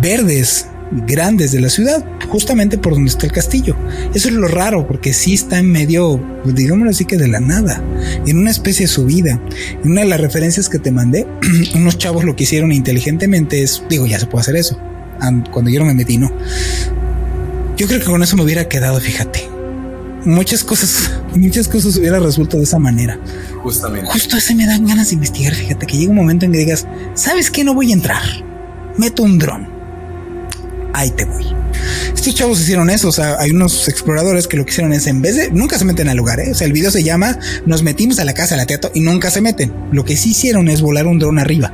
verdes 0.00 0.66
grandes 1.06 1.52
de 1.52 1.60
la 1.60 1.68
ciudad, 1.68 2.04
justamente 2.28 2.78
por 2.78 2.94
donde 2.94 3.10
está 3.10 3.26
el 3.26 3.32
castillo. 3.32 3.76
Eso 4.14 4.28
es 4.28 4.34
lo 4.34 4.48
raro, 4.48 4.86
porque 4.86 5.12
sí 5.12 5.34
está 5.34 5.58
en 5.58 5.70
medio, 5.70 6.22
pues, 6.42 6.54
digámoslo 6.54 6.90
así 6.90 7.04
que 7.04 7.16
de 7.16 7.28
la 7.28 7.40
nada, 7.40 7.82
en 8.26 8.38
una 8.38 8.50
especie 8.50 8.86
de 8.86 8.92
subida. 8.92 9.40
En 9.82 9.92
una 9.92 10.02
de 10.02 10.08
las 10.08 10.20
referencias 10.20 10.68
que 10.68 10.78
te 10.78 10.90
mandé, 10.90 11.26
unos 11.74 11.98
chavos 11.98 12.24
lo 12.24 12.36
que 12.36 12.44
hicieron 12.44 12.72
inteligentemente 12.72 13.62
es, 13.62 13.82
digo, 13.88 14.06
ya 14.06 14.18
se 14.18 14.26
puede 14.26 14.42
hacer 14.42 14.56
eso. 14.56 14.78
Cuando 15.52 15.70
yo 15.70 15.78
no 15.80 15.86
me 15.86 15.94
metí, 15.94 16.18
no. 16.18 16.32
Yo 17.76 17.86
creo 17.86 18.00
que 18.00 18.06
con 18.06 18.22
eso 18.22 18.36
me 18.36 18.42
hubiera 18.42 18.68
quedado, 18.68 19.00
fíjate. 19.00 19.48
Muchas 20.24 20.64
cosas, 20.64 21.12
muchas 21.34 21.68
cosas 21.68 21.96
hubiera 21.96 22.18
resuelto 22.18 22.56
de 22.56 22.64
esa 22.64 22.78
manera. 22.78 23.18
Justamente. 23.62 24.10
Justo 24.10 24.36
ese 24.36 24.54
me 24.54 24.66
dan 24.66 24.86
ganas 24.86 25.08
de 25.08 25.14
investigar. 25.14 25.54
Fíjate 25.54 25.86
que 25.86 25.96
llega 25.96 26.10
un 26.10 26.16
momento 26.16 26.44
en 26.44 26.52
que 26.52 26.58
digas, 26.58 26.86
¿sabes 27.14 27.50
qué? 27.50 27.62
No 27.62 27.74
voy 27.74 27.90
a 27.90 27.94
entrar. 27.94 28.22
Meto 28.98 29.22
un 29.22 29.38
dron 29.38 29.71
ahí 30.92 31.10
te 31.10 31.24
voy. 31.24 31.46
Estos 32.14 32.34
chavos 32.34 32.60
hicieron 32.60 32.90
eso, 32.90 33.08
o 33.08 33.12
sea, 33.12 33.36
hay 33.40 33.50
unos 33.50 33.88
exploradores 33.88 34.46
que 34.46 34.56
lo 34.56 34.64
que 34.64 34.70
hicieron 34.70 34.92
es, 34.92 35.06
en 35.06 35.22
vez 35.22 35.36
de, 35.36 35.50
nunca 35.50 35.78
se 35.78 35.84
meten 35.84 36.08
al 36.08 36.16
lugar, 36.16 36.40
¿eh? 36.40 36.52
o 36.52 36.54
sea, 36.54 36.66
el 36.66 36.72
video 36.72 36.90
se 36.90 37.02
llama, 37.02 37.38
nos 37.66 37.82
metimos 37.82 38.18
a 38.18 38.24
la 38.24 38.34
casa 38.34 38.54
de 38.54 38.60
la 38.60 38.66
teatro 38.66 38.90
y 38.94 39.00
nunca 39.00 39.30
se 39.30 39.40
meten. 39.40 39.72
Lo 39.90 40.04
que 40.04 40.16
sí 40.16 40.30
hicieron 40.30 40.68
es 40.68 40.80
volar 40.80 41.06
un 41.06 41.18
dron 41.18 41.38
arriba. 41.38 41.72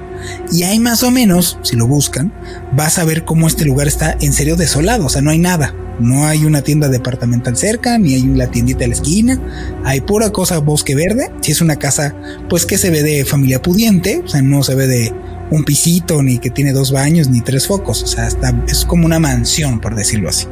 Y 0.53 0.63
ahí 0.63 0.79
más 0.79 1.03
o 1.03 1.11
menos, 1.11 1.59
si 1.63 1.77
lo 1.77 1.87
buscan, 1.87 2.33
vas 2.73 2.99
a 2.99 3.05
ver 3.05 3.25
cómo 3.25 3.47
este 3.47 3.65
lugar 3.65 3.89
está 3.89 4.17
en 4.21 4.33
serio 4.33 4.57
desolado, 4.57 5.07
o 5.07 5.09
sea, 5.09 5.23
no 5.23 5.31
hay 5.31 5.39
nada. 5.39 5.75
No 6.01 6.27
hay 6.29 6.45
una 6.45 6.63
tienda 6.63 6.89
departamental 6.89 7.57
cerca, 7.57 7.99
ni 7.99 8.15
hay 8.15 8.23
la 8.23 8.47
tiendita 8.47 8.81
de 8.81 8.89
la 8.89 8.95
esquina. 8.95 9.41
Hay 9.85 10.01
pura 10.01 10.31
cosa 10.31 10.59
bosque 10.59 10.95
verde. 10.95 11.33
Si 11.41 11.51
es 11.51 11.61
una 11.61 11.77
casa, 11.77 12.15
pues 12.49 12.67
que 12.67 12.79
se 12.79 12.91
ve 12.91 13.03
de 13.03 13.25
familia 13.25 13.61
pudiente, 13.63 14.23
o 14.25 14.29
sea, 14.29 14.41
no 14.41 14.63
se 14.63 14.77
ve 14.77 14.87
de 14.87 15.13
un 15.51 15.65
pisito, 15.65 16.23
ni 16.23 16.39
que 16.39 16.51
tiene 16.51 16.73
dos 16.73 16.93
baños, 16.93 17.29
ni 17.29 17.41
tres 17.41 17.67
focos. 17.67 18.03
O 18.03 18.07
sea, 18.07 18.27
está, 18.27 18.55
es 18.69 18.85
como 18.85 19.07
una 19.07 19.19
mansión, 19.19 19.81
por 19.81 19.95
decirlo 19.95 20.29
así. 20.29 20.47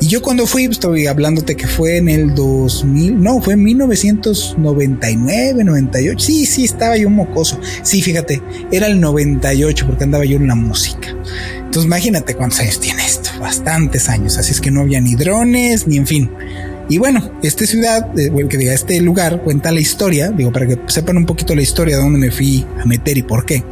Y 0.00 0.06
yo 0.06 0.22
cuando 0.22 0.46
fui, 0.46 0.66
pues, 0.66 0.76
estoy 0.76 1.08
hablándote 1.08 1.56
que 1.56 1.66
fue 1.66 1.96
en 1.96 2.08
el 2.08 2.32
2000, 2.34 3.20
no, 3.20 3.42
fue 3.42 3.54
en 3.54 3.64
1999, 3.64 5.64
98. 5.64 6.24
Sí, 6.24 6.46
sí, 6.46 6.64
estaba 6.64 6.96
yo 6.96 7.10
mocoso. 7.10 7.58
Sí, 7.82 8.00
fíjate, 8.00 8.40
era 8.70 8.86
el 8.86 9.00
98 9.00 9.86
porque 9.86 10.04
andaba 10.04 10.24
yo 10.24 10.36
en 10.36 10.46
la 10.46 10.54
música. 10.54 11.08
Entonces 11.56 11.84
imagínate 11.84 12.34
cuántos 12.34 12.60
años 12.60 12.78
tiene 12.78 13.04
esto, 13.04 13.30
bastantes 13.40 14.08
años. 14.08 14.38
Así 14.38 14.52
es 14.52 14.60
que 14.60 14.70
no 14.70 14.82
había 14.82 15.00
ni 15.00 15.16
drones, 15.16 15.88
ni 15.88 15.96
en 15.96 16.06
fin. 16.06 16.30
Y 16.88 16.96
bueno, 16.98 17.32
esta 17.42 17.66
ciudad, 17.66 18.18
eh, 18.18 18.30
que 18.48 18.56
diga, 18.56 18.72
este 18.72 19.00
lugar 19.00 19.42
cuenta 19.42 19.70
la 19.72 19.80
historia, 19.80 20.30
digo, 20.30 20.52
para 20.52 20.66
que 20.66 20.78
sepan 20.86 21.18
un 21.18 21.26
poquito 21.26 21.54
la 21.54 21.62
historia 21.62 21.96
de 21.96 22.02
dónde 22.02 22.18
me 22.18 22.30
fui 22.30 22.66
a 22.80 22.86
meter 22.86 23.18
y 23.18 23.22
por 23.22 23.44
qué. 23.44 23.62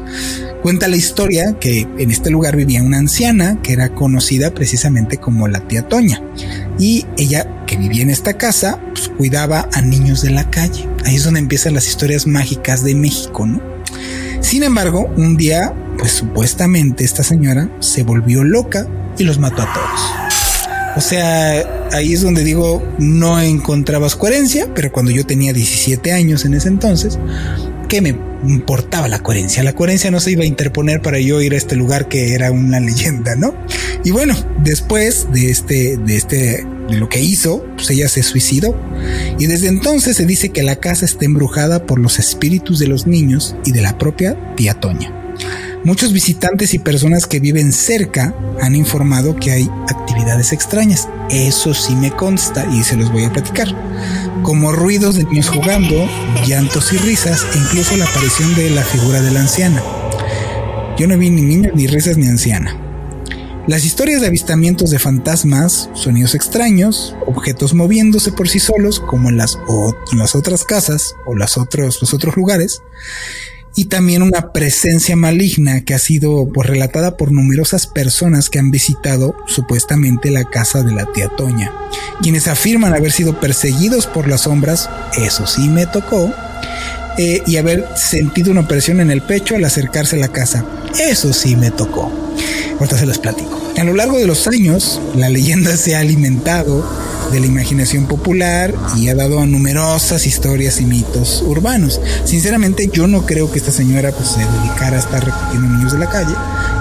Cuenta 0.62 0.88
la 0.88 0.96
historia 0.96 1.56
que 1.58 1.86
en 1.98 2.10
este 2.10 2.28
lugar 2.28 2.56
vivía 2.56 2.82
una 2.82 2.98
anciana 2.98 3.60
que 3.62 3.72
era 3.72 3.90
conocida 3.90 4.52
precisamente 4.52 5.16
como 5.16 5.48
la 5.48 5.60
tía 5.60 5.88
Toña. 5.88 6.20
Y 6.78 7.06
ella, 7.16 7.64
que 7.66 7.76
vivía 7.76 8.02
en 8.02 8.10
esta 8.10 8.34
casa, 8.34 8.80
pues 8.92 9.08
cuidaba 9.08 9.68
a 9.72 9.80
niños 9.80 10.20
de 10.20 10.30
la 10.30 10.50
calle. 10.50 10.86
Ahí 11.04 11.16
es 11.16 11.24
donde 11.24 11.40
empiezan 11.40 11.74
las 11.74 11.88
historias 11.88 12.26
mágicas 12.26 12.84
de 12.84 12.94
México, 12.94 13.46
¿no? 13.46 13.62
Sin 14.40 14.62
embargo, 14.62 15.10
un 15.16 15.36
día, 15.36 15.72
pues 15.98 16.12
supuestamente 16.12 17.04
esta 17.04 17.22
señora 17.22 17.70
se 17.80 18.02
volvió 18.02 18.44
loca 18.44 18.86
y 19.18 19.24
los 19.24 19.38
mató 19.38 19.62
a 19.62 19.72
todos. 19.72 20.25
O 20.96 21.00
sea, 21.02 21.88
ahí 21.92 22.14
es 22.14 22.22
donde 22.22 22.42
digo, 22.42 22.82
no 22.98 23.38
encontrabas 23.38 24.16
coherencia, 24.16 24.72
pero 24.74 24.90
cuando 24.90 25.10
yo 25.10 25.26
tenía 25.26 25.52
17 25.52 26.10
años 26.12 26.46
en 26.46 26.54
ese 26.54 26.68
entonces, 26.68 27.18
¿qué 27.90 28.00
me 28.00 28.16
importaba 28.46 29.06
la 29.06 29.18
coherencia? 29.18 29.62
La 29.62 29.74
coherencia 29.74 30.10
no 30.10 30.20
se 30.20 30.30
iba 30.30 30.44
a 30.44 30.46
interponer 30.46 31.02
para 31.02 31.18
yo 31.18 31.42
ir 31.42 31.52
a 31.52 31.58
este 31.58 31.76
lugar 31.76 32.08
que 32.08 32.32
era 32.32 32.50
una 32.50 32.80
leyenda, 32.80 33.36
¿no? 33.36 33.54
Y 34.04 34.10
bueno, 34.10 34.34
después 34.64 35.26
de 35.32 35.50
este, 35.50 35.98
de 35.98 36.16
este, 36.16 36.66
de 36.88 36.96
lo 36.96 37.10
que 37.10 37.20
hizo, 37.20 37.62
pues 37.76 37.90
ella 37.90 38.08
se 38.08 38.22
suicidó. 38.22 38.74
Y 39.38 39.46
desde 39.46 39.68
entonces 39.68 40.16
se 40.16 40.24
dice 40.24 40.48
que 40.48 40.62
la 40.62 40.76
casa 40.76 41.04
está 41.04 41.26
embrujada 41.26 41.84
por 41.84 41.98
los 41.98 42.18
espíritus 42.18 42.78
de 42.78 42.86
los 42.86 43.06
niños 43.06 43.54
y 43.66 43.72
de 43.72 43.82
la 43.82 43.98
propia 43.98 44.54
tía 44.56 44.72
Toña. 44.72 45.25
Muchos 45.86 46.12
visitantes 46.12 46.74
y 46.74 46.80
personas 46.80 47.28
que 47.28 47.38
viven 47.38 47.72
cerca 47.72 48.34
han 48.60 48.74
informado 48.74 49.36
que 49.36 49.52
hay 49.52 49.70
actividades 49.86 50.52
extrañas. 50.52 51.08
Eso 51.30 51.74
sí 51.74 51.94
me 51.94 52.10
consta 52.10 52.66
y 52.72 52.82
se 52.82 52.96
los 52.96 53.12
voy 53.12 53.22
a 53.22 53.32
platicar. 53.32 53.68
Como 54.42 54.72
ruidos 54.72 55.14
de 55.14 55.22
niños 55.22 55.48
jugando, 55.48 55.94
llantos 56.44 56.92
y 56.92 56.96
risas 56.96 57.46
e 57.54 57.58
incluso 57.58 57.96
la 57.96 58.04
aparición 58.04 58.52
de 58.56 58.70
la 58.70 58.82
figura 58.82 59.22
de 59.22 59.30
la 59.30 59.42
anciana. 59.42 59.80
Yo 60.98 61.06
no 61.06 61.16
vi 61.16 61.30
ni 61.30 61.42
niños, 61.42 61.72
ni 61.76 61.86
risas, 61.86 62.16
ni 62.16 62.26
anciana. 62.26 62.76
Las 63.68 63.84
historias 63.84 64.20
de 64.20 64.26
avistamientos 64.26 64.90
de 64.90 64.98
fantasmas, 64.98 65.88
sonidos 65.94 66.34
extraños, 66.34 67.14
objetos 67.28 67.74
moviéndose 67.74 68.32
por 68.32 68.48
sí 68.48 68.58
solos, 68.58 68.98
como 68.98 69.28
en 69.28 69.36
las, 69.36 69.56
otras 70.34 70.64
casas 70.64 71.14
o 71.26 71.36
los 71.36 71.56
otros 71.56 72.36
lugares, 72.36 72.82
y 73.76 73.84
también 73.84 74.22
una 74.22 74.52
presencia 74.52 75.16
maligna 75.16 75.82
que 75.82 75.94
ha 75.94 75.98
sido 75.98 76.48
pues, 76.52 76.66
relatada 76.66 77.16
por 77.18 77.30
numerosas 77.30 77.86
personas 77.86 78.48
que 78.48 78.58
han 78.58 78.70
visitado 78.70 79.36
supuestamente 79.46 80.30
la 80.30 80.44
casa 80.44 80.82
de 80.82 80.92
la 80.92 81.04
tía 81.12 81.28
Toña, 81.28 81.72
quienes 82.22 82.48
afirman 82.48 82.94
haber 82.94 83.12
sido 83.12 83.38
perseguidos 83.38 84.06
por 84.06 84.28
las 84.28 84.42
sombras, 84.42 84.88
eso 85.18 85.46
sí 85.46 85.68
me 85.68 85.86
tocó, 85.86 86.32
eh, 87.18 87.42
y 87.46 87.58
haber 87.58 87.86
sentido 87.96 88.50
una 88.50 88.66
presión 88.66 89.00
en 89.00 89.10
el 89.10 89.22
pecho 89.22 89.56
al 89.56 89.64
acercarse 89.64 90.16
a 90.16 90.20
la 90.20 90.28
casa, 90.28 90.64
eso 90.98 91.32
sí 91.34 91.54
me 91.54 91.70
tocó. 91.70 92.10
Ahorita 92.78 92.98
se 92.98 93.06
los 93.06 93.18
platico. 93.18 93.60
A 93.78 93.84
lo 93.84 93.94
largo 93.94 94.18
de 94.18 94.26
los 94.26 94.46
años, 94.46 95.00
la 95.14 95.28
leyenda 95.28 95.76
se 95.76 95.96
ha 95.96 96.00
alimentado 96.00 96.84
de 97.32 97.40
la 97.40 97.46
imaginación 97.46 98.06
popular 98.06 98.74
y 98.96 99.08
ha 99.08 99.14
dado 99.14 99.40
a 99.40 99.46
numerosas 99.46 100.26
historias 100.26 100.80
y 100.80 100.84
mitos 100.84 101.42
urbanos. 101.46 102.00
Sinceramente, 102.24 102.88
yo 102.92 103.06
no 103.06 103.26
creo 103.26 103.50
que 103.50 103.58
esta 103.58 103.72
señora 103.72 104.12
pues, 104.12 104.28
se 104.28 104.40
dedicara 104.40 104.96
a 104.96 105.00
estar 105.00 105.24
recogiendo 105.24 105.68
niños 105.68 105.92
de 105.92 105.98
la 105.98 106.08
calle. 106.08 106.34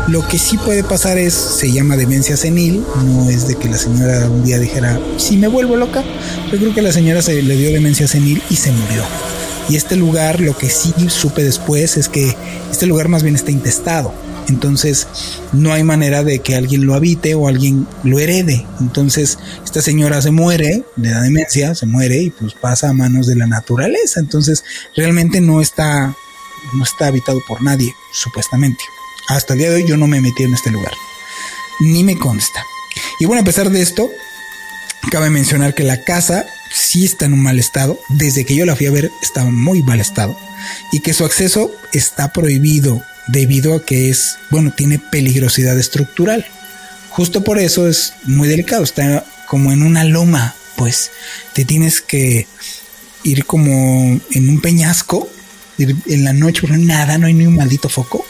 Lo 0.08 0.28
que 0.28 0.38
sí 0.38 0.58
puede 0.58 0.84
pasar 0.84 1.18
es, 1.18 1.34
se 1.34 1.72
llama 1.72 1.98
demencia 1.98 2.38
senil, 2.38 2.84
no 3.06 3.30
es 3.30 3.48
de 3.48 3.56
que 3.56 3.70
la 3.70 3.78
señora 3.78 4.30
un 4.30 4.44
día 4.44 4.60
dijera, 4.60 5.00
si 5.18 5.38
me 5.38 5.48
vuelvo 5.48 5.76
loca, 5.76 6.04
yo 6.52 6.58
creo 6.58 6.74
que 6.74 6.82
la 6.82 6.92
señora 6.92 7.22
se 7.22 7.42
le 7.42 7.56
dio 7.56 7.72
demencia 7.72 8.08
senil 8.08 8.42
y 8.50 8.56
se 8.56 8.72
murió. 8.72 9.04
Y 9.68 9.76
este 9.78 9.96
lugar, 9.96 10.42
lo 10.42 10.56
que 10.56 10.70
sí 10.70 10.94
supe 11.10 11.44
después 11.44 11.98
es 11.98 12.08
que 12.08 12.36
este 12.70 12.86
lugar 12.86 13.08
más 13.08 13.24
bien 13.24 13.36
está 13.36 13.50
intestado. 13.50 14.14
Entonces 14.48 15.08
no 15.54 15.74
hay 15.74 15.84
manera 15.84 16.24
de 16.24 16.40
que 16.40 16.56
alguien 16.56 16.86
lo 16.86 16.94
habite 16.94 17.36
o 17.36 17.48
alguien 17.48 17.88
lo 18.04 18.20
herede. 18.20 18.66
Entonces 18.80 19.38
esta 19.64 19.82
señora 19.82 20.22
se 20.22 20.32
muere, 20.32 20.84
le 20.96 21.10
da 21.10 21.22
demencia, 21.22 21.76
se 21.76 21.86
muere 21.86 22.22
y 22.22 22.30
pues 22.30 22.54
pasa 22.54 22.90
a 22.90 22.94
manos 22.94 23.28
de 23.28 23.36
la 23.36 23.48
naturaleza. 23.48 24.20
Entonces 24.20 24.64
realmente 24.96 25.42
no 25.42 25.62
está, 25.62 26.16
no 26.74 26.84
está 26.84 27.08
habitado 27.08 27.42
por 27.48 27.62
nadie, 27.62 27.94
supuestamente. 28.14 28.84
Hasta 29.28 29.54
el 29.54 29.60
día 29.60 29.70
de 29.70 29.78
hoy 29.78 29.88
yo 29.88 29.98
no 29.98 30.08
me 30.08 30.22
metí 30.22 30.44
en 30.44 30.54
este 30.54 30.72
lugar. 30.72 30.94
Ni 31.80 32.04
me 32.04 32.18
consta. 32.18 32.64
Y 33.20 33.26
bueno, 33.26 33.42
a 33.42 33.46
pesar 33.46 33.70
de 33.70 33.82
esto, 33.82 34.10
cabe 35.12 35.30
mencionar 35.30 35.74
que 35.74 35.84
la 35.84 36.04
casa 36.04 36.46
sí 36.72 37.06
está 37.06 37.26
en 37.26 37.34
un 37.34 37.42
mal 37.42 37.60
estado. 37.60 38.00
Desde 38.10 38.46
que 38.46 38.56
yo 38.56 38.66
la 38.66 38.76
fui 38.76 38.86
a 38.86 38.92
ver, 38.92 39.12
estaba 39.22 39.50
en 39.50 39.60
muy 39.60 39.82
mal 39.82 40.00
estado. 40.00 40.38
Y 40.92 41.00
que 41.00 41.14
su 41.14 41.26
acceso 41.26 41.72
está 41.94 42.32
prohibido 42.32 43.02
debido 43.28 43.76
a 43.76 43.86
que 43.86 44.10
es, 44.10 44.38
bueno, 44.50 44.74
tiene 44.76 45.00
peligrosidad 45.00 45.78
estructural. 45.78 46.46
Justo 47.10 47.44
por 47.44 47.60
eso 47.60 47.88
es 47.88 48.14
muy 48.24 48.48
delicado. 48.48 48.84
Está 48.84 49.26
como 49.48 49.72
en 49.72 49.84
una 49.84 50.04
loma, 50.04 50.56
pues 50.76 51.12
te 51.54 51.66
tienes 51.66 52.02
que 52.02 52.48
ir 53.24 53.46
como 53.46 54.20
en 54.32 54.50
un 54.50 54.62
peñasco, 54.62 55.30
ir 55.78 55.96
en 56.08 56.24
la 56.24 56.34
noche, 56.34 56.62
porque 56.62 56.78
nada, 56.78 57.18
no 57.18 57.28
hay 57.28 57.34
ni 57.34 57.46
un 57.46 57.56
maldito 57.56 57.90
foco 57.90 58.26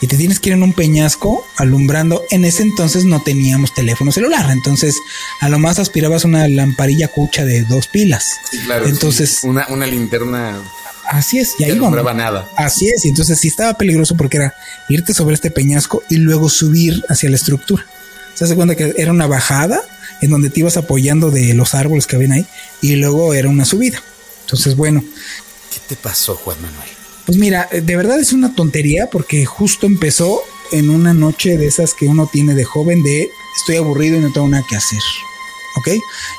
y 0.00 0.06
te 0.06 0.16
tienes 0.16 0.40
que 0.40 0.50
ir 0.50 0.54
en 0.54 0.62
un 0.62 0.72
peñasco 0.72 1.46
alumbrando. 1.56 2.22
En 2.30 2.44
ese 2.44 2.62
entonces 2.62 3.04
no 3.04 3.22
teníamos 3.22 3.74
teléfono 3.74 4.12
celular, 4.12 4.50
entonces 4.50 4.94
a 5.40 5.48
lo 5.48 5.58
más 5.58 5.78
aspirabas 5.78 6.24
una 6.24 6.46
lamparilla 6.48 7.08
cucha 7.08 7.44
de 7.44 7.62
dos 7.64 7.88
pilas. 7.88 8.36
claro. 8.64 8.86
Entonces, 8.86 9.40
una, 9.42 9.66
una 9.68 9.86
linterna. 9.86 10.62
Así 11.08 11.38
es, 11.38 11.54
y 11.58 11.64
ahí 11.64 11.78
no 11.78 11.90
nada. 11.90 12.48
Así 12.56 12.88
es, 12.88 13.04
y 13.04 13.08
entonces 13.08 13.38
sí 13.38 13.48
estaba 13.48 13.74
peligroso 13.74 14.16
porque 14.16 14.38
era 14.38 14.54
irte 14.88 15.14
sobre 15.14 15.34
este 15.34 15.50
peñasco 15.50 16.02
y 16.08 16.16
luego 16.16 16.48
subir 16.48 17.04
hacia 17.08 17.30
la 17.30 17.36
estructura. 17.36 17.86
Se 18.34 18.44
hace 18.44 18.54
cuenta 18.54 18.74
que 18.74 18.94
era 18.96 19.12
una 19.12 19.26
bajada 19.26 19.80
en 20.20 20.30
donde 20.30 20.50
te 20.50 20.60
ibas 20.60 20.76
apoyando 20.76 21.30
de 21.30 21.54
los 21.54 21.74
árboles 21.74 22.06
que 22.06 22.16
habían 22.16 22.32
ahí 22.32 22.46
y 22.80 22.96
luego 22.96 23.34
era 23.34 23.48
una 23.48 23.64
subida. 23.64 24.02
Entonces, 24.42 24.76
bueno. 24.76 25.02
¿Qué 25.72 25.80
te 25.88 25.96
pasó, 25.96 26.34
Juan 26.36 26.60
Manuel? 26.60 26.88
Pues 27.24 27.38
mira, 27.38 27.68
de 27.72 27.96
verdad 27.96 28.20
es 28.20 28.32
una 28.32 28.54
tontería 28.54 29.08
porque 29.10 29.44
justo 29.44 29.86
empezó 29.86 30.42
en 30.72 30.90
una 30.90 31.12
noche 31.14 31.56
de 31.56 31.66
esas 31.66 31.94
que 31.94 32.06
uno 32.06 32.28
tiene 32.32 32.54
de 32.54 32.64
joven 32.64 33.02
de 33.02 33.28
estoy 33.56 33.76
aburrido 33.76 34.16
y 34.16 34.20
no 34.20 34.32
tengo 34.32 34.48
nada 34.48 34.64
que 34.68 34.76
hacer. 34.76 35.00
¿Ok? 35.76 35.88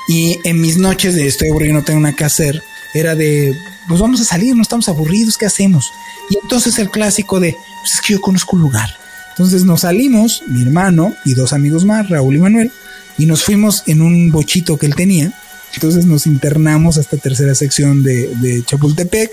Y 0.08 0.40
en 0.44 0.60
mis 0.60 0.78
noches 0.78 1.14
de 1.14 1.26
estoy 1.26 1.50
aburrido 1.50 1.72
y 1.72 1.76
no 1.76 1.84
tengo 1.84 2.00
nada 2.00 2.16
que 2.16 2.24
hacer, 2.24 2.62
era 2.94 3.14
de, 3.14 3.56
pues 3.88 4.00
vamos 4.00 4.20
a 4.20 4.24
salir, 4.24 4.54
no 4.54 4.62
estamos 4.62 4.88
aburridos, 4.88 5.36
¿qué 5.36 5.46
hacemos? 5.46 5.90
Y 6.30 6.38
entonces 6.42 6.78
el 6.78 6.90
clásico 6.90 7.40
de, 7.40 7.56
pues 7.80 7.94
es 7.94 8.00
que 8.00 8.14
yo 8.14 8.20
conozco 8.20 8.56
un 8.56 8.62
lugar. 8.62 8.88
Entonces 9.30 9.64
nos 9.64 9.82
salimos, 9.82 10.42
mi 10.46 10.62
hermano 10.62 11.14
y 11.24 11.34
dos 11.34 11.52
amigos 11.52 11.84
más, 11.84 12.08
Raúl 12.08 12.36
y 12.36 12.38
Manuel, 12.38 12.72
y 13.18 13.26
nos 13.26 13.44
fuimos 13.44 13.84
en 13.86 14.02
un 14.02 14.30
bochito 14.30 14.76
que 14.76 14.86
él 14.86 14.94
tenía. 14.94 15.32
Entonces 15.74 16.06
nos 16.06 16.26
internamos 16.26 16.96
a 16.98 17.02
esta 17.02 17.16
tercera 17.16 17.54
sección 17.54 18.02
de, 18.02 18.28
de 18.36 18.64
Chapultepec 18.64 19.30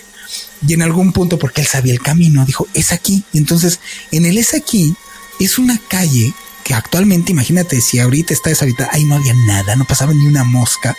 y 0.67 0.73
en 0.73 0.81
algún 0.81 1.11
punto, 1.11 1.37
porque 1.39 1.61
él 1.61 1.67
sabía 1.67 1.93
el 1.93 2.01
camino, 2.01 2.45
dijo, 2.45 2.67
es 2.73 2.91
aquí. 2.91 3.23
Y 3.33 3.37
entonces, 3.37 3.79
en 4.11 4.25
el 4.25 4.37
es 4.37 4.53
aquí, 4.53 4.95
es 5.39 5.57
una 5.57 5.79
calle 5.87 6.33
que 6.66 6.74
actualmente, 6.74 7.32
imagínate, 7.32 7.80
si 7.80 7.99
ahorita 7.99 8.34
está 8.34 8.49
deshabitada, 8.49 8.89
ahí 8.91 9.05
no 9.05 9.16
había 9.16 9.36
nada, 9.36 9.76
no 9.76 9.86
pasaba 9.86 10.13
ni 10.13 10.26
una 10.26 10.43
mosca 10.43 10.97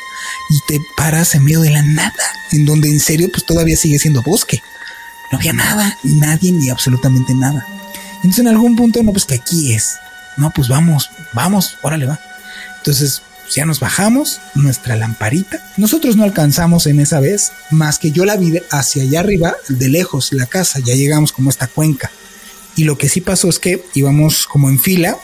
y 0.48 0.60
te 0.60 0.80
paras 0.96 1.34
en 1.34 1.42
medio 1.42 1.60
de 1.60 1.70
la 1.70 1.82
nada, 1.82 2.14
en 2.52 2.64
donde 2.64 2.88
en 2.88 3.00
serio, 3.00 3.28
pues 3.32 3.44
todavía 3.44 3.76
sigue 3.76 3.98
siendo 3.98 4.22
bosque. 4.22 4.62
No 5.32 5.38
había 5.38 5.52
nada, 5.52 5.98
ni 6.04 6.14
nadie, 6.14 6.52
ni 6.52 6.70
absolutamente 6.70 7.34
nada. 7.34 7.66
Entonces, 8.18 8.38
en 8.38 8.48
algún 8.48 8.76
punto, 8.76 9.02
no, 9.02 9.10
pues 9.10 9.24
que 9.24 9.34
aquí 9.34 9.74
es. 9.74 9.96
No, 10.36 10.52
pues 10.52 10.68
vamos, 10.68 11.10
vamos, 11.32 11.78
órale, 11.82 12.06
va. 12.06 12.20
Entonces, 12.78 13.22
ya 13.52 13.66
nos 13.66 13.80
bajamos, 13.80 14.40
nuestra 14.54 14.94
lamparita. 14.94 15.58
Nosotros 15.76 16.14
no 16.14 16.22
alcanzamos 16.22 16.86
en 16.86 17.00
esa 17.00 17.18
vez, 17.18 17.50
más 17.72 17.98
que 17.98 18.12
yo 18.12 18.24
la 18.24 18.36
vi 18.36 18.60
hacia 18.70 19.02
allá 19.02 19.18
arriba, 19.18 19.56
de 19.68 19.88
lejos, 19.88 20.32
la 20.32 20.46
casa, 20.46 20.78
ya 20.78 20.94
llegamos 20.94 21.32
como 21.32 21.50
esta 21.50 21.66
cuenca. 21.66 22.12
Y 22.76 22.84
lo 22.84 22.96
que 22.96 23.08
sí 23.08 23.20
pasó 23.20 23.48
es 23.48 23.58
que 23.58 23.84
íbamos 23.94 24.46
como 24.46 24.68
en 24.68 24.78
fila, 24.78 25.16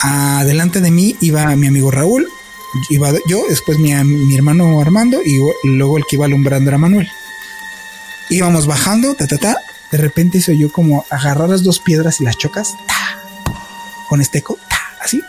adelante 0.00 0.80
de 0.80 0.90
mí 0.90 1.16
iba 1.20 1.54
mi 1.56 1.66
amigo 1.66 1.90
Raúl, 1.90 2.28
iba 2.90 3.10
yo, 3.26 3.42
después 3.48 3.78
mi, 3.78 3.94
mi 4.04 4.34
hermano 4.34 4.80
Armando 4.80 5.20
y 5.24 5.38
luego 5.64 5.98
el 5.98 6.04
que 6.08 6.16
iba 6.16 6.26
alumbrando 6.26 6.70
era 6.70 6.78
Manuel. 6.78 7.08
Íbamos 8.30 8.66
bajando, 8.66 9.14
ta, 9.14 9.26
ta, 9.26 9.38
ta, 9.38 9.56
de 9.92 9.98
repente 9.98 10.40
se 10.40 10.52
oyó 10.52 10.70
como 10.72 11.04
agarrar 11.10 11.48
las 11.48 11.62
dos 11.62 11.78
piedras 11.80 12.20
y 12.20 12.24
las 12.24 12.36
chocas, 12.36 12.74
con 14.08 14.20
este 14.20 14.38
eco, 14.38 14.58
ta, 14.68 14.80
así, 15.00 15.22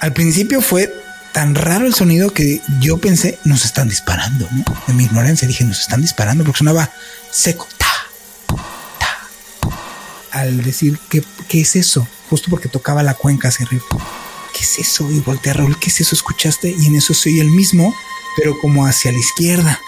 al 0.00 0.12
principio 0.12 0.60
fue 0.60 0.92
tan 1.32 1.54
raro 1.54 1.86
el 1.86 1.94
sonido 1.94 2.32
que 2.32 2.60
yo 2.80 2.98
pensé, 2.98 3.38
nos 3.44 3.64
están 3.64 3.88
disparando, 3.88 4.48
¿no? 4.50 4.94
Mi 4.94 5.04
ignorancia 5.04 5.46
dije, 5.46 5.64
nos 5.64 5.80
están 5.80 6.00
disparando 6.00 6.44
porque 6.44 6.58
sonaba 6.58 6.90
seco. 7.30 7.68
Al 10.30 10.62
decir, 10.62 10.98
¿qué, 11.08 11.22
¿qué 11.48 11.60
es 11.60 11.76
eso? 11.76 12.06
Justo 12.30 12.48
porque 12.50 12.68
tocaba 12.68 13.02
la 13.02 13.14
cuenca 13.14 13.48
hacia 13.48 13.66
arriba. 13.66 13.84
¿Qué 14.52 14.64
es 14.64 14.78
eso? 14.78 15.10
Y 15.10 15.20
volteé 15.20 15.52
a 15.52 15.54
Raúl, 15.54 15.78
¿qué 15.78 15.90
es 15.90 16.00
eso? 16.00 16.14
¿Escuchaste? 16.14 16.74
Y 16.78 16.86
en 16.86 16.96
eso 16.96 17.14
soy 17.14 17.40
el 17.40 17.50
mismo, 17.50 17.94
pero 18.36 18.58
como 18.60 18.86
hacia 18.86 19.12
la 19.12 19.18
izquierda. 19.18 19.80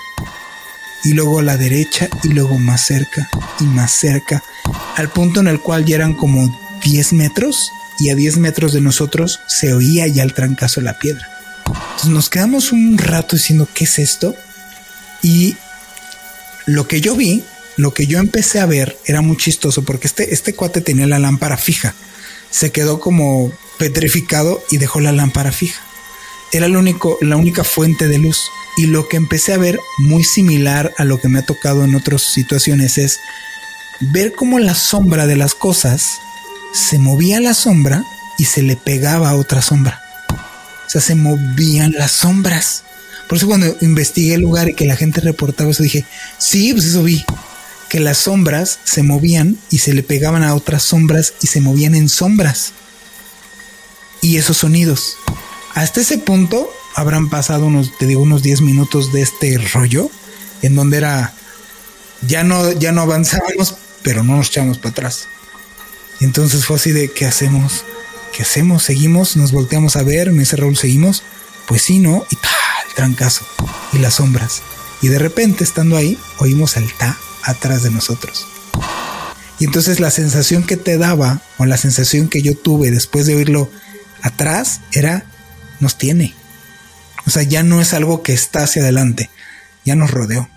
Y 1.05 1.13
luego 1.13 1.39
a 1.39 1.43
la 1.43 1.57
derecha 1.57 2.09
y 2.23 2.29
luego 2.29 2.59
más 2.59 2.83
cerca 2.87 3.29
y 3.59 3.65
más 3.65 3.93
cerca. 3.93 4.43
Al 4.97 5.09
punto 5.11 5.41
en 5.41 5.49
el 5.49 5.61
cual 5.61 5.85
ya 5.85 5.97
eran 5.97 6.15
como 6.15 6.55
10 6.83 7.15
metros 7.15 7.73
y 7.99 8.11
a 8.11 8.15
10 8.15 8.39
metros 8.39 8.73
de 8.73 8.81
nosotros 8.81 9.41
se 9.47 9.73
oía 9.75 10.07
ya 10.07 10.23
el 10.23 10.35
trancazo 10.35 10.81
de 10.81 10.87
la 10.87 10.99
piedra. 10.99 11.27
Entonces 11.67 12.11
nos 12.11 12.31
quedamos 12.31 12.73
un 12.73 12.99
rato 12.99 13.37
diciendo, 13.37 13.69
¿qué 13.75 13.85
es 13.85 13.99
esto? 13.99 14.35
Y 15.23 15.57
lo 16.67 16.87
que 16.89 17.01
yo 17.01 17.15
vi, 17.15 17.45
lo 17.81 17.93
que 17.93 18.07
yo 18.07 18.19
empecé 18.19 18.61
a 18.61 18.67
ver 18.67 18.99
era 19.07 19.21
muy 19.23 19.37
chistoso 19.37 19.83
porque 19.83 20.07
este, 20.07 20.35
este 20.35 20.55
cuate 20.55 20.81
tenía 20.81 21.07
la 21.07 21.19
lámpara 21.19 21.57
fija. 21.57 21.95
Se 22.51 22.71
quedó 22.71 23.01
como 23.01 23.53
petrificado 23.79 24.63
y 24.71 24.77
dejó 24.77 25.01
la 25.01 25.13
lámpara 25.13 25.53
fija. 25.53 25.81
Era 26.53 26.67
el 26.67 26.77
único, 26.77 27.17
la 27.21 27.37
única 27.37 27.65
fuente 27.65 28.09
de 28.09 28.19
luz. 28.19 28.51
Y 28.77 28.87
lo 28.87 29.09
que 29.09 29.17
empecé 29.17 29.53
a 29.53 29.59
ver, 29.59 29.79
muy 29.99 30.25
similar 30.25 30.93
a 30.99 31.05
lo 31.05 31.21
que 31.21 31.29
me 31.29 31.41
ha 31.41 31.47
tocado 31.47 31.85
en 31.85 31.95
otras 31.95 32.23
situaciones, 32.23 32.99
es 32.99 33.19
ver 34.01 34.33
cómo 34.33 34.59
la 34.59 34.75
sombra 34.75 35.27
de 35.27 35.37
las 35.37 35.55
cosas 35.55 36.19
se 36.73 36.99
movía 36.99 37.41
la 37.41 37.55
sombra 37.55 38.05
y 38.39 38.45
se 38.45 38.63
le 38.63 38.77
pegaba 38.77 39.31
a 39.31 39.37
otra 39.37 39.63
sombra. 39.63 40.01
O 40.87 40.91
sea, 40.91 41.01
se 41.01 41.15
movían 41.15 41.93
las 41.93 42.13
sombras. 42.13 42.85
Por 43.29 43.39
eso 43.39 43.47
cuando 43.47 43.77
investigué 43.81 44.35
el 44.35 44.41
lugar 44.41 44.69
y 44.69 44.75
que 44.75 44.87
la 44.87 44.97
gente 44.97 45.21
reportaba 45.21 45.71
eso, 45.71 45.83
dije, 45.83 46.05
sí, 46.39 46.73
pues 46.73 46.87
eso 46.87 47.03
vi. 47.03 47.25
Que 47.91 47.99
las 47.99 48.19
sombras 48.19 48.79
se 48.85 49.03
movían 49.03 49.59
y 49.69 49.79
se 49.79 49.93
le 49.93 50.05
pegaban 50.05 50.45
a 50.45 50.55
otras 50.55 50.85
sombras 50.85 51.35
y 51.43 51.49
se 51.49 51.61
movían 51.61 51.97
en 51.97 52.09
sombras. 52.09 52.73
Y 54.23 54.37
esos 54.37 54.59
sonidos. 54.59 55.17
Hasta 55.75 56.01
ese 56.01 56.19
punto 56.19 56.73
habrán 56.95 57.29
pasado 57.29 57.67
unos, 57.67 57.99
te 57.99 58.07
digo, 58.07 58.23
unos 58.23 58.45
10 58.45 58.61
minutos 58.61 59.13
de 59.13 59.23
este 59.23 59.59
rollo, 59.75 60.09
en 60.63 60.77
donde 60.77 60.99
era, 60.99 61.35
ya 62.29 62.45
no, 62.45 62.71
ya 62.71 62.93
no 62.93 63.01
avanzábamos, 63.01 63.75
pero 64.03 64.23
no 64.23 64.37
nos 64.37 64.51
echamos 64.51 64.79
para 64.79 64.91
atrás. 64.91 65.27
Y 66.21 66.27
entonces 66.27 66.65
fue 66.65 66.77
así 66.77 66.93
de, 66.93 67.11
¿qué 67.11 67.27
hacemos? 67.27 67.85
¿Qué 68.33 68.45
hacemos? 68.45 68.85
¿Seguimos? 68.85 69.37
¿Nos 69.37 69.51
volteamos 69.51 69.97
a 69.97 70.05
ver? 70.05 70.31
¿Me 70.31 70.41
dice 70.41 70.55
Raúl, 70.55 70.77
seguimos? 70.77 71.25
Pues 71.67 71.83
sí, 71.83 71.99
¿no? 71.99 72.25
Y 72.31 72.37
ta, 72.37 72.51
el 72.89 72.95
trancazo. 72.95 73.45
Y 73.93 73.99
las 73.99 74.15
sombras. 74.15 74.63
Y 75.03 75.09
de 75.09 75.19
repente, 75.19 75.65
estando 75.65 75.97
ahí, 75.97 76.17
oímos 76.39 76.77
el 76.77 76.93
ta 76.95 77.19
atrás 77.45 77.83
de 77.83 77.91
nosotros. 77.91 78.47
Y 79.59 79.65
entonces 79.65 80.01
la 80.01 80.11
sensación 80.11 80.63
que 80.63 80.77
te 80.77 80.97
daba, 80.97 81.43
o 81.59 81.67
la 81.67 81.77
sensación 81.77 82.29
que 82.29 82.41
yo 82.43 82.57
tuve 82.57 82.91
después 82.91 83.27
de 83.27 83.37
oírlo 83.37 83.71
atrás, 84.23 84.81
era, 84.93 85.27
nos 85.81 85.99
tiene. 85.99 86.35
O 87.27 87.31
sea, 87.31 87.43
ya 87.43 87.63
no 87.63 87.81
es 87.81 87.93
algo 87.93 88.23
que 88.23 88.33
está 88.33 88.63
hacia 88.63 88.83
adelante, 88.83 89.29
ya 89.85 89.97
nos 89.97 90.11
rodeó. 90.11 90.49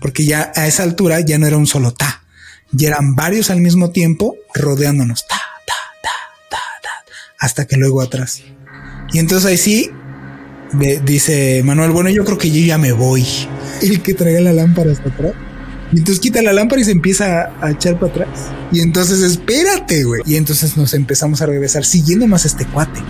Porque 0.00 0.26
ya 0.26 0.52
a 0.56 0.66
esa 0.66 0.82
altura 0.82 1.20
ya 1.20 1.38
no 1.38 1.46
era 1.46 1.56
un 1.56 1.66
solo 1.66 1.92
ta, 1.92 2.24
y 2.76 2.86
eran 2.86 3.14
varios 3.14 3.50
al 3.50 3.60
mismo 3.60 3.90
tiempo 3.90 4.36
rodeándonos, 4.52 5.26
ta, 5.28 5.40
ta, 5.66 5.74
ta, 6.02 6.10
ta, 6.50 6.58
ta, 6.82 6.90
hasta 7.38 7.66
que 7.66 7.76
luego 7.76 8.02
atrás. 8.02 8.42
Y 9.12 9.20
entonces 9.20 9.48
ahí 9.48 9.56
sí, 9.56 9.90
dice 11.04 11.62
Manuel, 11.64 11.92
bueno, 11.92 12.10
yo 12.10 12.24
creo 12.24 12.36
que 12.36 12.50
yo 12.50 12.66
ya 12.66 12.78
me 12.78 12.92
voy. 12.92 13.26
El 13.80 14.02
que 14.02 14.14
traiga 14.14 14.40
la 14.40 14.52
lámpara 14.52 14.92
hasta 14.92 15.08
atrás. 15.08 15.32
Y 15.92 15.98
entonces 15.98 16.20
quita 16.20 16.42
la 16.42 16.52
lámpara 16.52 16.82
y 16.82 16.84
se 16.84 16.92
empieza 16.92 17.50
a 17.60 17.70
echar 17.70 17.98
para 17.98 18.12
atrás. 18.12 18.28
Y 18.72 18.80
entonces 18.80 19.22
espérate, 19.22 20.04
güey. 20.04 20.22
Y 20.26 20.36
entonces 20.36 20.76
nos 20.76 20.94
empezamos 20.94 21.40
a 21.40 21.46
regresar 21.46 21.84
siguiendo 21.84 22.26
más 22.26 22.44
este 22.44 22.66
cuate. 22.66 23.00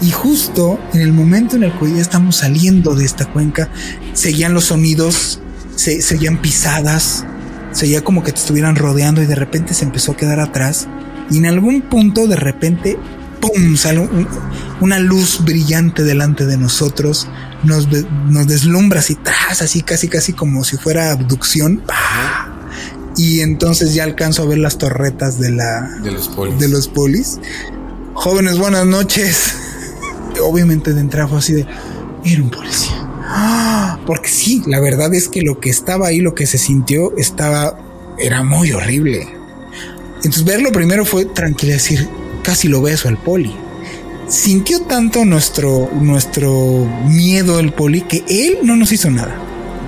Y 0.00 0.10
justo 0.10 0.78
en 0.92 1.00
el 1.00 1.12
momento 1.12 1.56
en 1.56 1.64
el 1.64 1.72
que 1.78 1.94
ya 1.94 2.02
estamos 2.02 2.36
saliendo 2.36 2.94
de 2.94 3.04
esta 3.04 3.26
cuenca, 3.26 3.68
seguían 4.12 4.52
los 4.52 4.64
sonidos, 4.66 5.40
se, 5.76 6.02
seguían 6.02 6.42
pisadas, 6.42 7.24
seguía 7.70 8.02
como 8.02 8.22
que 8.22 8.32
te 8.32 8.40
estuvieran 8.40 8.76
rodeando 8.76 9.22
y 9.22 9.26
de 9.26 9.34
repente 9.36 9.72
se 9.72 9.84
empezó 9.84 10.12
a 10.12 10.16
quedar 10.16 10.40
atrás. 10.40 10.88
Y 11.30 11.38
en 11.38 11.46
algún 11.46 11.82
punto 11.82 12.26
de 12.26 12.36
repente 12.36 12.98
¡pum! 13.44 13.76
sale 13.76 14.08
una 14.80 14.98
luz 14.98 15.44
brillante 15.44 16.02
delante 16.02 16.46
de 16.46 16.56
nosotros, 16.56 17.28
nos, 17.62 17.88
nos 18.28 18.46
deslumbra 18.46 19.00
así, 19.00 19.16
tras, 19.16 19.62
así 19.62 19.82
casi, 19.82 20.08
casi 20.08 20.32
como 20.32 20.64
si 20.64 20.76
fuera 20.76 21.10
abducción. 21.10 21.82
Y 23.16 23.40
entonces 23.40 23.94
ya 23.94 24.04
alcanzo 24.04 24.42
a 24.42 24.46
ver 24.46 24.58
las 24.58 24.78
torretas 24.78 25.38
de 25.38 25.50
la 25.52 25.88
de 26.02 26.10
los 26.10 26.28
polis. 26.28 26.58
De 26.58 26.68
los 26.68 26.88
polis. 26.88 27.38
Jóvenes, 28.14 28.58
buenas 28.58 28.86
noches. 28.86 29.54
Obviamente 30.42 30.92
de 30.92 31.00
entrada 31.00 31.28
fue 31.28 31.38
así 31.38 31.52
de 31.52 31.66
era 32.24 32.42
un 32.42 32.50
policía. 32.50 33.04
Porque 34.06 34.28
sí, 34.28 34.62
la 34.66 34.80
verdad 34.80 35.14
es 35.14 35.28
que 35.28 35.42
lo 35.42 35.60
que 35.60 35.70
estaba 35.70 36.08
ahí, 36.08 36.20
lo 36.20 36.34
que 36.34 36.46
se 36.46 36.58
sintió, 36.58 37.16
estaba, 37.16 37.78
era 38.18 38.42
muy 38.42 38.72
horrible. 38.72 39.26
Entonces 40.16 40.44
verlo 40.44 40.72
primero 40.72 41.04
fue 41.04 41.24
tranquilo, 41.24 41.72
decir, 41.72 42.08
casi 42.44 42.68
lo 42.68 42.80
beso 42.80 43.08
al 43.08 43.16
poli. 43.16 43.52
Sintió 44.28 44.82
tanto 44.82 45.24
nuestro, 45.24 45.90
nuestro 45.92 46.86
miedo 47.08 47.58
el 47.58 47.72
poli 47.72 48.02
que 48.02 48.22
él 48.28 48.58
no 48.62 48.76
nos 48.76 48.92
hizo 48.92 49.10
nada. 49.10 49.36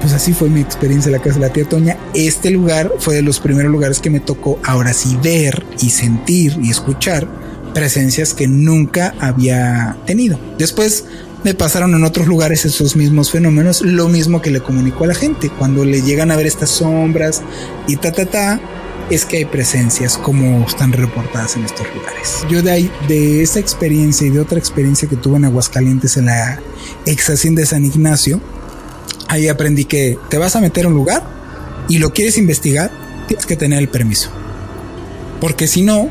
Pues 0.01 0.13
así 0.13 0.33
fue 0.33 0.49
mi 0.49 0.61
experiencia 0.61 1.09
en 1.09 1.13
la 1.13 1.23
casa 1.23 1.39
de 1.39 1.47
la 1.47 1.53
tía 1.53 1.69
Toña. 1.69 1.97
Este 2.15 2.51
lugar 2.51 2.93
fue 2.99 3.15
de 3.15 3.23
los 3.23 3.41
primeros 3.41 3.71
lugares 3.71 4.01
que 4.01 4.11
me 4.11 4.21
tocó 4.21 4.59
ahora 4.65 4.93
sí 4.93 5.17
ver 5.23 5.65
y 5.81 5.91
sentir 5.91 6.59
y 6.61 6.71
escuchar 6.71 7.27
presencias 7.73 8.35
que 8.35 8.47
nunca 8.47 9.15
había 9.21 9.97
tenido. 10.07 10.39
Después 10.59 11.05
me 11.45 11.55
pasaron 11.55 11.95
en 11.95 12.05
otros 12.05 12.27
lugares 12.27 12.65
esos 12.65 12.97
mismos 12.97 13.31
fenómenos, 13.31 13.83
lo 13.83 14.09
mismo 14.09 14.43
que 14.43 14.51
le 14.51 14.61
comunicó 14.61 15.05
a 15.05 15.09
la 15.09 15.15
gente. 15.15 15.49
Cuando 15.49 15.85
le 15.85 16.03
llegan 16.03 16.31
a 16.31 16.37
ver 16.37 16.47
estas 16.47 16.71
sombras 16.71 17.43
y 17.87 17.97
ta 17.97 18.13
ta 18.13 18.27
ta, 18.27 18.61
es 19.11 19.25
que 19.25 19.39
hay 19.39 19.45
presencias 19.45 20.19
como 20.19 20.67
están 20.67 20.93
reportadas 20.93 21.57
en 21.57 21.65
estos 21.65 21.87
lugares. 21.95 22.45
Yo 22.49 22.63
de 22.63 22.71
ahí, 22.71 22.91
de 23.09 23.43
esa 23.43 23.61
experiencia 23.61 24.27
y 24.27 24.31
de 24.31 24.41
otra 24.41 24.59
experiencia 24.59 25.09
que 25.09 25.17
tuve 25.17 25.37
en 25.37 25.45
Aguascalientes 25.45 26.17
en 26.17 26.27
la 26.27 26.61
ex 27.05 27.55
de 27.55 27.67
San 27.67 27.85
Ignacio, 27.85 28.41
ahí 29.29 29.49
aprendí 29.49 29.85
que 29.85 30.19
te 30.29 30.39
vas 30.39 30.57
a 30.57 30.61
meter 30.61 30.87
a 30.87 30.89
un 30.89 30.95
lugar 30.95 31.23
y 31.89 31.99
lo 31.99 32.13
quieres 32.13 32.37
investigar, 32.39 32.91
tienes 33.29 33.47
que 33.47 33.57
tener 33.57 33.79
el 33.79 33.89
permiso. 33.89 34.31
Porque 35.41 35.67
si 35.67 35.83
no, 35.83 36.09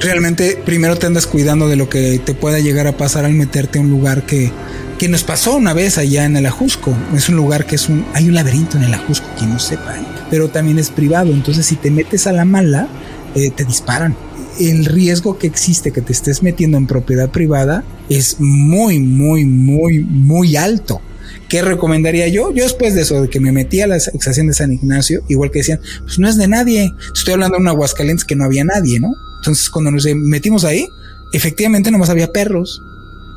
realmente 0.00 0.60
primero 0.64 0.96
te 0.96 1.06
andas 1.06 1.26
cuidando 1.26 1.68
de 1.68 1.76
lo 1.76 1.88
que 1.88 2.18
te 2.18 2.34
pueda 2.34 2.58
llegar 2.58 2.86
a 2.86 2.96
pasar 2.96 3.24
al 3.24 3.34
meterte 3.34 3.78
a 3.78 3.82
un 3.82 3.90
lugar 3.90 4.24
que, 4.26 4.50
que 4.98 5.08
nos 5.08 5.22
pasó 5.24 5.56
una 5.56 5.74
vez 5.74 5.98
allá 5.98 6.24
en 6.24 6.36
el 6.36 6.46
Ajusco. 6.46 6.96
Es 7.14 7.28
un 7.28 7.36
lugar 7.36 7.66
que 7.66 7.76
es 7.76 7.88
un, 7.88 8.06
hay 8.14 8.28
un 8.28 8.34
laberinto 8.34 8.76
en 8.76 8.84
el 8.84 8.94
Ajusco, 8.94 9.26
quien 9.36 9.50
no 9.50 9.58
sepa. 9.58 9.98
¿eh? 9.98 10.02
pero 10.30 10.48
también 10.48 10.78
es 10.78 10.88
privado. 10.90 11.32
Entonces, 11.32 11.66
si 11.66 11.76
te 11.76 11.90
metes 11.90 12.26
a 12.26 12.32
la 12.32 12.44
mala, 12.44 12.88
eh, 13.34 13.50
te 13.50 13.64
disparan. 13.64 14.16
El 14.58 14.84
riesgo 14.84 15.38
que 15.38 15.46
existe 15.46 15.90
que 15.90 16.00
te 16.00 16.12
estés 16.12 16.42
metiendo 16.42 16.78
en 16.78 16.86
propiedad 16.86 17.30
privada 17.30 17.84
es 18.08 18.36
muy, 18.38 19.00
muy, 19.00 19.44
muy, 19.44 20.00
muy 20.00 20.56
alto. 20.56 21.02
¿Qué 21.48 21.62
recomendaría 21.62 22.28
yo? 22.28 22.52
Yo 22.54 22.62
después 22.62 22.94
de 22.94 23.02
eso, 23.02 23.22
de 23.22 23.28
que 23.28 23.40
me 23.40 23.52
metí 23.52 23.80
a 23.80 23.86
la 23.86 23.96
extracción 23.96 24.46
de 24.46 24.54
San 24.54 24.72
Ignacio, 24.72 25.22
igual 25.28 25.50
que 25.50 25.60
decían, 25.60 25.80
pues 26.04 26.18
no 26.18 26.28
es 26.28 26.36
de 26.36 26.46
nadie. 26.46 26.92
Estoy 27.14 27.34
hablando 27.34 27.56
de 27.56 27.62
un 27.62 27.68
Aguascalientes 27.68 28.24
que 28.24 28.36
no 28.36 28.44
había 28.44 28.64
nadie, 28.64 29.00
¿no? 29.00 29.10
Entonces 29.40 29.70
cuando 29.70 29.90
nos 29.90 30.06
metimos 30.14 30.64
ahí, 30.64 30.86
efectivamente 31.32 31.90
nomás 31.90 32.10
había 32.10 32.32
perros. 32.32 32.82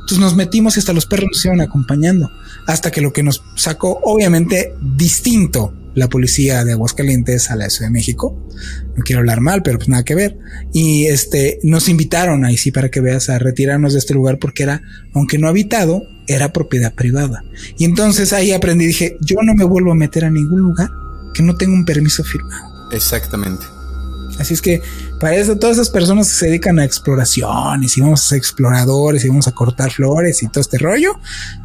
Entonces 0.01 0.19
nos 0.19 0.35
metimos 0.35 0.75
y 0.75 0.79
hasta 0.79 0.93
los 0.93 1.05
perros 1.05 1.29
nos 1.31 1.45
iban 1.45 1.61
acompañando. 1.61 2.29
Hasta 2.67 2.91
que 2.91 3.01
lo 3.01 3.13
que 3.13 3.23
nos 3.23 3.41
sacó, 3.55 3.99
obviamente, 4.03 4.75
distinto 4.81 5.73
la 5.95 6.09
policía 6.09 6.63
de 6.65 6.73
Aguascalientes 6.73 7.51
a 7.51 7.55
la 7.55 7.69
Ciudad 7.69 7.87
de 7.87 7.93
México. 7.93 8.37
No 8.95 9.03
quiero 9.03 9.19
hablar 9.19 9.41
mal, 9.41 9.61
pero 9.63 9.77
pues 9.77 9.89
nada 9.89 10.03
que 10.03 10.15
ver. 10.15 10.37
Y 10.73 11.05
este, 11.05 11.59
nos 11.63 11.87
invitaron 11.87 12.45
ahí 12.45 12.57
sí 12.57 12.71
para 12.71 12.89
que 12.89 12.99
veas 12.99 13.29
a 13.29 13.39
retirarnos 13.39 13.93
de 13.93 13.99
este 13.99 14.13
lugar 14.13 14.39
porque 14.39 14.63
era, 14.63 14.81
aunque 15.13 15.37
no 15.37 15.47
habitado, 15.47 16.03
era 16.27 16.51
propiedad 16.51 16.93
privada. 16.93 17.43
Y 17.77 17.85
entonces 17.85 18.33
ahí 18.33 18.51
aprendí, 18.51 18.85
dije, 18.85 19.17
yo 19.21 19.37
no 19.43 19.53
me 19.53 19.63
vuelvo 19.63 19.91
a 19.91 19.95
meter 19.95 20.25
a 20.25 20.29
ningún 20.29 20.59
lugar 20.61 20.89
que 21.33 21.43
no 21.43 21.55
tenga 21.55 21.73
un 21.73 21.85
permiso 21.85 22.23
firmado. 22.23 22.91
Exactamente. 22.91 23.65
Así 24.39 24.53
es 24.53 24.61
que 24.61 24.81
para 25.23 25.37
eso 25.37 25.57
todas 25.57 25.77
esas 25.77 25.89
personas 25.89 26.27
que 26.27 26.33
se 26.33 26.45
dedican 26.47 26.79
a 26.79 26.83
exploraciones 26.83 27.97
y 27.97 28.01
vamos 28.01 28.25
a 28.25 28.27
ser 28.27 28.37
exploradores 28.39 29.23
y 29.23 29.29
vamos 29.29 29.47
a 29.47 29.53
cortar 29.53 29.89
flores 29.89 30.43
y 30.43 30.49
todo 30.49 30.59
este 30.59 30.77
rollo, 30.77 31.17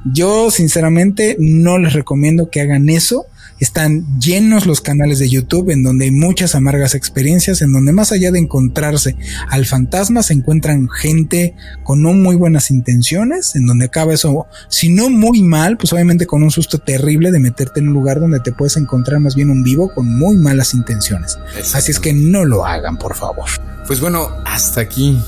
yo 0.04 0.52
sinceramente 0.52 1.34
no 1.40 1.76
les 1.76 1.92
recomiendo 1.92 2.50
que 2.50 2.60
hagan 2.60 2.88
eso 2.88 3.26
están 3.60 4.18
llenos 4.18 4.66
los 4.66 4.80
canales 4.80 5.18
de 5.18 5.28
YouTube 5.28 5.70
en 5.70 5.82
donde 5.82 6.06
hay 6.06 6.10
muchas 6.10 6.54
amargas 6.54 6.94
experiencias, 6.94 7.62
en 7.62 7.72
donde 7.72 7.92
más 7.92 8.12
allá 8.12 8.30
de 8.30 8.38
encontrarse 8.38 9.16
al 9.48 9.66
fantasma 9.66 10.22
se 10.22 10.34
encuentran 10.34 10.88
gente 10.88 11.54
con 11.84 12.02
no 12.02 12.12
muy 12.12 12.36
buenas 12.36 12.70
intenciones, 12.70 13.56
en 13.56 13.66
donde 13.66 13.86
acaba 13.86 14.14
eso, 14.14 14.46
si 14.68 14.90
no 14.90 15.10
muy 15.10 15.42
mal, 15.42 15.76
pues 15.76 15.92
obviamente 15.92 16.26
con 16.26 16.42
un 16.42 16.50
susto 16.50 16.78
terrible 16.78 17.30
de 17.30 17.40
meterte 17.40 17.80
en 17.80 17.88
un 17.88 17.94
lugar 17.94 18.20
donde 18.20 18.40
te 18.40 18.52
puedes 18.52 18.76
encontrar 18.76 19.20
más 19.20 19.34
bien 19.34 19.50
un 19.50 19.62
vivo 19.62 19.92
con 19.92 20.06
muy 20.18 20.36
malas 20.36 20.74
intenciones. 20.74 21.38
Así 21.74 21.90
es 21.90 22.00
que 22.00 22.12
no 22.12 22.44
lo 22.44 22.64
hagan, 22.64 22.98
por 22.98 23.14
favor. 23.14 23.48
Pues 23.86 24.00
bueno, 24.00 24.28
hasta 24.44 24.80
aquí 24.80 25.18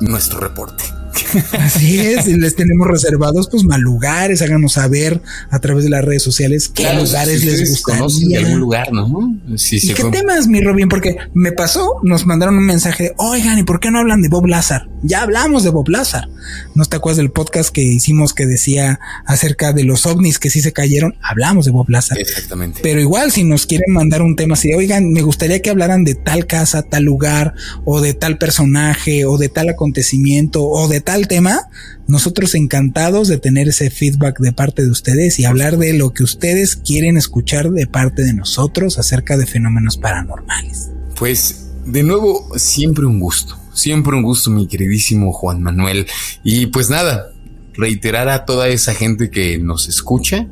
nuestro 0.00 0.40
reporte. 0.40 0.93
Así 1.58 1.98
es, 2.00 2.26
y 2.28 2.36
les 2.36 2.56
tenemos 2.56 2.86
reservados 2.86 3.48
pues 3.50 3.64
mal 3.64 3.80
lugares, 3.80 4.42
háganos 4.42 4.74
saber 4.74 5.20
a 5.50 5.58
través 5.60 5.84
de 5.84 5.90
las 5.90 6.04
redes 6.04 6.22
sociales 6.22 6.68
qué 6.68 6.92
lugares 6.94 7.44
les 7.44 7.70
gustaría. 7.70 8.28
de 8.28 8.36
algún 8.38 8.60
lugar, 8.60 8.92
¿no? 8.92 9.36
¿Y 9.46 9.92
qué 9.92 10.04
temas, 10.04 10.48
mi 10.48 10.60
Robin? 10.60 10.88
Porque 10.88 11.16
me 11.34 11.52
pasó, 11.52 12.00
nos 12.02 12.26
mandaron 12.26 12.56
un 12.56 12.66
mensaje 12.66 13.04
de, 13.04 13.14
oigan, 13.18 13.58
¿y 13.58 13.62
por 13.62 13.80
qué 13.80 13.90
no 13.90 13.98
hablan 13.98 14.22
de 14.22 14.28
Bob 14.28 14.46
Lazar? 14.46 14.88
Ya 15.02 15.22
hablamos 15.22 15.64
de 15.64 15.70
Bob 15.70 15.88
Lazar. 15.88 16.28
¿No 16.74 16.84
te 16.86 16.96
acuerdas 16.96 17.18
del 17.18 17.30
podcast 17.30 17.70
que 17.70 17.82
hicimos 17.82 18.32
que 18.32 18.46
decía 18.46 18.98
acerca 19.26 19.72
de 19.72 19.84
los 19.84 20.06
ovnis 20.06 20.38
que 20.38 20.48
sí 20.48 20.60
se 20.60 20.72
cayeron? 20.72 21.14
Hablamos 21.22 21.66
de 21.66 21.72
Bob 21.72 21.90
Lazar. 21.90 22.18
Exactamente. 22.18 22.80
Pero 22.82 23.00
igual, 23.00 23.30
si 23.30 23.44
nos 23.44 23.66
quieren 23.66 23.92
mandar 23.92 24.22
un 24.22 24.34
tema 24.34 24.54
así, 24.54 24.72
oigan, 24.72 25.12
me 25.12 25.22
gustaría 25.22 25.60
que 25.60 25.70
hablaran 25.70 26.04
de 26.04 26.14
tal 26.14 26.46
casa, 26.46 26.82
tal 26.82 27.04
lugar, 27.04 27.54
o 27.84 28.00
de 28.00 28.14
tal 28.14 28.38
personaje, 28.38 29.26
o 29.26 29.36
de 29.36 29.48
tal 29.48 29.68
acontecimiento, 29.68 30.64
o 30.64 30.88
de 30.88 31.00
tal 31.04 31.28
tema, 31.28 31.68
nosotros 32.06 32.54
encantados 32.54 33.28
de 33.28 33.38
tener 33.38 33.68
ese 33.68 33.90
feedback 33.90 34.40
de 34.40 34.52
parte 34.52 34.82
de 34.82 34.90
ustedes 34.90 35.38
y 35.38 35.44
hablar 35.44 35.76
de 35.76 35.92
lo 35.92 36.12
que 36.12 36.24
ustedes 36.24 36.76
quieren 36.76 37.16
escuchar 37.16 37.70
de 37.70 37.86
parte 37.86 38.22
de 38.22 38.32
nosotros 38.32 38.98
acerca 38.98 39.36
de 39.36 39.46
fenómenos 39.46 39.96
paranormales. 39.96 40.90
Pues 41.16 41.70
de 41.86 42.02
nuevo, 42.02 42.50
siempre 42.56 43.06
un 43.06 43.20
gusto, 43.20 43.56
siempre 43.72 44.16
un 44.16 44.22
gusto 44.22 44.50
mi 44.50 44.66
queridísimo 44.66 45.32
Juan 45.32 45.62
Manuel. 45.62 46.06
Y 46.42 46.66
pues 46.66 46.90
nada, 46.90 47.32
reiterar 47.74 48.28
a 48.28 48.44
toda 48.44 48.68
esa 48.68 48.94
gente 48.94 49.30
que 49.30 49.58
nos 49.58 49.88
escucha 49.88 50.48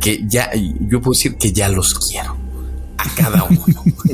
que 0.00 0.24
ya, 0.26 0.50
yo 0.54 1.00
puedo 1.00 1.12
decir 1.12 1.36
que 1.36 1.52
ya 1.52 1.68
los 1.68 1.94
quiero. 1.98 2.36
A 2.96 3.14
cada 3.14 3.44
uno. 3.44 3.64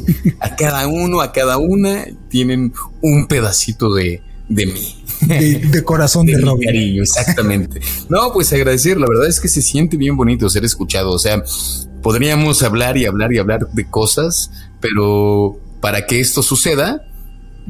a 0.40 0.56
cada 0.56 0.86
uno, 0.86 1.20
a 1.20 1.32
cada 1.32 1.58
una 1.58 2.04
tienen 2.28 2.72
un 3.02 3.26
pedacito 3.26 3.92
de, 3.94 4.22
de 4.48 4.66
mí. 4.66 4.96
De, 5.20 5.82
corazón 5.82 6.26
de, 6.26 6.36
de 6.36 6.64
cariño, 6.64 7.02
exactamente. 7.02 7.80
No, 8.08 8.32
pues 8.32 8.52
agradecer, 8.52 8.98
la 8.98 9.06
verdad 9.08 9.28
es 9.28 9.40
que 9.40 9.48
se 9.48 9.62
siente 9.62 9.96
bien 9.96 10.16
bonito 10.16 10.48
ser 10.48 10.64
escuchado. 10.64 11.12
O 11.12 11.18
sea, 11.18 11.42
podríamos 12.02 12.62
hablar 12.62 12.96
y 12.96 13.06
hablar 13.06 13.32
y 13.32 13.38
hablar 13.38 13.68
de 13.72 13.88
cosas, 13.88 14.50
pero 14.80 15.58
para 15.80 16.06
que 16.06 16.20
esto 16.20 16.42
suceda, 16.42 17.02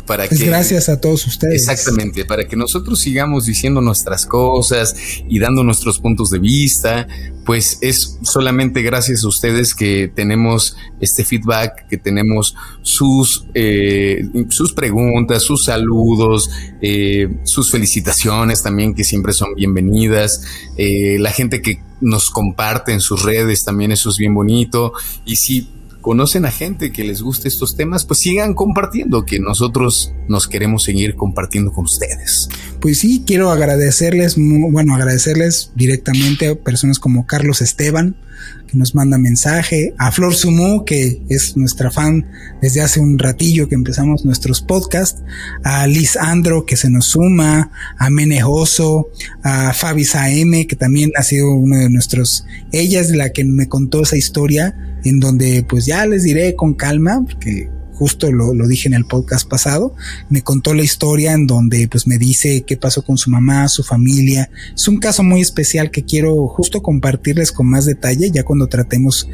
para 0.04 0.28
que, 0.28 0.36
gracias 0.36 0.88
a 0.88 1.00
todos 1.00 1.26
ustedes. 1.26 1.68
Exactamente, 1.68 2.24
para 2.24 2.46
que 2.46 2.56
nosotros 2.56 3.00
sigamos 3.00 3.46
diciendo 3.46 3.80
nuestras 3.80 4.26
cosas 4.26 4.94
y 5.28 5.38
dando 5.38 5.64
nuestros 5.64 5.98
puntos 5.98 6.30
de 6.30 6.38
vista, 6.38 7.06
pues 7.44 7.78
es 7.80 8.18
solamente 8.22 8.82
gracias 8.82 9.24
a 9.24 9.28
ustedes 9.28 9.74
que 9.74 10.10
tenemos 10.14 10.76
este 11.00 11.24
feedback, 11.24 11.86
que 11.88 11.96
tenemos 11.96 12.54
sus, 12.82 13.46
eh, 13.54 14.28
sus 14.50 14.72
preguntas, 14.72 15.42
sus 15.42 15.64
saludos, 15.64 16.50
eh, 16.82 17.28
sus 17.44 17.70
felicitaciones 17.70 18.62
también, 18.62 18.94
que 18.94 19.04
siempre 19.04 19.32
son 19.32 19.54
bienvenidas, 19.54 20.42
eh, 20.76 21.16
la 21.18 21.30
gente 21.30 21.62
que 21.62 21.80
nos 22.00 22.30
comparte 22.30 22.92
en 22.92 23.00
sus 23.00 23.22
redes 23.22 23.64
también 23.64 23.90
eso 23.90 24.10
es 24.10 24.18
bien 24.18 24.34
bonito 24.34 24.92
y 25.24 25.36
si 25.36 25.70
conocen 26.06 26.44
a 26.44 26.52
gente 26.52 26.92
que 26.92 27.02
les 27.02 27.20
guste 27.20 27.48
estos 27.48 27.74
temas, 27.74 28.04
pues 28.04 28.20
sigan 28.20 28.54
compartiendo, 28.54 29.24
que 29.24 29.40
nosotros 29.40 30.12
nos 30.28 30.46
queremos 30.46 30.84
seguir 30.84 31.16
compartiendo 31.16 31.72
con 31.72 31.86
ustedes. 31.86 32.48
Pues 32.80 33.00
sí, 33.00 33.24
quiero 33.26 33.50
agradecerles, 33.50 34.36
bueno, 34.36 34.94
agradecerles 34.94 35.72
directamente 35.74 36.46
a 36.46 36.54
personas 36.54 37.00
como 37.00 37.26
Carlos 37.26 37.60
Esteban, 37.60 38.14
que 38.68 38.78
nos 38.78 38.94
manda 38.94 39.18
mensaje, 39.18 39.94
a 39.98 40.12
Flor 40.12 40.32
Sumu, 40.32 40.84
que 40.84 41.22
es 41.28 41.56
nuestra 41.56 41.90
fan 41.90 42.24
desde 42.62 42.82
hace 42.82 43.00
un 43.00 43.18
ratillo 43.18 43.68
que 43.68 43.74
empezamos 43.74 44.24
nuestros 44.24 44.60
podcasts, 44.60 45.24
a 45.64 45.88
Liz 45.88 46.16
Andro, 46.16 46.66
que 46.66 46.76
se 46.76 46.88
nos 46.88 47.06
suma, 47.06 47.72
a 47.98 48.10
Menejoso, 48.10 49.08
a 49.42 49.72
Fabi 49.72 50.04
Saeme, 50.04 50.68
que 50.68 50.76
también 50.76 51.10
ha 51.16 51.24
sido 51.24 51.50
uno 51.50 51.76
de 51.78 51.90
nuestros, 51.90 52.46
ella 52.70 53.00
es 53.00 53.10
la 53.10 53.30
que 53.30 53.44
me 53.44 53.68
contó 53.68 54.04
esa 54.04 54.16
historia, 54.16 54.76
en 55.08 55.20
donde 55.20 55.64
pues 55.68 55.86
ya 55.86 56.06
les 56.06 56.22
diré 56.22 56.54
con 56.54 56.74
calma, 56.74 57.22
porque 57.26 57.68
justo 57.92 58.30
lo, 58.30 58.52
lo, 58.52 58.68
dije 58.68 58.88
en 58.88 58.94
el 58.94 59.06
podcast 59.06 59.48
pasado, 59.48 59.94
me 60.28 60.42
contó 60.42 60.74
la 60.74 60.82
historia 60.82 61.32
en 61.32 61.46
donde 61.46 61.88
pues 61.88 62.06
me 62.06 62.18
dice 62.18 62.64
qué 62.66 62.76
pasó 62.76 63.02
con 63.02 63.16
su 63.16 63.30
mamá, 63.30 63.68
su 63.68 63.82
familia. 63.82 64.50
Es 64.74 64.86
un 64.86 64.98
caso 64.98 65.22
muy 65.22 65.40
especial 65.40 65.90
que 65.90 66.04
quiero 66.04 66.46
justo 66.48 66.82
compartirles 66.82 67.52
con 67.52 67.68
más 67.68 67.86
detalle 67.86 68.30
ya 68.30 68.44
cuando 68.44 68.68
tratemos 68.68 69.28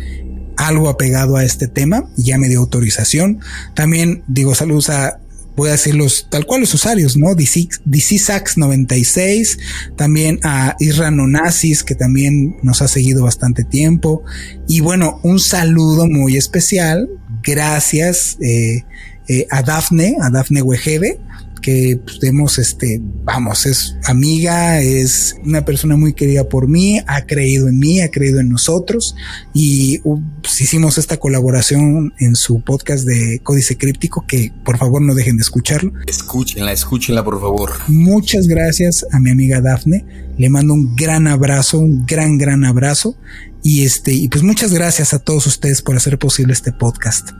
algo 0.56 0.88
apegado 0.88 1.36
a 1.36 1.44
este 1.44 1.66
tema 1.66 2.04
y 2.16 2.24
ya 2.24 2.38
me 2.38 2.48
dio 2.48 2.60
autorización. 2.60 3.40
También 3.74 4.22
digo 4.28 4.54
saludos 4.54 4.90
a 4.90 5.18
voy 5.56 5.68
a 5.68 5.72
decirlos 5.72 6.26
tal 6.30 6.46
cual 6.46 6.62
los 6.62 6.74
usuarios, 6.74 7.16
¿no? 7.16 7.34
DC, 7.34 7.68
DC 7.84 8.18
Sax 8.18 8.56
96, 8.58 9.58
también 9.96 10.40
a 10.42 10.76
Isra 10.80 11.10
Nazis, 11.10 11.84
que 11.84 11.94
también 11.94 12.56
nos 12.62 12.82
ha 12.82 12.88
seguido 12.88 13.24
bastante 13.24 13.64
tiempo. 13.64 14.22
Y 14.68 14.80
bueno, 14.80 15.20
un 15.22 15.40
saludo 15.40 16.06
muy 16.06 16.36
especial 16.36 17.08
gracias 17.42 18.38
eh, 18.40 18.84
eh, 19.28 19.46
a 19.50 19.62
Dafne, 19.62 20.16
a 20.20 20.30
Dafne 20.30 20.62
Wegebe, 20.62 21.20
que 21.62 21.98
pues, 22.04 22.58
este, 22.58 23.00
vamos, 23.24 23.64
es 23.64 23.96
amiga, 24.04 24.80
es 24.80 25.36
una 25.44 25.64
persona 25.64 25.96
muy 25.96 26.12
querida 26.12 26.48
por 26.48 26.68
mí, 26.68 27.00
ha 27.06 27.24
creído 27.24 27.68
en 27.68 27.78
mí, 27.78 28.00
ha 28.00 28.10
creído 28.10 28.40
en 28.40 28.50
nosotros 28.50 29.14
y 29.54 30.00
uh, 30.04 30.20
pues, 30.42 30.60
hicimos 30.60 30.98
esta 30.98 31.16
colaboración 31.16 32.12
en 32.18 32.36
su 32.36 32.60
podcast 32.62 33.06
de 33.06 33.40
Códice 33.42 33.78
Críptico 33.78 34.24
que 34.26 34.52
por 34.64 34.76
favor 34.76 35.00
no 35.00 35.14
dejen 35.14 35.36
de 35.36 35.42
escucharlo. 35.42 35.92
Escúchenla, 36.06 36.72
escúchenla 36.72 37.24
por 37.24 37.40
favor. 37.40 37.70
Muchas 37.88 38.48
gracias 38.48 39.06
a 39.12 39.20
mi 39.20 39.30
amiga 39.30 39.60
Dafne, 39.60 40.04
le 40.36 40.50
mando 40.50 40.74
un 40.74 40.94
gran 40.96 41.26
abrazo, 41.28 41.78
un 41.78 42.04
gran, 42.04 42.36
gran 42.36 42.64
abrazo 42.64 43.16
y 43.62 43.84
este, 43.84 44.12
y 44.12 44.28
pues 44.28 44.42
muchas 44.42 44.72
gracias 44.72 45.14
a 45.14 45.20
todos 45.20 45.46
ustedes 45.46 45.82
por 45.82 45.96
hacer 45.96 46.18
posible 46.18 46.52
este 46.52 46.72
podcast. 46.72 47.30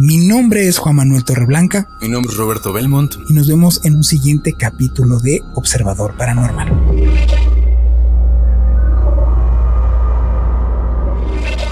Mi 0.00 0.16
nombre 0.16 0.66
es 0.66 0.78
Juan 0.78 0.96
Manuel 0.96 1.24
Torreblanca. 1.24 1.88
Mi 2.00 2.08
nombre 2.08 2.32
es 2.32 2.36
Roberto 2.36 2.72
Belmont. 2.72 3.14
Y 3.28 3.32
nos 3.32 3.46
vemos 3.48 3.84
en 3.84 3.94
un 3.94 4.02
siguiente 4.02 4.52
capítulo 4.58 5.20
de 5.20 5.40
Observador 5.54 6.16
Paranormal. 6.16 6.72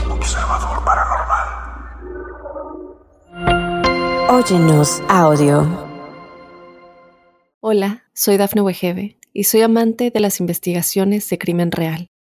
Observador 0.09 0.85
Paranormal. 0.85 1.49
Óyenos 4.31 5.03
audio. 5.09 5.85
Hola, 7.61 8.05
soy 8.15 8.37
Dafne 8.37 8.61
Wegebe 8.61 9.19
y 9.33 9.45
soy 9.45 9.63
amante 9.63 10.13
de 10.13 10.21
las 10.21 10.39
investigaciones 10.39 11.29
de 11.29 11.39
crimen 11.39 11.73
real 11.73 12.09